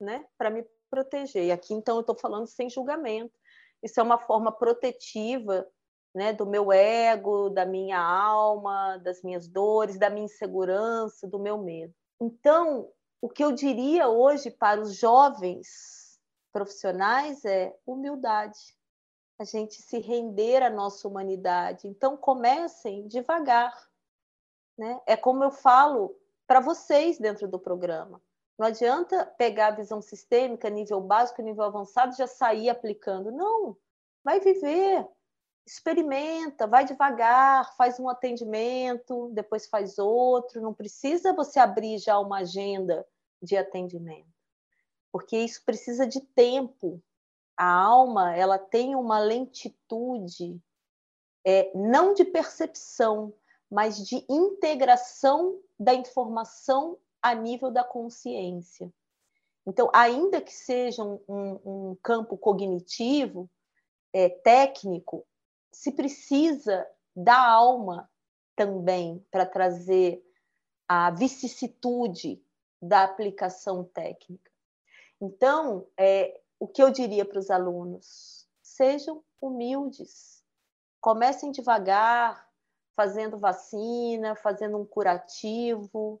né? 0.00 0.24
Para 0.38 0.48
me 0.48 0.64
proteger. 0.88 1.46
E 1.46 1.50
aqui 1.50 1.74
então 1.74 1.96
eu 1.96 2.02
estou 2.02 2.16
falando 2.16 2.46
sem 2.46 2.70
julgamento. 2.70 3.34
Isso 3.82 3.98
é 3.98 4.02
uma 4.04 4.20
forma 4.20 4.52
protetiva 4.52 5.66
né, 6.14 6.32
do 6.32 6.46
meu 6.46 6.70
ego, 6.70 7.50
da 7.50 7.66
minha 7.66 7.98
alma, 7.98 8.96
das 8.98 9.24
minhas 9.24 9.48
dores, 9.48 9.98
da 9.98 10.08
minha 10.08 10.26
insegurança, 10.26 11.26
do 11.26 11.40
meu 11.40 11.58
medo. 11.58 11.92
Então, 12.20 12.88
o 13.20 13.28
que 13.28 13.42
eu 13.42 13.50
diria 13.50 14.08
hoje 14.08 14.52
para 14.52 14.80
os 14.80 14.94
jovens 14.94 16.03
profissionais 16.54 17.44
é 17.44 17.76
humildade. 17.84 18.60
A 19.40 19.44
gente 19.44 19.82
se 19.82 19.98
render 19.98 20.62
à 20.62 20.70
nossa 20.70 21.08
humanidade. 21.08 21.88
Então, 21.88 22.16
comecem 22.16 23.08
devagar. 23.08 23.90
Né? 24.78 25.00
É 25.04 25.16
como 25.16 25.42
eu 25.42 25.50
falo 25.50 26.16
para 26.46 26.60
vocês 26.60 27.18
dentro 27.18 27.48
do 27.48 27.58
programa. 27.58 28.22
Não 28.56 28.68
adianta 28.68 29.26
pegar 29.36 29.68
a 29.68 29.76
visão 29.76 30.00
sistêmica, 30.00 30.70
nível 30.70 31.00
básico, 31.00 31.42
nível 31.42 31.64
avançado, 31.64 32.16
já 32.16 32.28
sair 32.28 32.70
aplicando. 32.70 33.32
Não, 33.32 33.76
vai 34.22 34.38
viver, 34.38 35.04
experimenta, 35.66 36.68
vai 36.68 36.84
devagar, 36.84 37.74
faz 37.76 37.98
um 37.98 38.08
atendimento, 38.08 39.28
depois 39.32 39.66
faz 39.66 39.98
outro, 39.98 40.62
não 40.62 40.72
precisa 40.72 41.32
você 41.32 41.58
abrir 41.58 41.98
já 41.98 42.16
uma 42.20 42.38
agenda 42.38 43.04
de 43.42 43.56
atendimento. 43.56 44.33
Porque 45.14 45.36
isso 45.36 45.64
precisa 45.64 46.08
de 46.08 46.20
tempo. 46.20 47.00
A 47.56 47.72
alma, 47.72 48.34
ela 48.34 48.58
tem 48.58 48.96
uma 48.96 49.20
lentitude 49.20 50.60
é, 51.46 51.70
não 51.72 52.14
de 52.14 52.24
percepção, 52.24 53.32
mas 53.70 54.04
de 54.04 54.26
integração 54.28 55.62
da 55.78 55.94
informação 55.94 56.98
a 57.22 57.32
nível 57.32 57.70
da 57.70 57.84
consciência. 57.84 58.92
Então, 59.64 59.88
ainda 59.94 60.40
que 60.40 60.52
seja 60.52 61.04
um, 61.04 61.20
um, 61.28 61.60
um 61.64 61.96
campo 62.02 62.36
cognitivo, 62.36 63.48
é, 64.12 64.28
técnico, 64.28 65.24
se 65.70 65.92
precisa 65.92 66.84
da 67.14 67.38
alma 67.38 68.10
também 68.56 69.24
para 69.30 69.46
trazer 69.46 70.28
a 70.88 71.12
vicissitude 71.12 72.44
da 72.82 73.04
aplicação 73.04 73.84
técnica. 73.84 74.52
Então, 75.24 75.86
é, 75.96 76.38
o 76.60 76.68
que 76.68 76.82
eu 76.82 76.90
diria 76.90 77.24
para 77.24 77.38
os 77.38 77.50
alunos? 77.50 78.46
Sejam 78.62 79.24
humildes, 79.40 80.44
comecem 81.00 81.50
devagar, 81.50 82.46
fazendo 82.94 83.38
vacina, 83.38 84.36
fazendo 84.36 84.76
um 84.76 84.84
curativo, 84.84 86.20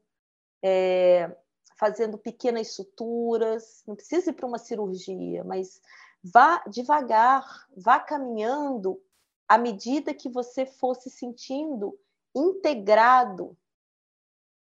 é, 0.62 1.30
fazendo 1.76 2.16
pequenas 2.16 2.72
suturas, 2.74 3.82
não 3.86 3.94
precisa 3.94 4.30
ir 4.30 4.32
para 4.32 4.46
uma 4.46 4.58
cirurgia, 4.58 5.44
mas 5.44 5.82
vá 6.22 6.64
devagar, 6.66 7.66
vá 7.76 8.00
caminhando 8.00 8.98
à 9.46 9.58
medida 9.58 10.14
que 10.14 10.30
você 10.30 10.64
for 10.64 10.94
se 10.94 11.10
sentindo 11.10 11.98
integrado 12.34 13.54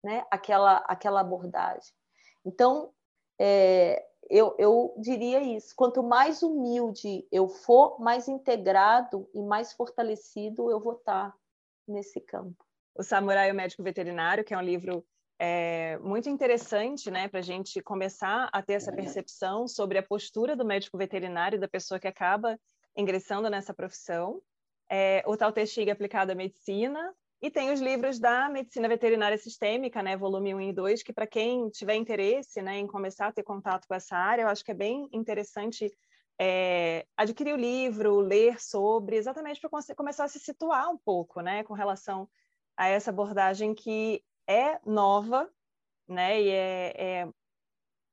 né, 0.04 0.26
aquela, 0.32 0.78
aquela 0.88 1.22
abordagem. 1.22 1.94
Então, 2.44 2.92
é, 3.40 4.11
eu, 4.30 4.56
eu 4.58 4.94
diria 4.98 5.42
isso: 5.42 5.74
quanto 5.76 6.04
mais 6.04 6.42
humilde 6.44 7.28
eu 7.32 7.48
for, 7.48 8.00
mais 8.00 8.28
integrado 8.28 9.30
e 9.34 9.42
mais 9.42 9.74
fortalecido 9.74 10.70
eu 10.70 10.80
vou 10.80 10.94
estar 10.94 11.36
nesse 11.88 12.20
campo. 12.22 12.66
O 12.96 13.04
Samurai 13.04 13.52
o 13.52 13.56
Médico 13.56 13.84
Veterinário, 13.84 14.44
que 14.44 14.54
é 14.54 14.58
um 14.58 14.62
livro 14.62 15.06
é, 15.40 15.98
muito 16.00 16.30
interessante 16.30 17.10
né, 17.10 17.28
para 17.28 17.40
a 17.40 17.44
gente 17.44 17.82
começar 17.82 18.48
a 18.54 18.62
ter 18.62 18.74
essa 18.74 18.92
percepção 18.92 19.68
sobre 19.68 19.98
a 19.98 20.04
postura 20.04 20.56
do 20.56 20.64
médico 20.64 21.00
veterinário, 21.00 21.60
da 21.60 21.68
pessoa 21.68 22.00
que 22.00 22.08
acaba 22.08 22.60
ingressando 22.96 23.50
nessa 23.50 23.74
profissão. 23.74 24.40
É, 24.88 25.24
o 25.26 25.36
Tal 25.36 25.52
Te 25.52 25.90
aplicado 25.90 26.32
à 26.32 26.36
medicina, 26.36 27.12
e 27.42 27.50
tem 27.50 27.72
os 27.72 27.82
livros 27.82 28.20
da 28.20 28.48
Medicina 28.50 28.88
Veterinária 28.88 29.38
Sistêmica, 29.38 30.04
né, 30.04 30.16
volume 30.16 30.54
1 30.54 30.62
e 30.62 30.74
2, 30.74 31.02
que 31.02 31.12
para 31.12 31.26
quem 31.26 31.70
tiver 31.70 31.96
interesse 31.96 32.62
né, 32.62 32.78
em 32.78 32.86
começar 32.86 33.28
a 33.28 33.32
ter 33.32 33.42
contato 33.42 33.88
com 33.88 33.96
essa 33.96 34.16
área, 34.16 34.44
eu 34.44 34.48
acho 34.48 34.64
que 34.64 34.70
é 34.70 34.76
bem 34.76 35.10
interessante 35.12 35.92
é, 36.40 37.06
adquirir 37.18 37.54
o 37.54 37.58
livro, 37.58 38.20
ler 38.20 38.62
sobre, 38.62 39.16
exatamente 39.16 39.60
para 39.60 39.72
começar 39.96 40.26
a 40.26 40.28
se 40.28 40.40
situar 40.40 40.90
um 40.92 40.98
pouco 40.98 41.42
né, 41.42 41.64
com 41.64 41.74
relação 41.74 42.30
a 42.78 42.88
essa 42.88 43.10
abordagem 43.10 43.74
que 43.74 44.24
é 44.48 44.80
nova, 44.86 45.50
né, 46.08 46.40
e 46.40 46.50
é, 46.50 46.94
é 46.96 47.30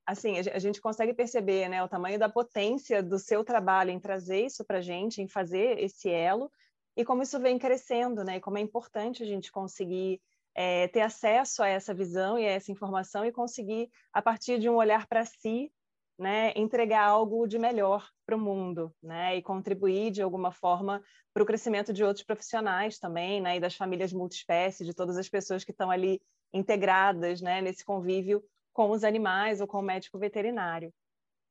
assim, 0.06 0.38
a 0.38 0.58
gente 0.58 0.80
consegue 0.80 1.12
perceber 1.12 1.68
né, 1.68 1.84
o 1.84 1.88
tamanho 1.88 2.18
da 2.18 2.30
potência 2.30 3.02
do 3.02 3.18
seu 3.18 3.44
trabalho 3.44 3.90
em 3.90 4.00
trazer 4.00 4.46
isso 4.46 4.64
para 4.64 4.78
a 4.78 4.80
gente, 4.80 5.20
em 5.20 5.28
fazer 5.28 5.78
esse 5.78 6.08
elo, 6.08 6.50
e 6.98 7.04
como 7.04 7.22
isso 7.22 7.38
vem 7.38 7.60
crescendo, 7.60 8.24
né? 8.24 8.38
E 8.38 8.40
como 8.40 8.58
é 8.58 8.60
importante 8.60 9.22
a 9.22 9.26
gente 9.26 9.52
conseguir 9.52 10.20
é, 10.52 10.88
ter 10.88 11.00
acesso 11.00 11.62
a 11.62 11.68
essa 11.68 11.94
visão 11.94 12.36
e 12.36 12.44
a 12.44 12.50
essa 12.50 12.72
informação 12.72 13.24
e 13.24 13.30
conseguir, 13.30 13.88
a 14.12 14.20
partir 14.20 14.58
de 14.58 14.68
um 14.68 14.74
olhar 14.74 15.06
para 15.06 15.24
si, 15.24 15.72
né, 16.18 16.52
entregar 16.56 17.04
algo 17.04 17.46
de 17.46 17.56
melhor 17.56 18.10
para 18.26 18.34
o 18.34 18.40
mundo, 18.40 18.92
né, 19.00 19.36
e 19.36 19.42
contribuir 19.42 20.10
de 20.10 20.20
alguma 20.20 20.50
forma 20.50 21.00
para 21.32 21.40
o 21.40 21.46
crescimento 21.46 21.92
de 21.92 22.02
outros 22.02 22.26
profissionais 22.26 22.98
também, 22.98 23.40
né, 23.40 23.58
e 23.58 23.60
das 23.60 23.76
famílias 23.76 24.12
multiespécies, 24.12 24.84
de 24.84 24.92
todas 24.92 25.16
as 25.16 25.28
pessoas 25.28 25.62
que 25.62 25.70
estão 25.70 25.92
ali 25.92 26.20
integradas, 26.52 27.40
né, 27.40 27.62
nesse 27.62 27.84
convívio 27.84 28.42
com 28.72 28.90
os 28.90 29.04
animais 29.04 29.60
ou 29.60 29.68
com 29.68 29.78
o 29.78 29.82
médico 29.82 30.18
veterinário. 30.18 30.92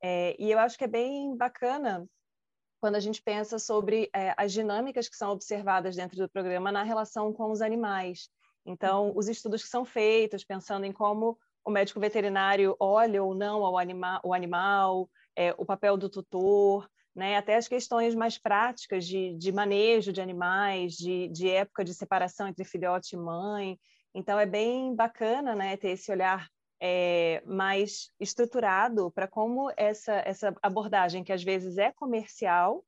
É, 0.02 0.36
e 0.38 0.50
eu 0.52 0.58
acho 0.58 0.76
que 0.76 0.84
é 0.84 0.88
bem 0.88 1.34
bacana 1.34 2.06
quando 2.80 2.96
a 2.96 3.00
gente 3.00 3.22
pensa 3.22 3.58
sobre 3.58 4.08
é, 4.14 4.34
as 4.36 4.52
dinâmicas 4.52 5.08
que 5.08 5.16
são 5.16 5.30
observadas 5.30 5.96
dentro 5.96 6.16
do 6.16 6.28
programa 6.28 6.70
na 6.70 6.82
relação 6.82 7.32
com 7.32 7.50
os 7.50 7.60
animais. 7.60 8.28
Então, 8.64 9.12
os 9.16 9.28
estudos 9.28 9.62
que 9.62 9.68
são 9.68 9.84
feitos, 9.84 10.44
pensando 10.44 10.84
em 10.84 10.92
como 10.92 11.38
o 11.64 11.70
médico 11.70 12.00
veterinário 12.00 12.76
olha 12.78 13.22
ou 13.22 13.34
não 13.34 13.64
ao 13.64 13.78
anima 13.78 14.20
o 14.24 14.32
animal, 14.32 15.08
é, 15.36 15.54
o 15.56 15.64
papel 15.64 15.96
do 15.96 16.08
tutor, 16.08 16.88
né? 17.14 17.36
até 17.36 17.56
as 17.56 17.66
questões 17.66 18.14
mais 18.14 18.38
práticas 18.38 19.06
de, 19.06 19.34
de 19.36 19.52
manejo 19.52 20.12
de 20.12 20.20
animais, 20.20 20.94
de, 20.94 21.28
de, 21.28 21.48
época 21.48 21.84
de 21.84 21.94
separação 21.94 22.48
entre 22.48 22.64
filhote 22.64 23.16
e 23.16 23.18
mãe. 23.18 23.78
Então, 24.14 24.38
é 24.38 24.46
bem 24.46 24.94
bacana 24.94 25.54
né, 25.54 25.76
ter 25.76 25.90
esse 25.90 26.10
olhar 26.10 26.48
é, 26.80 27.42
mais 27.44 28.10
estruturado 28.20 29.10
para 29.10 29.26
como 29.26 29.70
essa, 29.76 30.14
essa 30.24 30.54
abordagem, 30.62 31.24
que 31.24 31.32
às 31.32 31.42
vezes 31.42 31.78
é 31.78 31.92
comercial, 31.92 32.84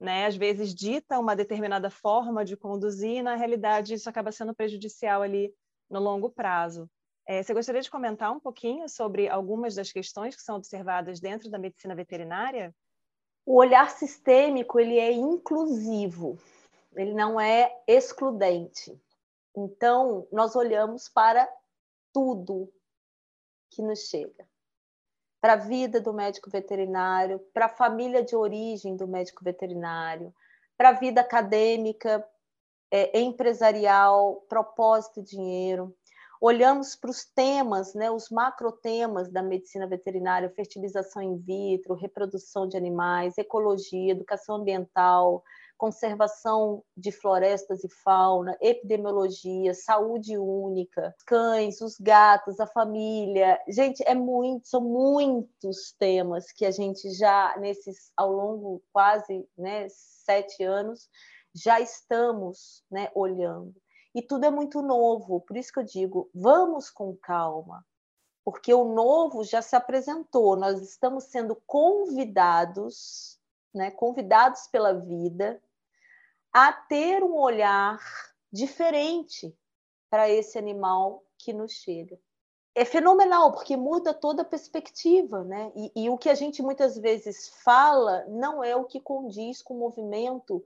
né, 0.00 0.26
às 0.26 0.36
vezes 0.36 0.74
dita 0.74 1.18
uma 1.18 1.34
determinada 1.36 1.90
forma 1.90 2.44
de 2.44 2.56
conduzir, 2.56 3.16
e 3.16 3.22
na 3.22 3.36
realidade 3.36 3.94
isso 3.94 4.08
acaba 4.08 4.32
sendo 4.32 4.54
prejudicial 4.54 5.22
ali 5.22 5.54
no 5.90 6.00
longo 6.00 6.30
prazo. 6.30 6.88
É, 7.26 7.42
você 7.42 7.54
gostaria 7.54 7.80
de 7.80 7.90
comentar 7.90 8.30
um 8.30 8.40
pouquinho 8.40 8.88
sobre 8.88 9.28
algumas 9.28 9.74
das 9.74 9.90
questões 9.90 10.36
que 10.36 10.42
são 10.42 10.56
observadas 10.56 11.20
dentro 11.20 11.50
da 11.50 11.58
medicina 11.58 11.94
veterinária? 11.94 12.74
O 13.46 13.56
olhar 13.56 13.90
sistêmico 13.90 14.78
ele 14.78 14.98
é 14.98 15.12
inclusivo, 15.12 16.38
ele 16.94 17.14
não 17.14 17.40
é 17.40 17.74
excludente. 17.86 18.98
Então, 19.56 20.26
nós 20.30 20.54
olhamos 20.56 21.08
para 21.08 21.48
tudo, 22.12 22.70
que 23.74 23.82
nos 23.82 24.08
chega. 24.08 24.46
Para 25.40 25.54
a 25.54 25.56
vida 25.56 26.00
do 26.00 26.12
médico 26.12 26.48
veterinário, 26.48 27.38
para 27.52 27.66
a 27.66 27.68
família 27.68 28.22
de 28.22 28.34
origem 28.34 28.96
do 28.96 29.06
médico 29.06 29.44
veterinário, 29.44 30.34
para 30.76 30.90
a 30.90 30.92
vida 30.92 31.20
acadêmica, 31.20 32.26
é, 32.90 33.20
empresarial, 33.20 34.44
propósito 34.48 35.20
e 35.20 35.24
dinheiro. 35.24 35.94
Olhamos 36.40 36.94
para 36.94 37.10
os 37.10 37.24
temas, 37.24 37.94
né, 37.94 38.10
os 38.10 38.30
macrotemas 38.30 39.30
da 39.30 39.42
medicina 39.42 39.86
veterinária, 39.86 40.50
fertilização 40.50 41.22
in 41.22 41.36
vitro, 41.38 41.94
reprodução 41.94 42.68
de 42.68 42.76
animais, 42.76 43.38
ecologia, 43.38 44.12
educação 44.12 44.56
ambiental, 44.56 45.42
conservação 45.76 46.82
de 46.96 47.10
florestas 47.12 47.84
e 47.84 47.88
fauna, 47.88 48.56
epidemiologia, 48.60 49.74
saúde 49.74 50.38
única, 50.38 51.14
cães, 51.26 51.80
os 51.80 51.98
gatos, 51.98 52.60
a 52.60 52.66
família. 52.66 53.60
Gente, 53.68 54.02
é 54.06 54.14
muito, 54.14 54.68
são 54.68 54.80
muitos 54.80 55.92
temas 55.98 56.50
que 56.52 56.64
a 56.64 56.70
gente 56.70 57.10
já 57.10 57.56
nesses 57.58 58.12
ao 58.16 58.32
longo 58.32 58.82
quase, 58.92 59.46
né, 59.56 59.86
sete 59.90 60.62
anos 60.62 61.08
já 61.54 61.80
estamos, 61.80 62.84
né, 62.90 63.10
olhando. 63.14 63.74
E 64.14 64.22
tudo 64.22 64.44
é 64.44 64.50
muito 64.50 64.82
novo, 64.82 65.40
por 65.40 65.56
isso 65.56 65.72
que 65.72 65.78
eu 65.78 65.84
digo, 65.84 66.30
vamos 66.34 66.90
com 66.90 67.16
calma, 67.16 67.84
porque 68.44 68.72
o 68.72 68.84
novo 68.84 69.42
já 69.42 69.62
se 69.62 69.74
apresentou, 69.74 70.56
nós 70.56 70.80
estamos 70.80 71.24
sendo 71.24 71.56
convidados, 71.66 73.38
né, 73.74 73.90
convidados 73.90 74.66
pela 74.68 74.92
vida 74.94 75.60
a 76.52 76.72
ter 76.72 77.22
um 77.22 77.34
olhar 77.34 77.98
diferente 78.52 79.54
para 80.08 80.30
esse 80.30 80.56
animal 80.56 81.24
que 81.36 81.52
nos 81.52 81.72
chega. 81.72 82.18
É 82.76 82.84
fenomenal, 82.84 83.52
porque 83.52 83.76
muda 83.76 84.14
toda 84.14 84.42
a 84.42 84.44
perspectiva, 84.44 85.44
né? 85.44 85.72
E, 85.76 86.04
e, 86.04 86.10
o 86.10 86.18
que 86.18 86.28
a 86.28 86.34
gente 86.34 86.62
muitas 86.62 86.96
vezes 86.96 87.48
fala 87.62 88.24
não 88.28 88.62
é 88.62 88.74
o 88.74 88.84
que 88.84 89.00
condiz 89.00 89.62
com 89.62 89.74
o 89.74 89.78
movimento 89.78 90.64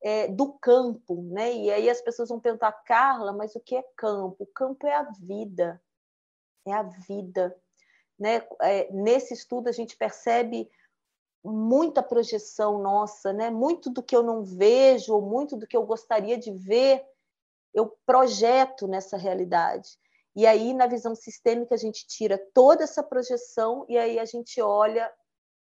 é, 0.00 0.28
do 0.28 0.52
campo, 0.52 1.22
né? 1.22 1.52
E 1.52 1.70
aí 1.70 1.90
as 1.90 2.00
pessoas 2.00 2.28
vão 2.28 2.38
perguntar, 2.38 2.72
Carla, 2.84 3.32
mas 3.32 3.56
o 3.56 3.60
que 3.60 3.76
é 3.76 3.84
campo? 3.96 4.44
O 4.44 4.46
campo 4.46 4.86
é 4.86 4.94
a 4.94 5.02
vida, 5.20 5.80
é 6.66 6.72
a 6.72 6.82
vida. 6.82 7.56
Né? 8.18 8.44
É, 8.62 8.92
nesse 8.92 9.34
estudo 9.34 9.68
a 9.68 9.72
gente 9.72 9.96
percebe 9.96 10.68
muita 11.44 12.02
projeção 12.02 12.78
nossa, 12.78 13.32
né? 13.32 13.50
Muito 13.50 13.90
do 13.90 14.02
que 14.02 14.14
eu 14.14 14.22
não 14.22 14.42
vejo, 14.42 15.20
muito 15.20 15.56
do 15.56 15.66
que 15.66 15.76
eu 15.76 15.84
gostaria 15.84 16.36
de 16.36 16.52
ver, 16.52 17.04
eu 17.72 17.96
projeto 18.04 18.86
nessa 18.86 19.16
realidade. 19.16 19.90
E 20.34 20.46
aí, 20.46 20.72
na 20.72 20.86
visão 20.86 21.14
sistêmica, 21.14 21.74
a 21.74 21.78
gente 21.78 22.06
tira 22.06 22.38
toda 22.54 22.84
essa 22.84 23.02
projeção 23.02 23.84
e 23.88 23.98
aí 23.98 24.18
a 24.18 24.24
gente 24.24 24.60
olha 24.60 25.12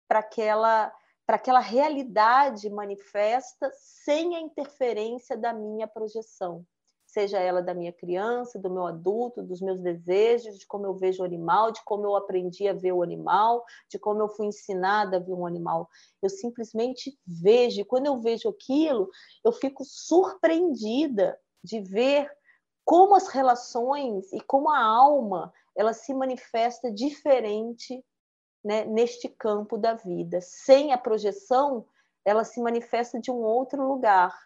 para 0.08 0.20
aquela 0.20 0.94
para 1.26 1.38
aquela 1.38 1.60
realidade 1.60 2.70
manifesta 2.70 3.72
sem 3.74 4.36
a 4.36 4.40
interferência 4.40 5.36
da 5.36 5.52
minha 5.52 5.88
projeção, 5.88 6.64
seja 7.16 7.40
ela 7.40 7.62
da 7.62 7.74
minha 7.74 7.94
criança, 7.94 8.60
do 8.60 8.70
meu 8.70 8.86
adulto, 8.86 9.42
dos 9.42 9.62
meus 9.62 9.80
desejos, 9.80 10.60
de 10.60 10.68
como 10.68 10.86
eu 10.86 10.94
vejo 10.94 11.24
o 11.24 11.26
animal, 11.26 11.72
de 11.72 11.82
como 11.86 12.06
eu 12.06 12.14
aprendi 12.14 12.68
a 12.68 12.74
ver 12.74 12.92
o 12.92 13.02
animal, 13.02 13.64
de 13.90 13.98
como 13.98 14.22
eu 14.22 14.28
fui 14.28 14.48
ensinada 14.48 15.16
a 15.16 15.20
ver 15.22 15.32
um 15.32 15.46
animal. 15.46 15.88
Eu 16.22 16.30
simplesmente 16.30 17.18
vejo, 17.26 17.80
e 17.80 17.86
quando 17.86 18.08
eu 18.08 18.18
vejo 18.18 18.50
aquilo, 18.50 19.10
eu 19.46 19.54
fico 19.54 19.86
surpreendida 19.86 21.40
de 21.64 21.80
ver 21.80 22.30
como 22.84 23.16
as 23.16 23.30
relações 23.30 24.34
e 24.34 24.42
como 24.42 24.70
a 24.70 24.84
alma 24.84 25.54
ela 25.74 25.94
se 25.94 26.14
manifesta 26.14 26.92
diferente 26.92 28.04
né, 28.62 28.84
neste 28.84 29.30
campo 29.30 29.78
da 29.78 29.94
vida. 29.94 30.42
Sem 30.42 30.92
a 30.92 30.98
projeção, 30.98 31.88
ela 32.26 32.44
se 32.44 32.62
manifesta 32.62 33.22
de 33.22 33.32
um 33.32 33.38
outro 33.38 33.88
lugar. 33.88 34.38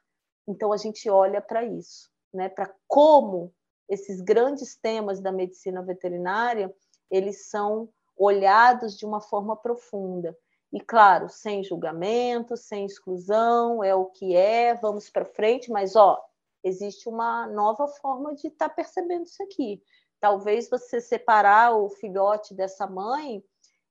Então 0.47 0.71
a 0.71 0.77
gente 0.77 1.09
olha 1.09 1.41
para 1.41 1.63
isso, 1.65 2.11
né, 2.33 2.49
para 2.49 2.73
como 2.87 3.53
esses 3.87 4.21
grandes 4.21 4.75
temas 4.75 5.19
da 5.19 5.31
medicina 5.31 5.81
veterinária 5.81 6.73
eles 7.09 7.49
são 7.49 7.89
olhados 8.15 8.97
de 8.97 9.05
uma 9.05 9.21
forma 9.21 9.55
profunda. 9.55 10.37
E 10.71 10.79
claro, 10.79 11.27
sem 11.29 11.63
julgamento, 11.63 12.55
sem 12.55 12.85
exclusão, 12.85 13.83
é 13.83 13.95
o 13.95 14.05
que 14.05 14.35
é, 14.35 14.75
vamos 14.75 15.09
para 15.09 15.25
frente, 15.25 15.71
mas 15.71 15.95
ó, 15.95 16.21
existe 16.63 17.09
uma 17.09 17.47
nova 17.47 17.87
forma 17.87 18.35
de 18.35 18.47
estar 18.47 18.69
tá 18.69 18.75
percebendo 18.75 19.25
isso 19.25 19.41
aqui. 19.41 19.81
Talvez 20.19 20.69
você 20.69 21.01
separar 21.01 21.75
o 21.75 21.89
filhote 21.89 22.53
dessa 22.53 22.85
mãe 22.85 23.43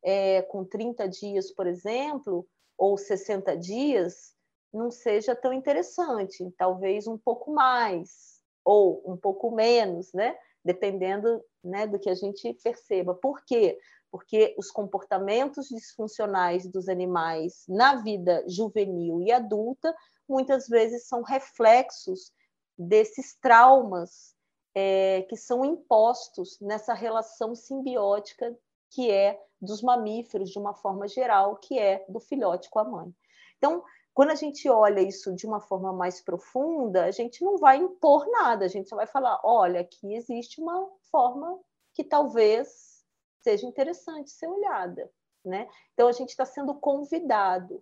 é, 0.04 0.42
com 0.42 0.64
30 0.64 1.08
dias, 1.08 1.50
por 1.50 1.66
exemplo, 1.66 2.46
ou 2.76 2.96
60 2.96 3.56
dias, 3.56 4.34
não 4.72 4.90
seja 4.90 5.34
tão 5.34 5.52
interessante. 5.52 6.50
Talvez 6.56 7.06
um 7.06 7.18
pouco 7.18 7.52
mais, 7.52 8.40
ou 8.64 9.02
um 9.06 9.16
pouco 9.16 9.50
menos, 9.50 10.12
né? 10.12 10.36
Dependendo 10.64 11.42
né, 11.62 11.86
do 11.86 11.98
que 11.98 12.10
a 12.10 12.14
gente 12.14 12.52
perceba. 12.62 13.14
Por 13.14 13.44
quê? 13.44 13.78
Porque 14.10 14.54
os 14.58 14.70
comportamentos 14.70 15.68
disfuncionais 15.68 16.66
dos 16.66 16.88
animais 16.88 17.64
na 17.68 17.96
vida 17.96 18.44
juvenil 18.48 19.22
e 19.22 19.32
adulta 19.32 19.94
muitas 20.28 20.68
vezes 20.68 21.06
são 21.06 21.22
reflexos 21.22 22.32
desses 22.76 23.34
traumas 23.40 24.34
é, 24.74 25.22
que 25.28 25.36
são 25.36 25.64
impostos 25.64 26.58
nessa 26.60 26.94
relação 26.94 27.54
simbiótica 27.54 28.56
que 28.90 29.10
é 29.10 29.40
dos 29.60 29.82
mamíferos 29.82 30.50
de 30.50 30.58
uma 30.58 30.74
forma 30.74 31.08
geral, 31.08 31.56
que 31.56 31.78
é 31.78 32.04
do 32.08 32.20
filhote 32.20 32.70
com 32.70 32.78
a 32.78 32.84
mãe. 32.84 33.12
Então, 33.56 33.84
quando 34.18 34.32
a 34.32 34.34
gente 34.34 34.68
olha 34.68 35.00
isso 35.00 35.32
de 35.32 35.46
uma 35.46 35.60
forma 35.60 35.92
mais 35.92 36.20
profunda, 36.20 37.04
a 37.04 37.10
gente 37.12 37.44
não 37.44 37.56
vai 37.56 37.76
impor 37.76 38.28
nada, 38.28 38.64
a 38.64 38.68
gente 38.68 38.88
só 38.88 38.96
vai 38.96 39.06
falar: 39.06 39.40
olha, 39.44 39.80
aqui 39.80 40.12
existe 40.12 40.60
uma 40.60 40.90
forma 41.08 41.56
que 41.94 42.02
talvez 42.02 43.04
seja 43.40 43.64
interessante 43.64 44.30
ser 44.32 44.48
olhada. 44.48 45.08
Né? 45.44 45.68
Então, 45.94 46.08
a 46.08 46.12
gente 46.12 46.30
está 46.30 46.44
sendo 46.44 46.74
convidado. 46.74 47.80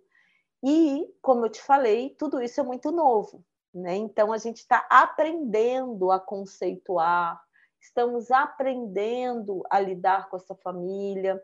E, 0.63 1.11
como 1.23 1.43
eu 1.43 1.49
te 1.49 1.59
falei, 1.59 2.11
tudo 2.11 2.39
isso 2.39 2.59
é 2.59 2.63
muito 2.63 2.91
novo. 2.91 3.43
Né? 3.73 3.95
Então, 3.95 4.31
a 4.31 4.37
gente 4.37 4.57
está 4.57 4.85
aprendendo 4.91 6.11
a 6.11 6.19
conceituar, 6.19 7.41
estamos 7.81 8.29
aprendendo 8.29 9.63
a 9.71 9.79
lidar 9.79 10.29
com 10.29 10.37
essa 10.37 10.53
família, 10.53 11.43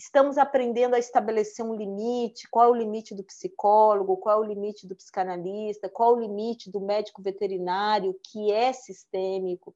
estamos 0.00 0.38
aprendendo 0.38 0.94
a 0.94 0.98
estabelecer 0.98 1.62
um 1.62 1.74
limite, 1.74 2.48
qual 2.50 2.66
é 2.66 2.70
o 2.70 2.74
limite 2.74 3.14
do 3.14 3.22
psicólogo, 3.22 4.16
qual 4.16 4.42
é 4.42 4.46
o 4.46 4.48
limite 4.48 4.86
do 4.86 4.96
psicanalista, 4.96 5.90
qual 5.90 6.14
é 6.14 6.16
o 6.16 6.20
limite 6.20 6.70
do 6.70 6.80
médico 6.80 7.20
veterinário, 7.20 8.18
que 8.24 8.50
é 8.50 8.72
sistêmico, 8.72 9.74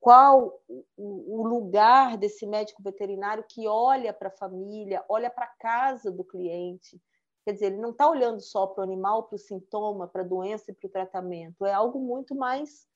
qual 0.00 0.62
o 0.96 1.44
lugar 1.44 2.16
desse 2.16 2.46
médico 2.46 2.80
veterinário 2.80 3.44
que 3.48 3.66
olha 3.66 4.12
para 4.12 4.28
a 4.28 4.36
família, 4.36 5.04
olha 5.08 5.28
para 5.28 5.46
a 5.46 5.54
casa 5.58 6.08
do 6.08 6.22
cliente, 6.22 7.00
Quer 7.44 7.52
dizer, 7.52 7.66
ele 7.66 7.76
não 7.76 7.90
está 7.90 8.08
olhando 8.08 8.40
só 8.40 8.66
para 8.66 8.80
o 8.80 8.84
animal, 8.84 9.24
para 9.24 9.36
o 9.36 9.38
sintoma, 9.38 10.08
para 10.08 10.22
a 10.22 10.26
doença 10.26 10.70
e 10.70 10.74
para 10.74 10.86
o 10.86 10.90
tratamento. 10.90 11.66
É 11.66 11.74
algo 11.74 11.98
muito 11.98 12.34
mais 12.34 12.86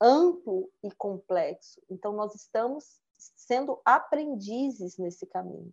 amplo 0.00 0.70
e 0.82 0.90
complexo. 0.92 1.78
Então, 1.90 2.14
nós 2.14 2.34
estamos 2.34 3.02
sendo 3.36 3.78
aprendizes 3.84 4.96
nesse 4.96 5.26
caminho. 5.26 5.70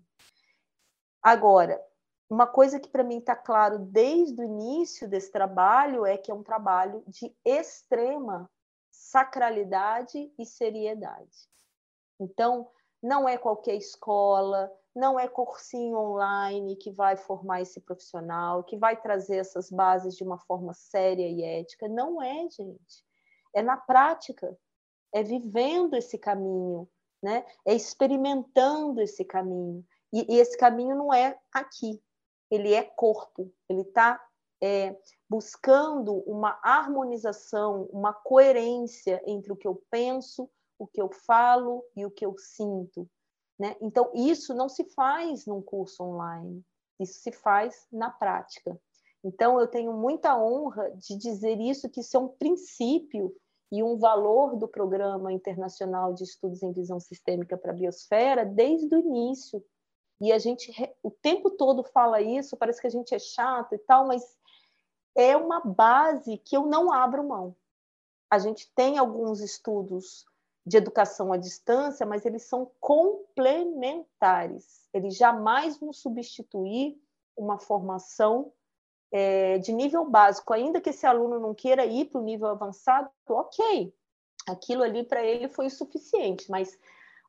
Agora, 1.21 1.83
uma 2.29 2.45
coisa 2.45 2.79
que 2.79 2.89
para 2.89 3.03
mim 3.03 3.19
está 3.19 3.35
claro 3.35 3.79
desde 3.79 4.41
o 4.41 4.45
início 4.45 5.07
desse 5.09 5.31
trabalho 5.31 6.05
é 6.05 6.17
que 6.17 6.31
é 6.31 6.33
um 6.33 6.43
trabalho 6.43 7.03
de 7.07 7.35
extrema 7.43 8.49
sacralidade 8.91 10.31
e 10.37 10.45
seriedade. 10.45 11.49
Então, 12.19 12.69
não 13.01 13.27
é 13.27 13.37
qualquer 13.37 13.75
escola, 13.75 14.71
não 14.95 15.19
é 15.19 15.27
cursinho 15.27 15.97
online 15.97 16.75
que 16.75 16.91
vai 16.91 17.15
formar 17.15 17.61
esse 17.61 17.79
profissional, 17.79 18.63
que 18.63 18.77
vai 18.77 18.99
trazer 18.99 19.37
essas 19.37 19.71
bases 19.71 20.15
de 20.15 20.23
uma 20.23 20.37
forma 20.37 20.73
séria 20.73 21.27
e 21.27 21.41
ética. 21.41 21.87
Não 21.87 22.21
é, 22.21 22.49
gente. 22.49 23.05
É 23.55 23.61
na 23.61 23.77
prática, 23.77 24.57
é 25.13 25.23
vivendo 25.23 25.95
esse 25.95 26.17
caminho, 26.17 26.87
né? 27.23 27.45
é 27.65 27.73
experimentando 27.73 29.01
esse 29.01 29.23
caminho. 29.23 29.85
E, 30.11 30.35
e 30.35 30.39
esse 30.39 30.57
caminho 30.57 30.95
não 30.95 31.13
é 31.13 31.37
aqui, 31.53 32.01
ele 32.49 32.73
é 32.73 32.83
corpo, 32.83 33.51
ele 33.69 33.81
está 33.81 34.19
é, 34.61 34.97
buscando 35.29 36.15
uma 36.25 36.59
harmonização, 36.63 37.83
uma 37.91 38.13
coerência 38.13 39.21
entre 39.25 39.51
o 39.51 39.55
que 39.55 39.67
eu 39.67 39.81
penso, 39.89 40.49
o 40.77 40.87
que 40.87 41.01
eu 41.01 41.09
falo 41.09 41.83
e 41.95 42.05
o 42.05 42.11
que 42.11 42.25
eu 42.25 42.35
sinto. 42.37 43.07
Né? 43.59 43.75
Então, 43.81 44.09
isso 44.15 44.53
não 44.53 44.69
se 44.69 44.85
faz 44.95 45.45
num 45.45 45.61
curso 45.61 46.03
online, 46.03 46.63
isso 46.99 47.19
se 47.19 47.31
faz 47.31 47.85
na 47.91 48.09
prática. 48.09 48.79
Então, 49.23 49.59
eu 49.59 49.67
tenho 49.67 49.91
muita 49.93 50.37
honra 50.41 50.89
de 50.91 51.17
dizer 51.17 51.59
isso, 51.59 51.89
que 51.89 51.99
isso 51.99 52.15
é 52.15 52.19
um 52.19 52.29
princípio 52.29 53.35
e 53.71 53.83
um 53.83 53.97
valor 53.97 54.55
do 54.55 54.67
Programa 54.67 55.31
Internacional 55.31 56.13
de 56.13 56.23
Estudos 56.23 56.63
em 56.63 56.71
Visão 56.71 56.99
Sistêmica 56.99 57.57
para 57.57 57.71
a 57.71 57.75
Biosfera 57.75 58.45
desde 58.45 58.95
o 58.95 58.99
início. 58.99 59.63
E 60.21 60.33
a 60.33 60.37
gente 60.37 60.73
o 61.01 61.09
tempo 61.09 61.49
todo 61.49 61.83
fala 61.83 62.21
isso, 62.21 62.57
parece 62.57 62.81
que 62.81 62.87
a 62.87 62.91
gente 62.91 63.15
é 63.15 63.19
chato 63.19 63.73
e 63.73 63.77
tal, 63.77 64.07
mas 64.07 64.37
é 65.15 65.35
uma 65.37 65.61
base 65.61 66.37
que 66.37 66.55
eu 66.55 66.65
não 66.65 66.91
abro 66.91 67.27
mão. 67.27 67.55
A 68.29 68.37
gente 68.37 68.71
tem 68.75 68.97
alguns 68.97 69.41
estudos 69.41 70.25
de 70.65 70.77
educação 70.77 71.33
à 71.33 71.37
distância, 71.37 72.05
mas 72.05 72.25
eles 72.25 72.43
são 72.43 72.71
complementares. 72.79 74.87
Eles 74.93 75.15
jamais 75.15 75.79
vão 75.79 75.91
substituir 75.91 77.01
uma 77.35 77.57
formação 77.57 78.51
é, 79.11 79.57
de 79.57 79.73
nível 79.73 80.05
básico, 80.05 80.53
ainda 80.53 80.79
que 80.79 80.91
esse 80.91 81.05
aluno 81.05 81.39
não 81.39 81.55
queira 81.55 81.85
ir 81.85 82.05
para 82.05 82.21
o 82.21 82.23
nível 82.23 82.47
avançado, 82.47 83.09
ok, 83.27 83.93
aquilo 84.47 84.83
ali 84.83 85.03
para 85.03 85.23
ele 85.23 85.47
foi 85.47 85.67
o 85.67 85.71
suficiente, 85.71 86.51
mas 86.51 86.77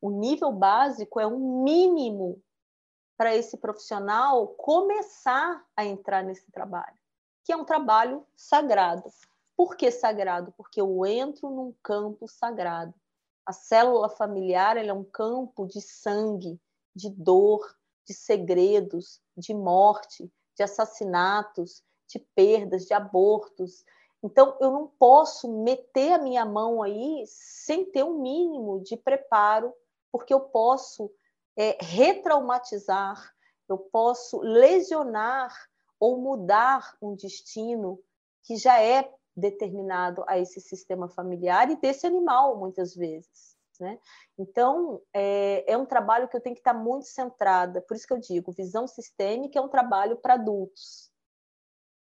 o 0.02 0.10
nível 0.10 0.52
básico 0.52 1.18
é 1.18 1.26
um 1.26 1.62
mínimo 1.62 2.42
para 3.20 3.36
esse 3.36 3.58
profissional 3.58 4.46
começar 4.56 5.62
a 5.76 5.84
entrar 5.84 6.24
nesse 6.24 6.50
trabalho, 6.50 6.96
que 7.44 7.52
é 7.52 7.56
um 7.56 7.66
trabalho 7.66 8.26
sagrado. 8.34 9.12
Por 9.54 9.76
que 9.76 9.90
sagrado? 9.90 10.54
Porque 10.56 10.80
eu 10.80 11.04
entro 11.04 11.50
num 11.50 11.74
campo 11.82 12.26
sagrado. 12.26 12.94
A 13.44 13.52
célula 13.52 14.08
familiar 14.08 14.78
é 14.78 14.90
um 14.90 15.04
campo 15.04 15.66
de 15.66 15.82
sangue, 15.82 16.58
de 16.96 17.10
dor, 17.10 17.60
de 18.06 18.14
segredos, 18.14 19.20
de 19.36 19.52
morte, 19.52 20.32
de 20.56 20.62
assassinatos, 20.62 21.82
de 22.08 22.20
perdas, 22.34 22.86
de 22.86 22.94
abortos. 22.94 23.84
Então, 24.22 24.56
eu 24.62 24.70
não 24.70 24.86
posso 24.98 25.62
meter 25.62 26.14
a 26.14 26.22
minha 26.22 26.46
mão 26.46 26.82
aí 26.82 27.22
sem 27.26 27.84
ter 27.84 28.02
um 28.02 28.22
mínimo 28.22 28.80
de 28.80 28.96
preparo, 28.96 29.74
porque 30.10 30.32
eu 30.32 30.40
posso 30.40 31.12
é, 31.56 31.76
retraumatizar, 31.80 33.32
eu 33.68 33.78
posso 33.78 34.40
lesionar 34.40 35.54
ou 35.98 36.18
mudar 36.18 36.96
um 37.00 37.14
destino 37.14 38.00
que 38.42 38.56
já 38.56 38.80
é 38.80 39.12
determinado 39.36 40.24
a 40.26 40.38
esse 40.38 40.60
sistema 40.60 41.08
familiar 41.08 41.70
e 41.70 41.76
desse 41.76 42.06
animal, 42.06 42.56
muitas 42.58 42.94
vezes. 42.94 43.56
Né? 43.78 43.98
Então, 44.38 45.00
é, 45.14 45.72
é, 45.72 45.76
um 45.76 45.86
trabalho 45.86 46.28
que 46.28 46.36
eu 46.36 46.40
tenho 46.40 46.54
que 46.54 46.60
estar 46.60 46.74
muito 46.74 47.06
centrada, 47.06 47.80
por 47.80 47.96
isso 47.96 48.06
que 48.06 48.12
eu 48.12 48.18
digo, 48.18 48.52
visão 48.52 48.86
sistêmica 48.86 49.58
é 49.58 49.62
um 49.62 49.68
trabalho 49.68 50.16
para 50.16 50.34
adultos, 50.34 51.10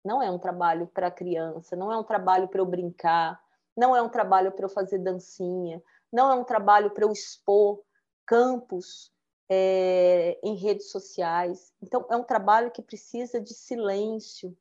não 0.03 0.23
é 0.23 0.31
um 0.31 0.39
trabalho 0.39 0.87
para 0.87 1.11
criança, 1.11 1.75
não 1.75 1.91
é 1.91 1.97
um 1.97 2.03
trabalho 2.03 2.47
para 2.47 2.61
eu 2.61 2.65
brincar, 2.65 3.41
não 3.75 3.93
é 3.93 4.01
um 4.01 4.07
trabalho 4.07 4.53
para 4.53 4.65
eu 4.65 4.69
fazer 4.69 4.99
dancinha, 4.99 5.83
não 6.11 6.31
é 6.31 6.35
um 6.35 6.43
trabalho 6.45 6.91
para 6.91 7.03
eu 7.03 7.11
expor 7.11 7.81
campos 8.25 9.11
é, 9.49 10.37
em 10.43 10.55
redes 10.55 10.91
sociais. 10.91 11.71
Então, 11.81 12.05
é 12.09 12.15
um 12.15 12.23
trabalho 12.23 12.71
que 12.71 12.81
precisa 12.81 13.39
de 13.39 13.53
silêncio, 13.53 14.55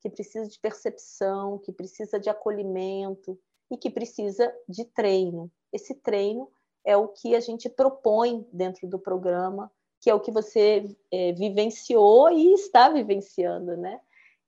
que 0.00 0.10
precisa 0.10 0.48
de 0.48 0.58
percepção, 0.58 1.58
que 1.58 1.72
precisa 1.72 2.18
de 2.18 2.28
acolhimento 2.28 3.38
e 3.70 3.76
que 3.76 3.88
precisa 3.88 4.52
de 4.68 4.84
treino. 4.84 5.50
Esse 5.72 5.94
treino 5.94 6.50
é 6.84 6.96
o 6.96 7.08
que 7.08 7.34
a 7.34 7.40
gente 7.40 7.68
propõe 7.68 8.46
dentro 8.52 8.88
do 8.88 8.98
programa, 8.98 9.70
que 10.00 10.10
é 10.10 10.14
o 10.14 10.20
que 10.20 10.32
você 10.32 10.84
é, 11.12 11.32
vivenciou 11.32 12.30
e 12.30 12.52
está 12.54 12.88
vivenciando, 12.88 13.76
né? 13.76 14.00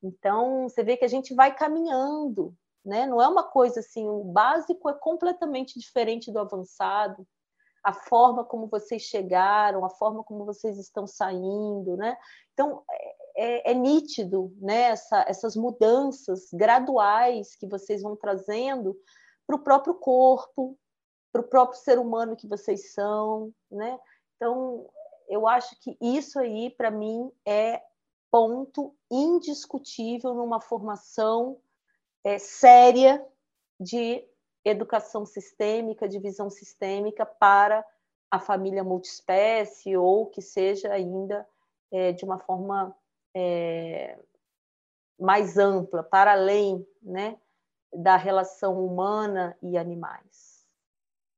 Então, 0.03 0.69
você 0.69 0.83
vê 0.83 0.97
que 0.97 1.05
a 1.05 1.09
gente 1.09 1.33
vai 1.33 1.55
caminhando, 1.55 2.55
né? 2.85 3.07
Não 3.07 3.23
é 3.23 3.29
uma 3.29 3.45
coisa 3.45 3.81
assim, 3.81 4.07
o 4.07 4.25
básico 4.25 4.89
é 4.89 4.95
completamente 4.95 5.79
diferente 5.79 6.33
do 6.33 6.41
avançado. 6.41 7.27
A 7.85 7.93
forma 7.93 8.45
como 8.45 8.67
vocês 8.67 9.03
chegaram, 9.03 9.85
a 9.85 9.91
forma 9.91 10.25
como 10.25 10.45
vocês 10.45 10.79
estão 10.79 11.07
saindo, 11.07 11.97
né? 11.97 12.17
Então, 12.55 12.83
é, 12.91 13.15
é, 13.37 13.71
é 13.73 13.75
nítido, 13.75 14.53
né? 14.59 14.85
Essa, 14.85 15.25
essas 15.29 15.55
mudanças 15.55 16.49
graduais 16.53 17.55
que 17.55 17.67
vocês 17.67 18.03
vão 18.03 18.17
trazendo 18.17 18.99
para 19.47 19.57
o 19.57 19.63
próprio 19.63 19.95
corpo, 19.95 20.79
para 21.31 21.43
o 21.43 21.49
próprio 21.49 21.81
ser 21.81 21.99
humano 21.99 22.37
que 22.37 22.49
vocês 22.49 22.93
são, 22.93 23.53
né? 23.71 23.99
Então, 24.37 24.89
eu 25.29 25.47
acho 25.47 25.79
que 25.81 25.97
isso 26.01 26.39
aí, 26.39 26.71
para 26.71 26.91
mim, 26.91 27.31
é 27.47 27.83
ponto 28.31 28.95
indiscutível 29.11 30.35
numa 30.35 30.61
formação 30.61 31.61
é, 32.25 32.39
séria 32.39 33.25
de 33.79 34.27
educação 34.65 35.27
sistêmica, 35.27 36.09
de 36.09 36.19
visão 36.19 36.49
sistêmica 36.49 37.27
para 37.27 37.85
a 38.31 38.41
família 38.41 38.83
multiespécie 38.83 39.97
ou 39.97 40.27
que 40.27 40.43
seja 40.43 40.93
ainda 40.93 41.47
é, 41.93 42.13
de 42.13 42.25
uma 42.25 42.39
forma 42.39 42.97
é, 43.35 44.19
mais 45.19 45.59
ampla, 45.59 46.03
para 46.03 46.33
além 46.33 46.87
né, 47.03 47.39
da 47.93 48.17
relação 48.17 48.85
humana 48.85 49.57
e 49.63 49.77
animais. 49.77 50.67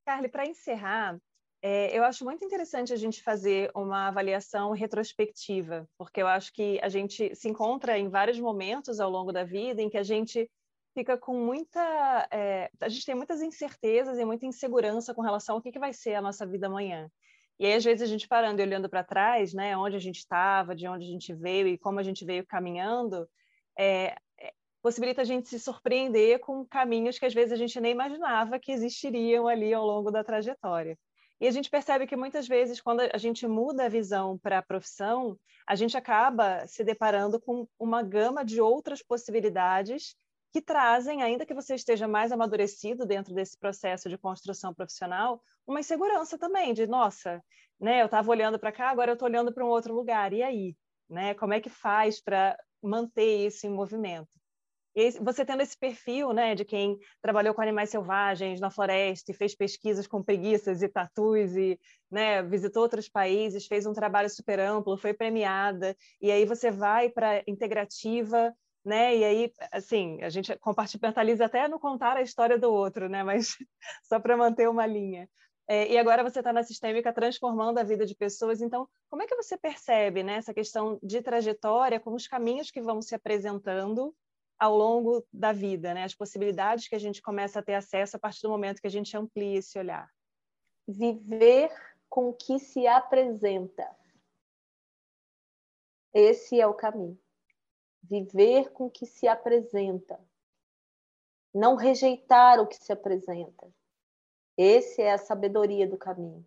Carly, 0.07 0.29
para 0.29 0.47
encerrar, 0.47 1.21
é, 1.63 1.97
eu 1.97 2.05
acho 2.05 2.25
muito 2.25 2.45
interessante 2.45 2.93
a 2.93 2.97
gente 2.97 3.23
fazer 3.23 3.71
uma 3.75 4.09
avaliação 4.09 4.71
retrospectiva, 4.71 5.89
porque 5.99 6.23
eu 6.23 6.27
acho 6.27 6.53
que 6.53 6.79
a 6.83 6.89
gente 6.89 7.35
se 7.35 7.49
encontra 7.49 7.99
em 7.99 8.09
vários 8.09 8.39
momentos 8.39 9.01
ao 9.01 9.11
longo 9.11 9.33
da 9.33 9.45
vida 9.45 9.83
em 9.83 9.91
que 9.91 9.99
a 9.99 10.03
gente 10.03 10.49
fica 10.97 11.19
com 11.19 11.35
muita. 11.39 12.27
É, 12.31 12.71
a 12.81 12.89
gente 12.89 13.05
tem 13.05 13.15
muitas 13.15 13.43
incertezas 13.43 14.19
e 14.19 14.25
muita 14.25 14.47
insegurança 14.47 15.13
com 15.15 15.21
relação 15.21 15.57
ao 15.57 15.63
que, 15.63 15.71
que 15.71 15.79
vai 15.79 15.93
ser 15.93 16.15
a 16.15 16.23
nossa 16.23 16.47
vida 16.47 16.69
amanhã. 16.69 17.11
E 17.59 17.67
aí, 17.67 17.75
às 17.75 17.85
vezes, 17.85 18.03
a 18.03 18.11
gente 18.11 18.27
parando 18.27 18.61
e 18.61 18.65
olhando 18.65 18.89
para 18.89 19.05
trás, 19.05 19.53
né, 19.53 19.77
onde 19.77 19.95
a 19.97 20.01
gente 20.01 20.19
estava, 20.19 20.75
de 20.75 20.89
onde 20.89 21.05
a 21.05 21.09
gente 21.09 21.35
veio 21.35 21.69
e 21.69 21.79
como 21.79 22.01
a 22.01 22.03
gente 22.03 22.25
veio 22.25 22.47
caminhando, 22.47 23.29
é, 23.79 24.17
possibilita 24.83 25.21
a 25.21 25.25
gente 25.25 25.49
se 25.49 25.59
surpreender 25.59 26.39
com 26.41 26.65
caminhos 26.65 27.19
que 27.19 27.27
às 27.27 27.35
vezes 27.35 27.53
a 27.53 27.57
gente 27.57 27.79
nem 27.81 27.93
imaginava 27.93 28.59
que 28.59 28.73
existiriam 28.73 29.47
ali 29.47 29.75
ao 29.75 29.85
longo 29.85 30.11
da 30.11 30.25
trajetória. 30.25 30.99
E 31.39 31.47
a 31.47 31.51
gente 31.51 31.69
percebe 31.69 32.07
que 32.07 32.17
muitas 32.17 32.49
vezes, 32.49 32.81
quando 32.81 33.01
a 33.01 33.19
gente 33.19 33.47
muda 33.47 33.85
a 33.85 33.89
visão 33.91 34.39
para 34.39 34.59
a 34.59 34.63
profissão, 34.63 35.39
a 35.67 35.75
gente 35.75 35.95
acaba 35.97 36.67
se 36.67 36.83
deparando 36.83 37.39
com 37.39 37.69
uma 37.79 38.03
gama 38.03 38.43
de 38.43 38.61
outras 38.61 39.03
possibilidades 39.03 40.17
que 40.57 40.63
trazem, 40.63 41.23
ainda 41.23 41.45
que 41.45 41.53
você 41.53 41.75
esteja 41.75 42.09
mais 42.09 42.33
amadurecido 42.33 43.05
dentro 43.05 43.35
desse 43.35 43.59
processo 43.59 44.09
de 44.09 44.17
construção 44.17 44.73
profissional, 44.73 45.43
uma 45.67 45.81
insegurança 45.81 46.39
também 46.39 46.73
de, 46.73 46.87
nossa, 46.87 47.45
né, 47.79 48.01
eu 48.01 48.07
estava 48.07 48.31
olhando 48.31 48.59
para 48.59 48.73
cá, 48.73 48.89
agora 48.89 49.11
eu 49.11 49.13
estou 49.13 49.29
olhando 49.29 49.53
para 49.53 49.63
um 49.63 49.69
outro 49.69 49.95
lugar, 49.95 50.33
e 50.33 50.43
aí? 50.43 50.75
Né, 51.11 51.35
como 51.35 51.53
é 51.53 51.61
que 51.61 51.69
faz 51.69 52.23
para 52.23 52.57
manter 52.83 53.47
isso 53.47 53.67
em 53.67 53.71
movimento? 53.71 54.31
você 55.21 55.45
tendo 55.45 55.61
esse 55.61 55.77
perfil, 55.79 56.33
né, 56.33 56.55
de 56.55 56.65
quem 56.65 56.99
trabalhou 57.21 57.53
com 57.53 57.61
animais 57.61 57.91
selvagens 57.91 58.59
na 58.59 58.71
floresta 58.71 59.31
e 59.31 59.35
fez 59.35 59.55
pesquisas 59.55 60.07
com 60.07 60.23
preguiças 60.23 60.81
e 60.81 60.89
tatus 60.89 61.55
e, 61.55 61.79
né, 62.11 62.43
visitou 62.43 62.83
outros 62.83 63.07
países, 63.07 63.67
fez 63.67 63.85
um 63.85 63.93
trabalho 63.93 64.31
super 64.31 64.59
amplo, 64.59 64.97
foi 64.97 65.13
premiada, 65.13 65.95
e 66.19 66.31
aí 66.31 66.47
você 66.47 66.71
vai 66.71 67.11
para 67.11 67.43
integrativa, 67.47 68.55
né, 68.87 69.17
e 69.17 69.25
aí, 69.25 69.53
assim, 69.73 70.23
a 70.23 70.29
gente 70.29 70.57
compartimentaliza 70.59 71.45
até 71.45 71.67
no 71.69 71.79
contar 71.79 72.17
a 72.17 72.23
história 72.23 72.57
do 72.57 72.73
outro, 72.73 73.09
né, 73.09 73.23
mas 73.23 73.57
só 74.05 74.21
para 74.21 74.37
manter 74.37 74.69
uma 74.69 74.87
linha. 74.87 75.29
É, 75.69 75.93
e 75.93 75.99
agora 75.99 76.23
você 76.23 76.39
está 76.39 76.53
na 76.53 76.63
sistêmica 76.63 77.13
transformando 77.13 77.79
a 77.79 77.83
vida 77.83 78.07
de 78.07 78.15
pessoas. 78.15 78.61
Então, 78.61 78.89
como 79.11 79.23
é 79.23 79.27
que 79.27 79.35
você 79.35 79.59
percebe 79.59 80.23
né, 80.23 80.37
essa 80.37 80.55
questão 80.55 80.99
de 81.03 81.21
trajetória, 81.21 81.99
com 81.99 82.15
os 82.15 82.29
caminhos 82.29 82.71
que 82.71 82.81
vão 82.81 83.03
se 83.03 83.17
apresentando 83.17 84.15
ao 84.59 84.77
longo 84.77 85.27
da 85.33 85.53
vida, 85.53 85.93
né? 85.93 86.05
As 86.05 86.15
possibilidades 86.15 86.89
que 86.89 86.95
a 86.95 86.99
gente 86.99 87.21
começa 87.21 87.59
a 87.59 87.63
ter 87.63 87.75
acesso 87.75 88.17
a 88.17 88.21
partir 88.21 88.43
do 88.43 88.49
momento 88.49 88.81
que 88.81 88.87
a 88.87 88.91
gente 88.91 89.17
amplia 89.17 89.59
esse 89.59 89.79
olhar. 89.79 90.09
Viver 90.89 91.71
com 92.09 92.31
o 92.31 92.33
que 92.33 92.59
se 92.59 92.87
apresenta. 92.87 93.85
Esse 96.15 96.61
é 96.61 96.67
o 96.67 96.73
caminho. 96.73 97.19
Viver 98.09 98.71
com 98.73 98.87
o 98.87 98.91
que 98.91 99.05
se 99.05 99.27
apresenta. 99.27 100.19
Não 101.53 101.75
rejeitar 101.75 102.61
o 102.61 102.67
que 102.67 102.77
se 102.77 102.93
apresenta. 102.93 103.69
Esse 104.57 105.03
é 105.03 105.13
a 105.13 105.19
sabedoria 105.19 105.87
do 105.87 105.97
caminho. 105.97 106.47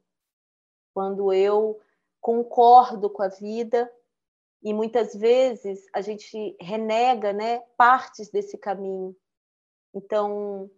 Quando 0.93 1.33
eu 1.33 1.79
concordo 2.21 3.09
com 3.09 3.21
a 3.21 3.27
vida, 3.27 3.91
e 4.61 4.73
muitas 4.73 5.13
vezes 5.13 5.85
a 5.93 6.01
gente 6.01 6.55
renega 6.59 7.31
né, 7.31 7.59
partes 7.77 8.29
desse 8.29 8.57
caminho. 8.57 9.15
Então, 9.93 10.69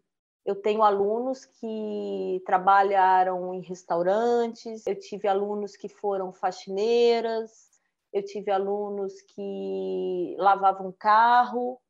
eu 0.46 0.56
tenho 0.56 0.84
alunos 0.84 1.46
que 1.46 2.42
trabalharam 2.46 3.54
em 3.54 3.62
restaurantes, 3.62 4.86
eu 4.86 4.98
tive 4.98 5.28
alunos 5.28 5.76
que 5.76 5.90
foram 5.90 6.32
faxineiras, 6.32 7.71
eu 8.14 8.24
tive 8.24 8.52
alunos 8.52 9.22
que 9.22 10.36
lavavam 10.38 10.92
carro 10.92 11.82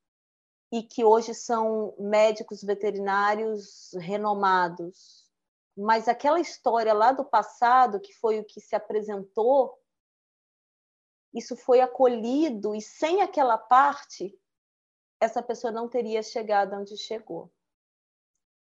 e 0.72 0.84
que 0.84 1.04
hoje 1.04 1.34
são 1.34 1.96
médicos 2.00 2.64
veterinários 2.64 3.92
renomados. 4.00 5.30
Mas 5.76 6.08
aquela 6.08 6.40
história 6.40 6.94
lá 6.94 7.12
do 7.12 7.26
passado, 7.26 8.00
que 8.00 8.14
foi 8.14 8.40
o 8.40 8.46
que 8.46 8.60
se 8.62 8.76
apresentou 8.76 9.82
isso 11.34 11.56
foi 11.56 11.80
acolhido 11.80 12.76
e 12.76 12.82
sem 12.82 13.22
aquela 13.22 13.58
parte, 13.58 14.38
essa 15.20 15.42
pessoa 15.42 15.72
não 15.72 15.88
teria 15.88 16.22
chegado 16.22 16.76
onde 16.76 16.98
chegou. 16.98 17.52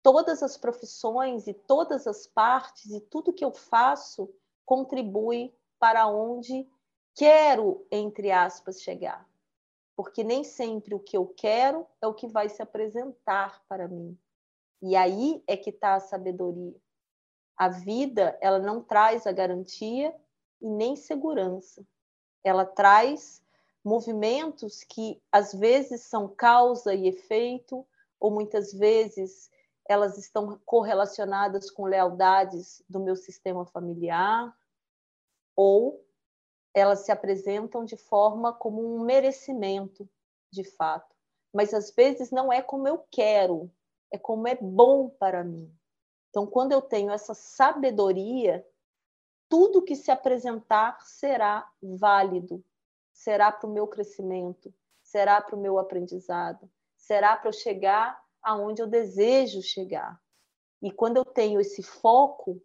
Todas 0.03 0.42
as 0.42 0.57
profissões 0.57 1.47
e 1.47 1.53
todas 1.53 2.07
as 2.07 2.26
partes 2.26 2.90
e 2.92 3.01
tudo 3.01 3.32
que 3.32 3.44
eu 3.44 3.53
faço 3.53 4.32
contribui 4.64 5.55
para 5.78 6.07
onde 6.07 6.68
quero, 7.16 7.84
entre 7.90 8.30
aspas, 8.30 8.80
chegar. 8.80 9.28
Porque 9.96 10.22
nem 10.22 10.44
sempre 10.44 10.94
o 10.94 11.00
que 11.00 11.16
eu 11.16 11.26
quero 11.26 11.86
é 12.00 12.06
o 12.06 12.14
que 12.14 12.28
vai 12.28 12.48
se 12.48 12.62
apresentar 12.62 13.64
para 13.68 13.88
mim. 13.88 14.16
E 14.80 14.94
aí 14.94 15.42
é 15.46 15.56
que 15.56 15.70
está 15.70 15.94
a 15.94 16.00
sabedoria. 16.00 16.76
A 17.56 17.68
vida, 17.68 18.38
ela 18.40 18.58
não 18.58 18.80
traz 18.80 19.26
a 19.26 19.32
garantia 19.32 20.14
e 20.60 20.68
nem 20.68 20.94
segurança 20.94 21.84
ela 22.46 22.64
traz 22.64 23.42
movimentos 23.84 24.84
que 24.84 25.20
às 25.32 25.52
vezes 25.52 26.02
são 26.02 26.28
causa 26.28 26.94
e 26.94 27.08
efeito, 27.08 27.84
ou 28.20 28.30
muitas 28.30 28.72
vezes 28.72 29.50
elas 29.88 30.16
estão 30.16 30.60
correlacionadas 30.64 31.70
com 31.70 31.84
lealdades 31.84 32.82
do 32.88 33.00
meu 33.00 33.16
sistema 33.16 33.66
familiar, 33.66 34.56
ou 35.56 36.05
elas 36.77 37.07
se 37.07 37.11
apresentam 37.11 37.87
de 37.87 37.97
forma 37.97 38.53
como 38.53 38.85
um 38.85 39.03
merecimento, 39.03 40.07
de 40.53 40.62
fato. 40.62 41.16
Mas 41.51 41.72
às 41.72 41.91
vezes 41.91 42.31
não 42.31 42.53
é 42.53 42.61
como 42.61 42.87
eu 42.87 43.03
quero, 43.11 43.72
é 44.12 44.18
como 44.18 44.47
é 44.47 44.55
bom 44.55 45.09
para 45.09 45.43
mim. 45.43 45.74
Então, 46.29 46.47
quando 46.47 46.72
eu 46.72 46.83
tenho 46.83 47.11
essa 47.11 47.33
sabedoria, 47.33 48.62
tudo 49.49 49.81
que 49.81 49.97
se 49.97 50.11
apresentar 50.11 51.01
será 51.01 51.66
válido, 51.83 52.62
será 53.11 53.51
para 53.51 53.66
o 53.66 53.72
meu 53.72 53.87
crescimento, 53.87 54.70
será 55.03 55.41
para 55.41 55.57
o 55.57 55.61
meu 55.61 55.79
aprendizado, 55.79 56.70
será 56.95 57.39
para 57.39 57.49
eu 57.49 57.55
chegar 57.55 58.22
aonde 58.43 58.83
eu 58.83 58.87
desejo 58.87 59.62
chegar. 59.62 60.20
E 60.83 60.93
quando 60.93 61.16
eu 61.16 61.24
tenho 61.24 61.59
esse 61.59 61.83
foco, 61.83 62.62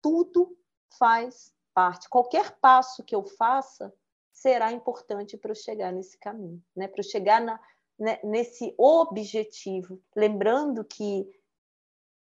tudo 0.00 0.56
faz 0.96 1.52
parte. 1.78 2.08
Qualquer 2.08 2.58
passo 2.58 3.04
que 3.04 3.14
eu 3.14 3.22
faça 3.22 3.94
será 4.32 4.72
importante 4.72 5.36
para 5.36 5.52
eu 5.52 5.54
chegar 5.54 5.92
nesse 5.92 6.18
caminho, 6.18 6.60
né? 6.74 6.88
para 6.88 6.98
eu 6.98 7.04
chegar 7.04 7.40
na, 7.40 7.60
né, 7.96 8.18
nesse 8.24 8.74
objetivo. 8.76 10.02
Lembrando 10.16 10.84
que 10.84 11.24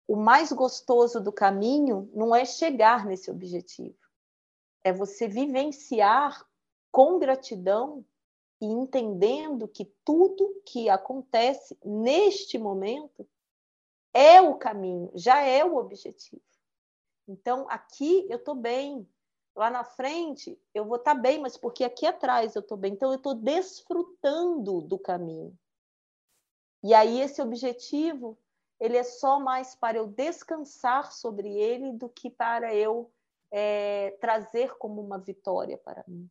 o 0.06 0.14
mais 0.14 0.52
gostoso 0.52 1.22
do 1.22 1.32
caminho 1.32 2.10
não 2.12 2.36
é 2.36 2.44
chegar 2.44 3.06
nesse 3.06 3.30
objetivo, 3.30 3.96
é 4.84 4.92
você 4.92 5.26
vivenciar 5.26 6.46
com 6.92 7.18
gratidão 7.18 8.04
e 8.60 8.66
entendendo 8.66 9.66
que 9.66 9.86
tudo 10.04 10.60
que 10.66 10.90
acontece 10.90 11.78
neste 11.82 12.58
momento 12.58 13.26
é 14.12 14.38
o 14.38 14.54
caminho, 14.56 15.10
já 15.14 15.40
é 15.40 15.64
o 15.64 15.76
objetivo. 15.76 16.42
Então, 17.26 17.66
aqui 17.70 18.26
eu 18.28 18.36
estou 18.36 18.54
bem, 18.54 19.08
lá 19.56 19.70
na 19.70 19.82
frente 19.82 20.60
eu 20.74 20.84
vou 20.84 20.98
estar 20.98 21.14
tá 21.14 21.20
bem, 21.20 21.40
mas 21.40 21.56
porque 21.56 21.82
aqui 21.82 22.06
atrás 22.06 22.54
eu 22.54 22.60
estou 22.60 22.76
bem. 22.76 22.92
Então, 22.92 23.10
eu 23.10 23.16
estou 23.16 23.34
desfrutando 23.34 24.82
do 24.82 24.98
caminho. 24.98 25.58
E 26.84 26.92
aí, 26.94 27.20
esse 27.20 27.40
objetivo, 27.40 28.38
ele 28.78 28.96
é 28.96 29.02
só 29.02 29.40
mais 29.40 29.74
para 29.74 29.96
eu 29.96 30.06
descansar 30.06 31.10
sobre 31.10 31.48
ele 31.48 31.92
do 31.92 32.08
que 32.08 32.30
para 32.30 32.74
eu 32.74 33.10
é, 33.50 34.10
trazer 34.20 34.76
como 34.76 35.00
uma 35.00 35.18
vitória 35.18 35.78
para 35.78 36.04
mim. 36.06 36.30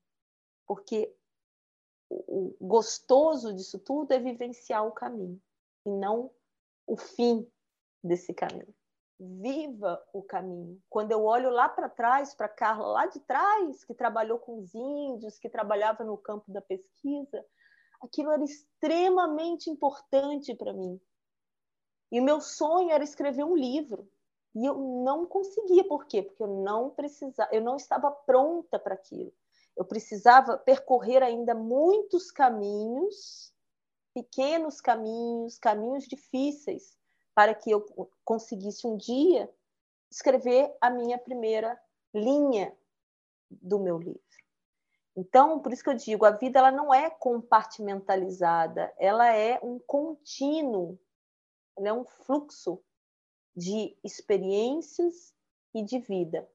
Porque 0.67 1.13
o 2.09 2.55
gostoso 2.61 3.53
disso 3.53 3.79
tudo 3.79 4.11
é 4.11 4.19
vivenciar 4.19 4.85
o 4.85 4.91
caminho 4.91 5.41
e 5.85 5.89
não 5.89 6.31
o 6.85 6.95
fim 6.95 7.49
desse 8.03 8.33
caminho. 8.33 8.73
Viva 9.19 10.03
o 10.11 10.21
caminho. 10.21 10.81
Quando 10.89 11.11
eu 11.11 11.23
olho 11.23 11.49
lá 11.49 11.69
para 11.69 11.87
trás, 11.87 12.35
para 12.35 12.49
Carla 12.49 12.87
lá 12.87 13.05
de 13.05 13.19
trás, 13.21 13.83
que 13.85 13.93
trabalhou 13.93 14.37
com 14.39 14.59
os 14.59 14.75
índios, 14.75 15.39
que 15.39 15.49
trabalhava 15.49 16.03
no 16.03 16.17
campo 16.17 16.51
da 16.51 16.61
pesquisa, 16.61 17.45
aquilo 18.01 18.31
era 18.31 18.43
extremamente 18.43 19.69
importante 19.69 20.53
para 20.53 20.73
mim. 20.73 20.99
E 22.11 22.19
o 22.19 22.23
meu 22.23 22.41
sonho 22.41 22.91
era 22.91 23.03
escrever 23.03 23.43
um 23.43 23.55
livro. 23.55 24.09
E 24.53 24.65
eu 24.65 24.75
não 24.75 25.25
conseguia, 25.25 25.83
por 25.83 26.05
quê? 26.05 26.21
Porque 26.21 26.43
eu 26.43 26.47
não 26.47 26.89
precisava, 26.89 27.53
eu 27.53 27.61
não 27.61 27.75
estava 27.75 28.09
pronta 28.09 28.79
para 28.79 28.95
aquilo. 28.95 29.33
Eu 29.75 29.83
precisava 29.83 30.57
percorrer 30.57 31.21
ainda 31.21 31.53
muitos 31.53 32.31
caminhos, 32.31 33.53
pequenos 34.13 34.79
caminhos, 34.79 35.57
caminhos 35.57 36.05
difíceis, 36.05 36.97
para 37.35 37.53
que 37.53 37.69
eu 37.69 37.85
conseguisse 38.23 38.87
um 38.87 38.97
dia 38.97 39.53
escrever 40.09 40.73
a 40.79 40.89
minha 40.89 41.17
primeira 41.17 41.79
linha 42.13 42.75
do 43.51 43.77
meu 43.77 43.99
livro. 43.99 44.21
Então, 45.15 45.59
por 45.59 45.71
isso 45.71 45.83
que 45.83 45.89
eu 45.89 45.95
digo, 45.95 46.25
a 46.25 46.31
vida 46.31 46.59
ela 46.59 46.71
não 46.71 46.93
é 46.93 47.09
compartimentalizada, 47.09 48.93
ela 48.97 49.31
é 49.33 49.59
um 49.61 49.79
contínuo, 49.79 50.99
é 51.77 51.93
um 51.93 52.05
fluxo 52.05 52.81
de 53.55 53.97
experiências 54.03 55.33
e 55.73 55.83
de 55.83 55.99
vida. 55.99 56.49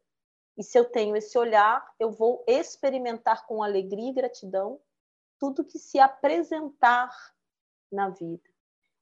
E 0.59 0.62
se 0.62 0.78
eu 0.78 0.85
tenho 0.85 1.16
esse 1.16 1.39
olhar, 1.39 1.95
eu 1.99 2.11
vou 2.11 2.45
experimentar 2.47 3.47
com 3.47 3.62
alegria 3.62 4.11
e 4.11 4.14
gratidão 4.14 4.81
tudo 5.39 5.64
que 5.64 5.78
se 5.78 5.99
apresentar 5.99 7.11
na 7.91 8.11
vida. 8.11 8.50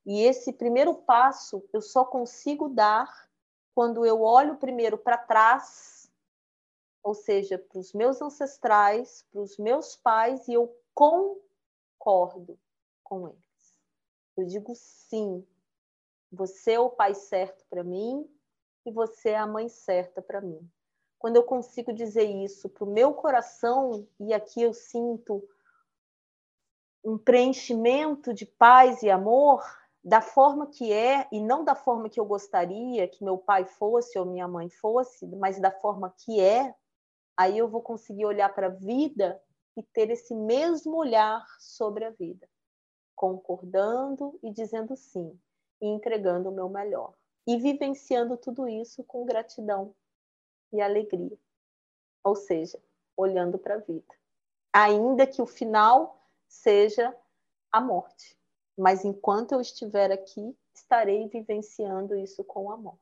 E 0.08 0.22
esse 0.22 0.52
primeiro 0.52 0.94
passo 0.94 1.62
eu 1.72 1.82
só 1.82 2.04
consigo 2.04 2.68
dar 2.68 3.28
quando 3.74 4.04
eu 4.06 4.22
olho 4.22 4.56
primeiro 4.56 4.96
para 4.96 5.18
trás, 5.18 6.10
ou 7.02 7.14
seja, 7.14 7.58
para 7.58 7.78
os 7.78 7.92
meus 7.92 8.20
ancestrais, 8.20 9.24
para 9.30 9.42
os 9.42 9.58
meus 9.58 9.94
pais, 9.94 10.48
e 10.48 10.54
eu 10.54 10.74
concordo 10.94 12.58
com 13.04 13.28
eles. 13.28 13.78
Eu 14.34 14.46
digo 14.46 14.74
sim, 14.74 15.46
você 16.32 16.72
é 16.72 16.80
o 16.80 16.90
pai 16.90 17.14
certo 17.14 17.64
para 17.68 17.84
mim 17.84 18.28
e 18.84 18.90
você 18.90 19.28
é 19.30 19.36
a 19.36 19.46
mãe 19.46 19.68
certa 19.68 20.20
para 20.20 20.40
mim 20.40 20.68
quando 21.18 21.36
eu 21.36 21.42
consigo 21.42 21.92
dizer 21.92 22.24
isso 22.24 22.68
para 22.68 22.84
o 22.84 22.90
meu 22.90 23.12
coração, 23.12 24.06
e 24.20 24.32
aqui 24.32 24.62
eu 24.62 24.72
sinto 24.72 25.42
um 27.04 27.18
preenchimento 27.18 28.32
de 28.32 28.46
paz 28.46 29.02
e 29.02 29.10
amor 29.10 29.64
da 30.02 30.20
forma 30.20 30.66
que 30.66 30.92
é, 30.92 31.26
e 31.32 31.40
não 31.40 31.64
da 31.64 31.74
forma 31.74 32.08
que 32.08 32.20
eu 32.20 32.24
gostaria 32.24 33.08
que 33.08 33.24
meu 33.24 33.36
pai 33.36 33.64
fosse 33.64 34.18
ou 34.18 34.24
minha 34.24 34.46
mãe 34.46 34.70
fosse, 34.70 35.26
mas 35.26 35.60
da 35.60 35.70
forma 35.70 36.14
que 36.18 36.40
é, 36.40 36.74
aí 37.36 37.58
eu 37.58 37.68
vou 37.68 37.82
conseguir 37.82 38.24
olhar 38.24 38.54
para 38.54 38.68
a 38.68 38.70
vida 38.70 39.40
e 39.76 39.82
ter 39.82 40.10
esse 40.10 40.34
mesmo 40.34 40.96
olhar 40.96 41.44
sobre 41.58 42.04
a 42.04 42.10
vida, 42.10 42.48
concordando 43.14 44.38
e 44.42 44.50
dizendo 44.50 44.96
sim, 44.96 45.38
e 45.80 45.86
entregando 45.86 46.48
o 46.48 46.52
meu 46.52 46.68
melhor. 46.68 47.14
E 47.46 47.56
vivenciando 47.56 48.36
tudo 48.36 48.68
isso 48.68 49.02
com 49.04 49.24
gratidão 49.24 49.94
e 50.72 50.80
alegria. 50.80 51.38
Ou 52.22 52.36
seja, 52.36 52.78
olhando 53.16 53.58
para 53.58 53.76
a 53.76 53.78
vida. 53.78 54.14
Ainda 54.72 55.26
que 55.26 55.40
o 55.40 55.46
final 55.46 56.20
seja 56.46 57.16
a 57.72 57.80
morte. 57.80 58.37
Mas 58.78 59.04
enquanto 59.04 59.52
eu 59.52 59.60
estiver 59.60 60.12
aqui, 60.12 60.56
estarei 60.72 61.28
vivenciando 61.28 62.16
isso 62.16 62.44
com 62.44 62.70
amor. 62.70 62.98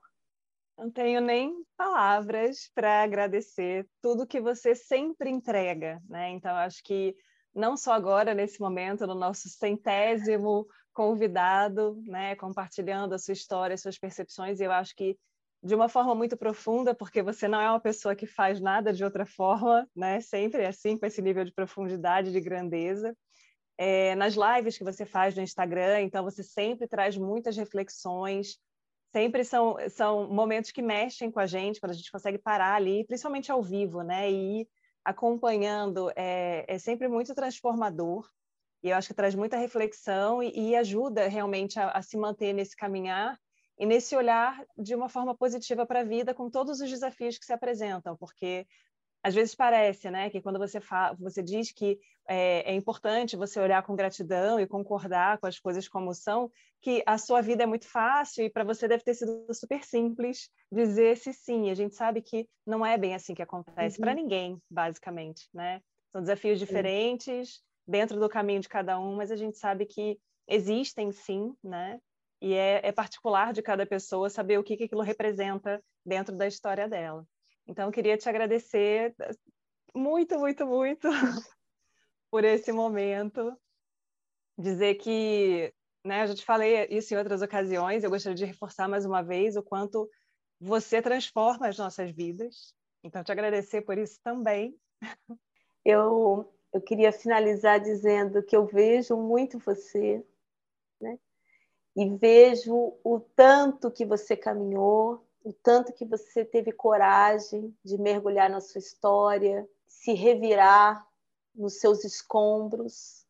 Não 0.79 0.91
tenho 0.91 1.21
nem 1.21 1.55
palavras 1.77 2.71
para 2.75 3.03
agradecer 3.03 3.87
tudo 4.01 4.27
que 4.27 4.41
você 4.41 4.75
sempre 4.75 5.31
entrega, 5.31 6.01
né? 6.09 6.31
Então 6.31 6.55
acho 6.57 6.83
que 6.83 7.15
não 7.55 7.77
só 7.77 7.93
agora 7.93 8.35
nesse 8.35 8.61
momento 8.61 9.07
no 9.07 9.15
nosso 9.15 9.49
centésimo 9.49 10.67
convidado, 10.93 12.01
né, 12.07 12.35
compartilhando 12.37 13.15
a 13.15 13.19
sua 13.19 13.33
história, 13.33 13.77
suas 13.77 13.99
percepções, 13.99 14.61
eu 14.61 14.73
acho 14.73 14.95
que 14.97 15.17
de 15.63 15.75
uma 15.75 15.89
forma 15.89 16.15
muito 16.15 16.37
profunda, 16.37 16.95
porque 16.95 17.23
você 17.23 17.49
não 17.49 17.61
é 17.61 17.69
uma 17.69 17.81
pessoa 17.81 18.15
que 18.15 18.27
faz 18.27 18.61
nada 18.61 18.93
de 18.93 19.05
outra 19.05 19.27
forma, 19.27 19.87
né? 19.95 20.21
Sempre 20.21 20.63
é 20.63 20.69
assim, 20.69 20.97
com 20.97 21.05
esse 21.05 21.21
nível 21.21 21.45
de 21.45 21.53
profundidade, 21.53 22.33
de 22.33 22.41
grandeza. 22.41 23.15
É, 23.79 24.15
nas 24.15 24.35
lives 24.35 24.79
que 24.79 24.85
você 24.85 25.05
faz 25.05 25.35
no 25.35 25.43
Instagram, 25.43 26.01
então 26.01 26.25
você 26.25 26.43
sempre 26.43 26.89
traz 26.89 27.17
muitas 27.17 27.57
reflexões, 27.57 28.59
sempre 29.13 29.45
são, 29.45 29.77
são 29.91 30.29
momentos 30.29 30.71
que 30.71 30.83
mexem 30.83 31.31
com 31.31 31.41
a 31.41 31.47
gente, 31.47 31.81
quando 31.81 31.93
a 31.93 31.95
gente 31.95 32.11
consegue 32.11 32.39
parar 32.39 32.75
ali, 32.75 33.05
principalmente 33.05 33.53
ao 33.53 33.63
vivo, 33.63 34.03
né? 34.03 34.31
E 34.31 34.61
ir 34.61 34.69
acompanhando 35.05 36.11
é, 36.17 36.65
é 36.67 36.79
sempre 36.79 37.09
muito 37.09 37.35
transformador. 37.35 38.29
E 38.83 38.91
eu 38.91 38.97
acho 38.97 39.09
que 39.09 39.15
traz 39.15 39.35
muita 39.35 39.57
reflexão 39.57 40.43
e, 40.43 40.71
e 40.71 40.77
ajuda 40.77 41.29
realmente 41.29 41.79
a, 41.79 41.91
a 41.91 42.03
se 42.03 42.17
manter 42.17 42.53
nesse 42.53 42.77
caminhar 42.77 43.39
e 43.79 43.87
nesse 43.87 44.17
olhar 44.17 44.65
de 44.77 44.95
uma 44.95 45.09
forma 45.09 45.35
positiva 45.35 45.87
para 45.87 46.01
a 46.01 46.05
vida 46.05 46.35
com 46.35 46.51
todos 46.51 46.81
os 46.81 46.91
desafios 46.91 47.39
que 47.39 47.45
se 47.45 47.53
apresentam, 47.53 48.17
porque 48.17 48.67
às 49.27 49.35
vezes 49.35 49.57
parece, 49.57 50.09
né, 50.09 50.31
que 50.31 50.41
quando 50.41 50.57
você 50.57 50.81
fala, 50.81 51.17
você 51.19 51.43
diz 51.43 51.73
que 51.73 51.99
é, 52.29 52.71
é, 52.71 52.75
importante 52.77 53.35
você 53.35 53.59
olhar 53.59 53.83
com 53.83 53.97
gratidão 53.97 54.61
e 54.61 54.69
concordar 54.69 55.39
com 55.39 55.49
as 55.49 55.59
coisas 55.59 55.89
como 55.89 56.15
são, 56.15 56.49
que 56.81 57.03
a 57.05 57.19
sua 57.19 57.41
vida 57.41 57.65
é 57.65 57.67
muito 57.67 57.89
fácil 57.89 58.45
e 58.45 58.51
para 58.51 58.63
você 58.63 58.87
deve 58.87 59.03
ter 59.03 59.15
sido 59.15 59.45
super 59.53 59.83
simples 59.83 60.49
dizer 60.71 61.15
esse 61.15 61.33
sim. 61.33 61.71
A 61.71 61.75
gente 61.75 61.97
sabe 61.97 62.23
que 62.23 62.49
não 62.65 62.87
é 62.87 62.97
bem 62.97 63.17
assim 63.17 63.35
que 63.35 63.43
acontece 63.43 63.99
uhum. 63.99 64.05
para 64.05 64.15
ninguém, 64.15 64.63
basicamente, 64.71 65.49
né? 65.53 65.81
São 66.13 66.21
desafios 66.21 66.61
diferentes 66.61 67.61
dentro 67.85 68.21
do 68.21 68.29
caminho 68.29 68.61
de 68.61 68.69
cada 68.69 68.97
um, 68.97 69.17
mas 69.17 69.33
a 69.33 69.37
gente 69.37 69.59
sabe 69.59 69.87
que 69.87 70.21
existem 70.47 71.11
sim, 71.11 71.53
né? 71.65 71.99
e 72.41 72.55
é, 72.55 72.81
é, 72.87 72.93
particular 72.93 73.53
de 73.53 73.63
cada 73.63 73.87
pessoa 73.87 74.31
saber 74.31 74.59
o 74.59 74.63
que, 74.63 74.77
que 74.77 74.85
aquilo 74.85 75.01
representa 75.01 75.83
dentro 76.05 76.37
da 76.37 76.47
história 76.47 76.89
dela. 76.89 77.27
Então, 77.67 77.91
queria 77.91 78.17
te 78.17 78.29
agradecer 78.29 79.15
muito, 79.95 80.39
muito, 80.39 80.67
muito 80.67 81.09
por 82.31 82.45
esse 82.45 82.73
momento. 82.73 83.57
Dizer 84.59 84.95
que, 84.95 85.75
né, 86.05 86.23
eu 86.23 86.29
já 86.29 86.35
te 86.35 86.45
falei 86.45 86.87
isso 86.91 87.13
em 87.13 87.17
outras 87.17 87.43
ocasiões, 87.43 88.05
eu 88.05 88.11
gostaria 88.11 88.37
de 88.37 88.45
reforçar 88.45 88.89
mais 88.89 89.05
uma 89.05 89.23
vez 89.23 89.57
o 89.57 89.63
quanto 89.63 90.09
você 90.61 91.03
transforma 91.03 91.69
as 91.69 91.77
nossas 91.77 92.11
vidas. 92.11 92.75
Então, 93.03 93.23
te 93.23 93.33
agradecer 93.33 93.83
por 93.83 93.99
isso 93.99 94.19
também. 94.23 94.79
Eu, 95.85 96.53
eu 96.73 96.81
queria 96.81 97.13
finalizar 97.13 97.81
dizendo 97.81 98.43
que 98.43 98.57
eu 98.57 98.67
vejo 98.67 99.17
muito 99.17 99.59
você, 99.59 100.25
né? 101.01 101.19
e 101.97 102.11
vejo 102.11 102.99
o 103.03 103.19
tanto 103.35 103.91
que 103.91 104.05
você 104.05 104.37
caminhou, 104.37 105.26
o 105.47 105.53
tanto 105.53 105.93
que 105.93 106.05
você 106.05 106.45
teve 106.45 106.73
coragem 106.73 107.73
de 107.85 107.97
mergulhar 107.97 108.51
na 108.51 108.61
sua 108.61 108.81
história, 108.81 109.65
se 109.87 110.13
revirar 110.13 111.07
nos 111.55 111.79
seus 111.79 112.03
escombros 112.03 113.25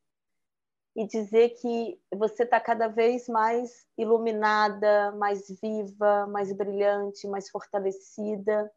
e 0.97 1.07
dizer 1.07 1.51
que 1.51 2.01
você 2.15 2.45
está 2.45 2.59
cada 2.59 2.89
vez 2.89 3.29
mais 3.29 3.87
iluminada, 3.99 5.13
mais 5.13 5.47
viva, 5.61 6.27
mais 6.29 6.51
brilhante, 6.55 7.29
mais 7.29 7.51
fortalecida. 7.51 8.73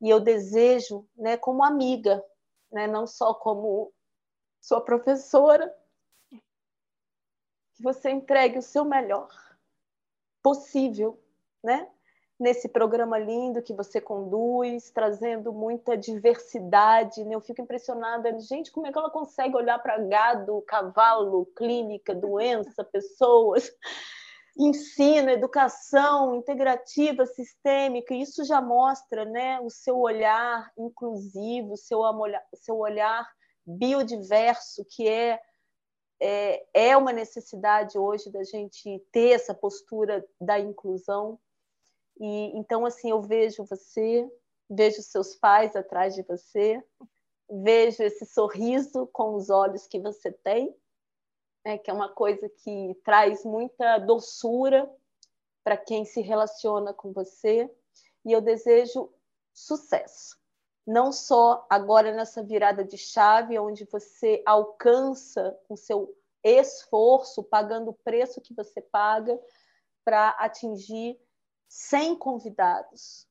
E 0.00 0.08
eu 0.08 0.20
desejo, 0.20 1.04
né, 1.16 1.36
como 1.36 1.64
amiga, 1.64 2.24
né, 2.70 2.86
não 2.86 3.08
só 3.08 3.34
como 3.34 3.92
sua 4.60 4.80
professora, 4.80 5.76
que 6.30 7.82
você 7.82 8.10
entregue 8.10 8.58
o 8.58 8.62
seu 8.62 8.84
melhor 8.84 9.28
possível, 10.40 11.20
né? 11.60 11.90
Nesse 12.38 12.68
programa 12.68 13.16
lindo 13.16 13.62
que 13.62 13.72
você 13.72 14.00
conduz, 14.00 14.90
trazendo 14.90 15.52
muita 15.52 15.96
diversidade, 15.96 17.24
né? 17.24 17.34
Eu 17.34 17.40
fico 17.40 17.62
impressionada, 17.62 18.36
gente, 18.40 18.72
como 18.72 18.86
é 18.86 18.92
que 18.92 18.98
ela 18.98 19.10
consegue 19.10 19.56
olhar 19.56 19.78
para 19.78 19.98
gado, 19.98 20.62
cavalo, 20.62 21.46
clínica, 21.56 22.12
doença, 22.12 22.82
pessoas, 22.92 23.70
ensino, 24.56 25.30
educação 25.30 26.34
integrativa, 26.34 27.26
sistêmica, 27.26 28.14
isso 28.14 28.44
já 28.44 28.60
mostra 28.60 29.24
né, 29.24 29.60
o 29.60 29.68
seu 29.68 29.98
olhar 29.98 30.70
inclusivo, 30.78 31.72
o 31.72 31.76
seu, 31.76 32.00
seu 32.54 32.78
olhar 32.78 33.28
biodiverso, 33.66 34.84
que 34.84 35.08
é, 35.08 35.40
é, 36.20 36.66
é 36.72 36.96
uma 36.96 37.12
necessidade 37.12 37.98
hoje 37.98 38.30
da 38.30 38.44
gente 38.44 39.04
ter 39.10 39.30
essa 39.30 39.54
postura 39.54 40.24
da 40.40 40.58
inclusão. 40.58 41.38
E 42.18 42.56
então, 42.56 42.86
assim, 42.86 43.10
eu 43.10 43.20
vejo 43.20 43.64
você, 43.64 44.30
vejo 44.68 45.02
seus 45.02 45.34
pais 45.34 45.74
atrás 45.76 46.14
de 46.14 46.22
você, 46.22 46.82
vejo 47.50 48.02
esse 48.02 48.24
sorriso 48.26 49.06
com 49.12 49.34
os 49.34 49.50
olhos 49.50 49.86
que 49.86 50.00
você 50.00 50.32
tem, 50.32 50.74
né, 51.64 51.78
que 51.78 51.90
é 51.90 51.94
uma 51.94 52.08
coisa 52.08 52.48
que 52.48 52.94
traz 53.04 53.44
muita 53.44 53.98
doçura 53.98 54.90
para 55.62 55.76
quem 55.76 56.04
se 56.04 56.20
relaciona 56.20 56.92
com 56.92 57.12
você. 57.12 57.70
E 58.24 58.32
eu 58.32 58.40
desejo 58.40 59.12
sucesso. 59.52 60.38
Não 60.86 61.10
só 61.12 61.66
agora 61.70 62.12
nessa 62.12 62.42
virada 62.42 62.84
de 62.84 62.98
chave, 62.98 63.58
onde 63.58 63.84
você 63.86 64.42
alcança 64.44 65.58
o 65.68 65.76
seu 65.76 66.14
esforço, 66.42 67.42
pagando 67.42 67.90
o 67.90 67.98
preço 68.04 68.40
que 68.40 68.52
você 68.52 68.82
paga 68.82 69.40
para 70.04 70.28
atingir 70.30 71.18
100 71.68 72.16
convidados. 72.16 73.26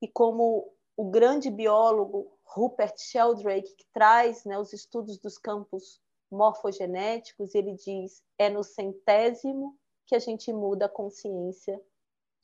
E 0.00 0.08
como 0.08 0.72
o 0.96 1.04
grande 1.10 1.50
biólogo 1.50 2.38
Rupert 2.44 2.98
Sheldrake, 2.98 3.74
que 3.74 3.86
traz 3.92 4.44
né, 4.44 4.58
os 4.58 4.72
estudos 4.72 5.18
dos 5.18 5.38
campos 5.38 6.00
morfogenéticos, 6.30 7.54
ele 7.54 7.74
diz 7.74 8.22
é 8.38 8.50
no 8.50 8.62
centésimo 8.62 9.76
que 10.06 10.14
a 10.14 10.18
gente 10.18 10.52
muda 10.52 10.86
a 10.86 10.88
consciência 10.88 11.80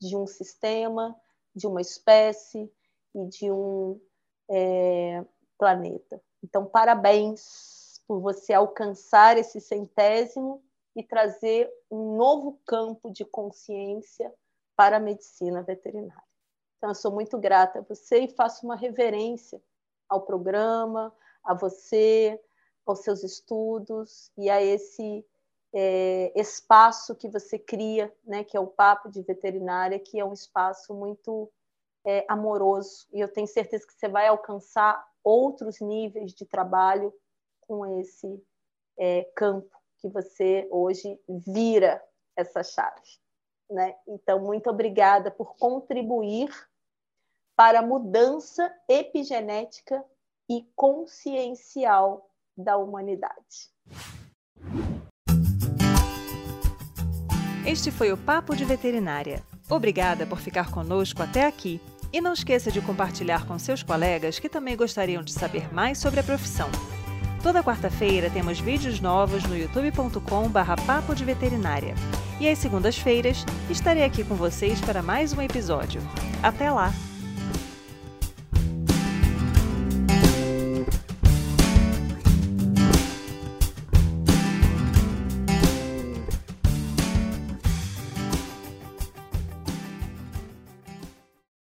de 0.00 0.16
um 0.16 0.26
sistema, 0.26 1.18
de 1.54 1.66
uma 1.66 1.80
espécie 1.80 2.70
e 3.14 3.26
de 3.26 3.50
um 3.50 4.00
é, 4.50 5.24
planeta. 5.58 6.22
Então, 6.42 6.66
parabéns 6.66 8.02
por 8.06 8.20
você 8.20 8.52
alcançar 8.52 9.38
esse 9.38 9.60
centésimo 9.60 10.62
e 10.94 11.02
trazer 11.02 11.70
um 11.90 12.16
novo 12.16 12.60
campo 12.66 13.10
de 13.10 13.24
consciência 13.24 14.32
para 14.76 14.96
a 14.96 15.00
medicina 15.00 15.62
veterinária. 15.62 16.22
Então, 16.76 16.90
eu 16.90 16.94
sou 16.94 17.12
muito 17.12 17.38
grata 17.38 17.78
a 17.78 17.82
você 17.82 18.20
e 18.20 18.34
faço 18.34 18.66
uma 18.66 18.76
reverência 18.76 19.62
ao 20.08 20.22
programa, 20.22 21.14
a 21.42 21.54
você, 21.54 22.40
aos 22.86 23.00
seus 23.00 23.22
estudos 23.22 24.30
e 24.36 24.50
a 24.50 24.62
esse 24.62 25.24
é, 25.72 26.32
espaço 26.38 27.14
que 27.14 27.28
você 27.28 27.58
cria, 27.58 28.14
né, 28.24 28.44
que 28.44 28.56
é 28.56 28.60
o 28.60 28.66
Papo 28.66 29.10
de 29.10 29.22
Veterinária, 29.22 29.98
que 29.98 30.20
é 30.20 30.24
um 30.24 30.32
espaço 30.32 30.94
muito 30.94 31.50
é, 32.04 32.24
amoroso. 32.28 33.08
E 33.12 33.20
eu 33.20 33.32
tenho 33.32 33.46
certeza 33.46 33.86
que 33.86 33.94
você 33.94 34.08
vai 34.08 34.28
alcançar 34.28 35.04
outros 35.22 35.80
níveis 35.80 36.32
de 36.32 36.44
trabalho 36.44 37.12
com 37.62 37.98
esse 37.98 38.42
é, 38.98 39.24
campo 39.34 39.74
que 39.98 40.08
você 40.08 40.68
hoje 40.70 41.18
vira 41.28 42.02
essa 42.36 42.62
chave. 42.62 43.23
Né? 43.70 43.94
Então, 44.06 44.40
muito 44.40 44.68
obrigada 44.68 45.30
por 45.30 45.56
contribuir 45.56 46.50
para 47.56 47.80
a 47.80 47.82
mudança 47.82 48.72
epigenética 48.88 50.04
e 50.48 50.62
consciencial 50.74 52.28
da 52.56 52.76
humanidade. 52.76 53.72
Este 57.66 57.90
foi 57.90 58.12
o 58.12 58.16
Papo 58.16 58.54
de 58.54 58.64
Veterinária. 58.64 59.42
Obrigada 59.70 60.26
por 60.26 60.38
ficar 60.38 60.70
conosco 60.70 61.22
até 61.22 61.46
aqui. 61.46 61.80
E 62.12 62.20
não 62.20 62.32
esqueça 62.32 62.70
de 62.70 62.80
compartilhar 62.80 63.46
com 63.46 63.58
seus 63.58 63.82
colegas 63.82 64.38
que 64.38 64.48
também 64.48 64.76
gostariam 64.76 65.22
de 65.22 65.32
saber 65.32 65.72
mais 65.74 65.98
sobre 65.98 66.20
a 66.20 66.22
profissão. 66.22 66.68
Toda 67.44 67.62
quarta-feira 67.62 68.30
temos 68.30 68.58
vídeos 68.58 69.00
novos 69.00 69.44
no 69.44 69.54
youtube.com/barra 69.54 70.76
Papo 70.86 71.14
de 71.14 71.26
Veterinária. 71.26 71.94
E 72.40 72.48
às 72.48 72.56
segundas-feiras 72.56 73.44
estarei 73.68 74.02
aqui 74.02 74.24
com 74.24 74.34
vocês 74.34 74.80
para 74.80 75.02
mais 75.02 75.34
um 75.34 75.42
episódio. 75.42 76.00
Até 76.42 76.70
lá! 76.70 76.90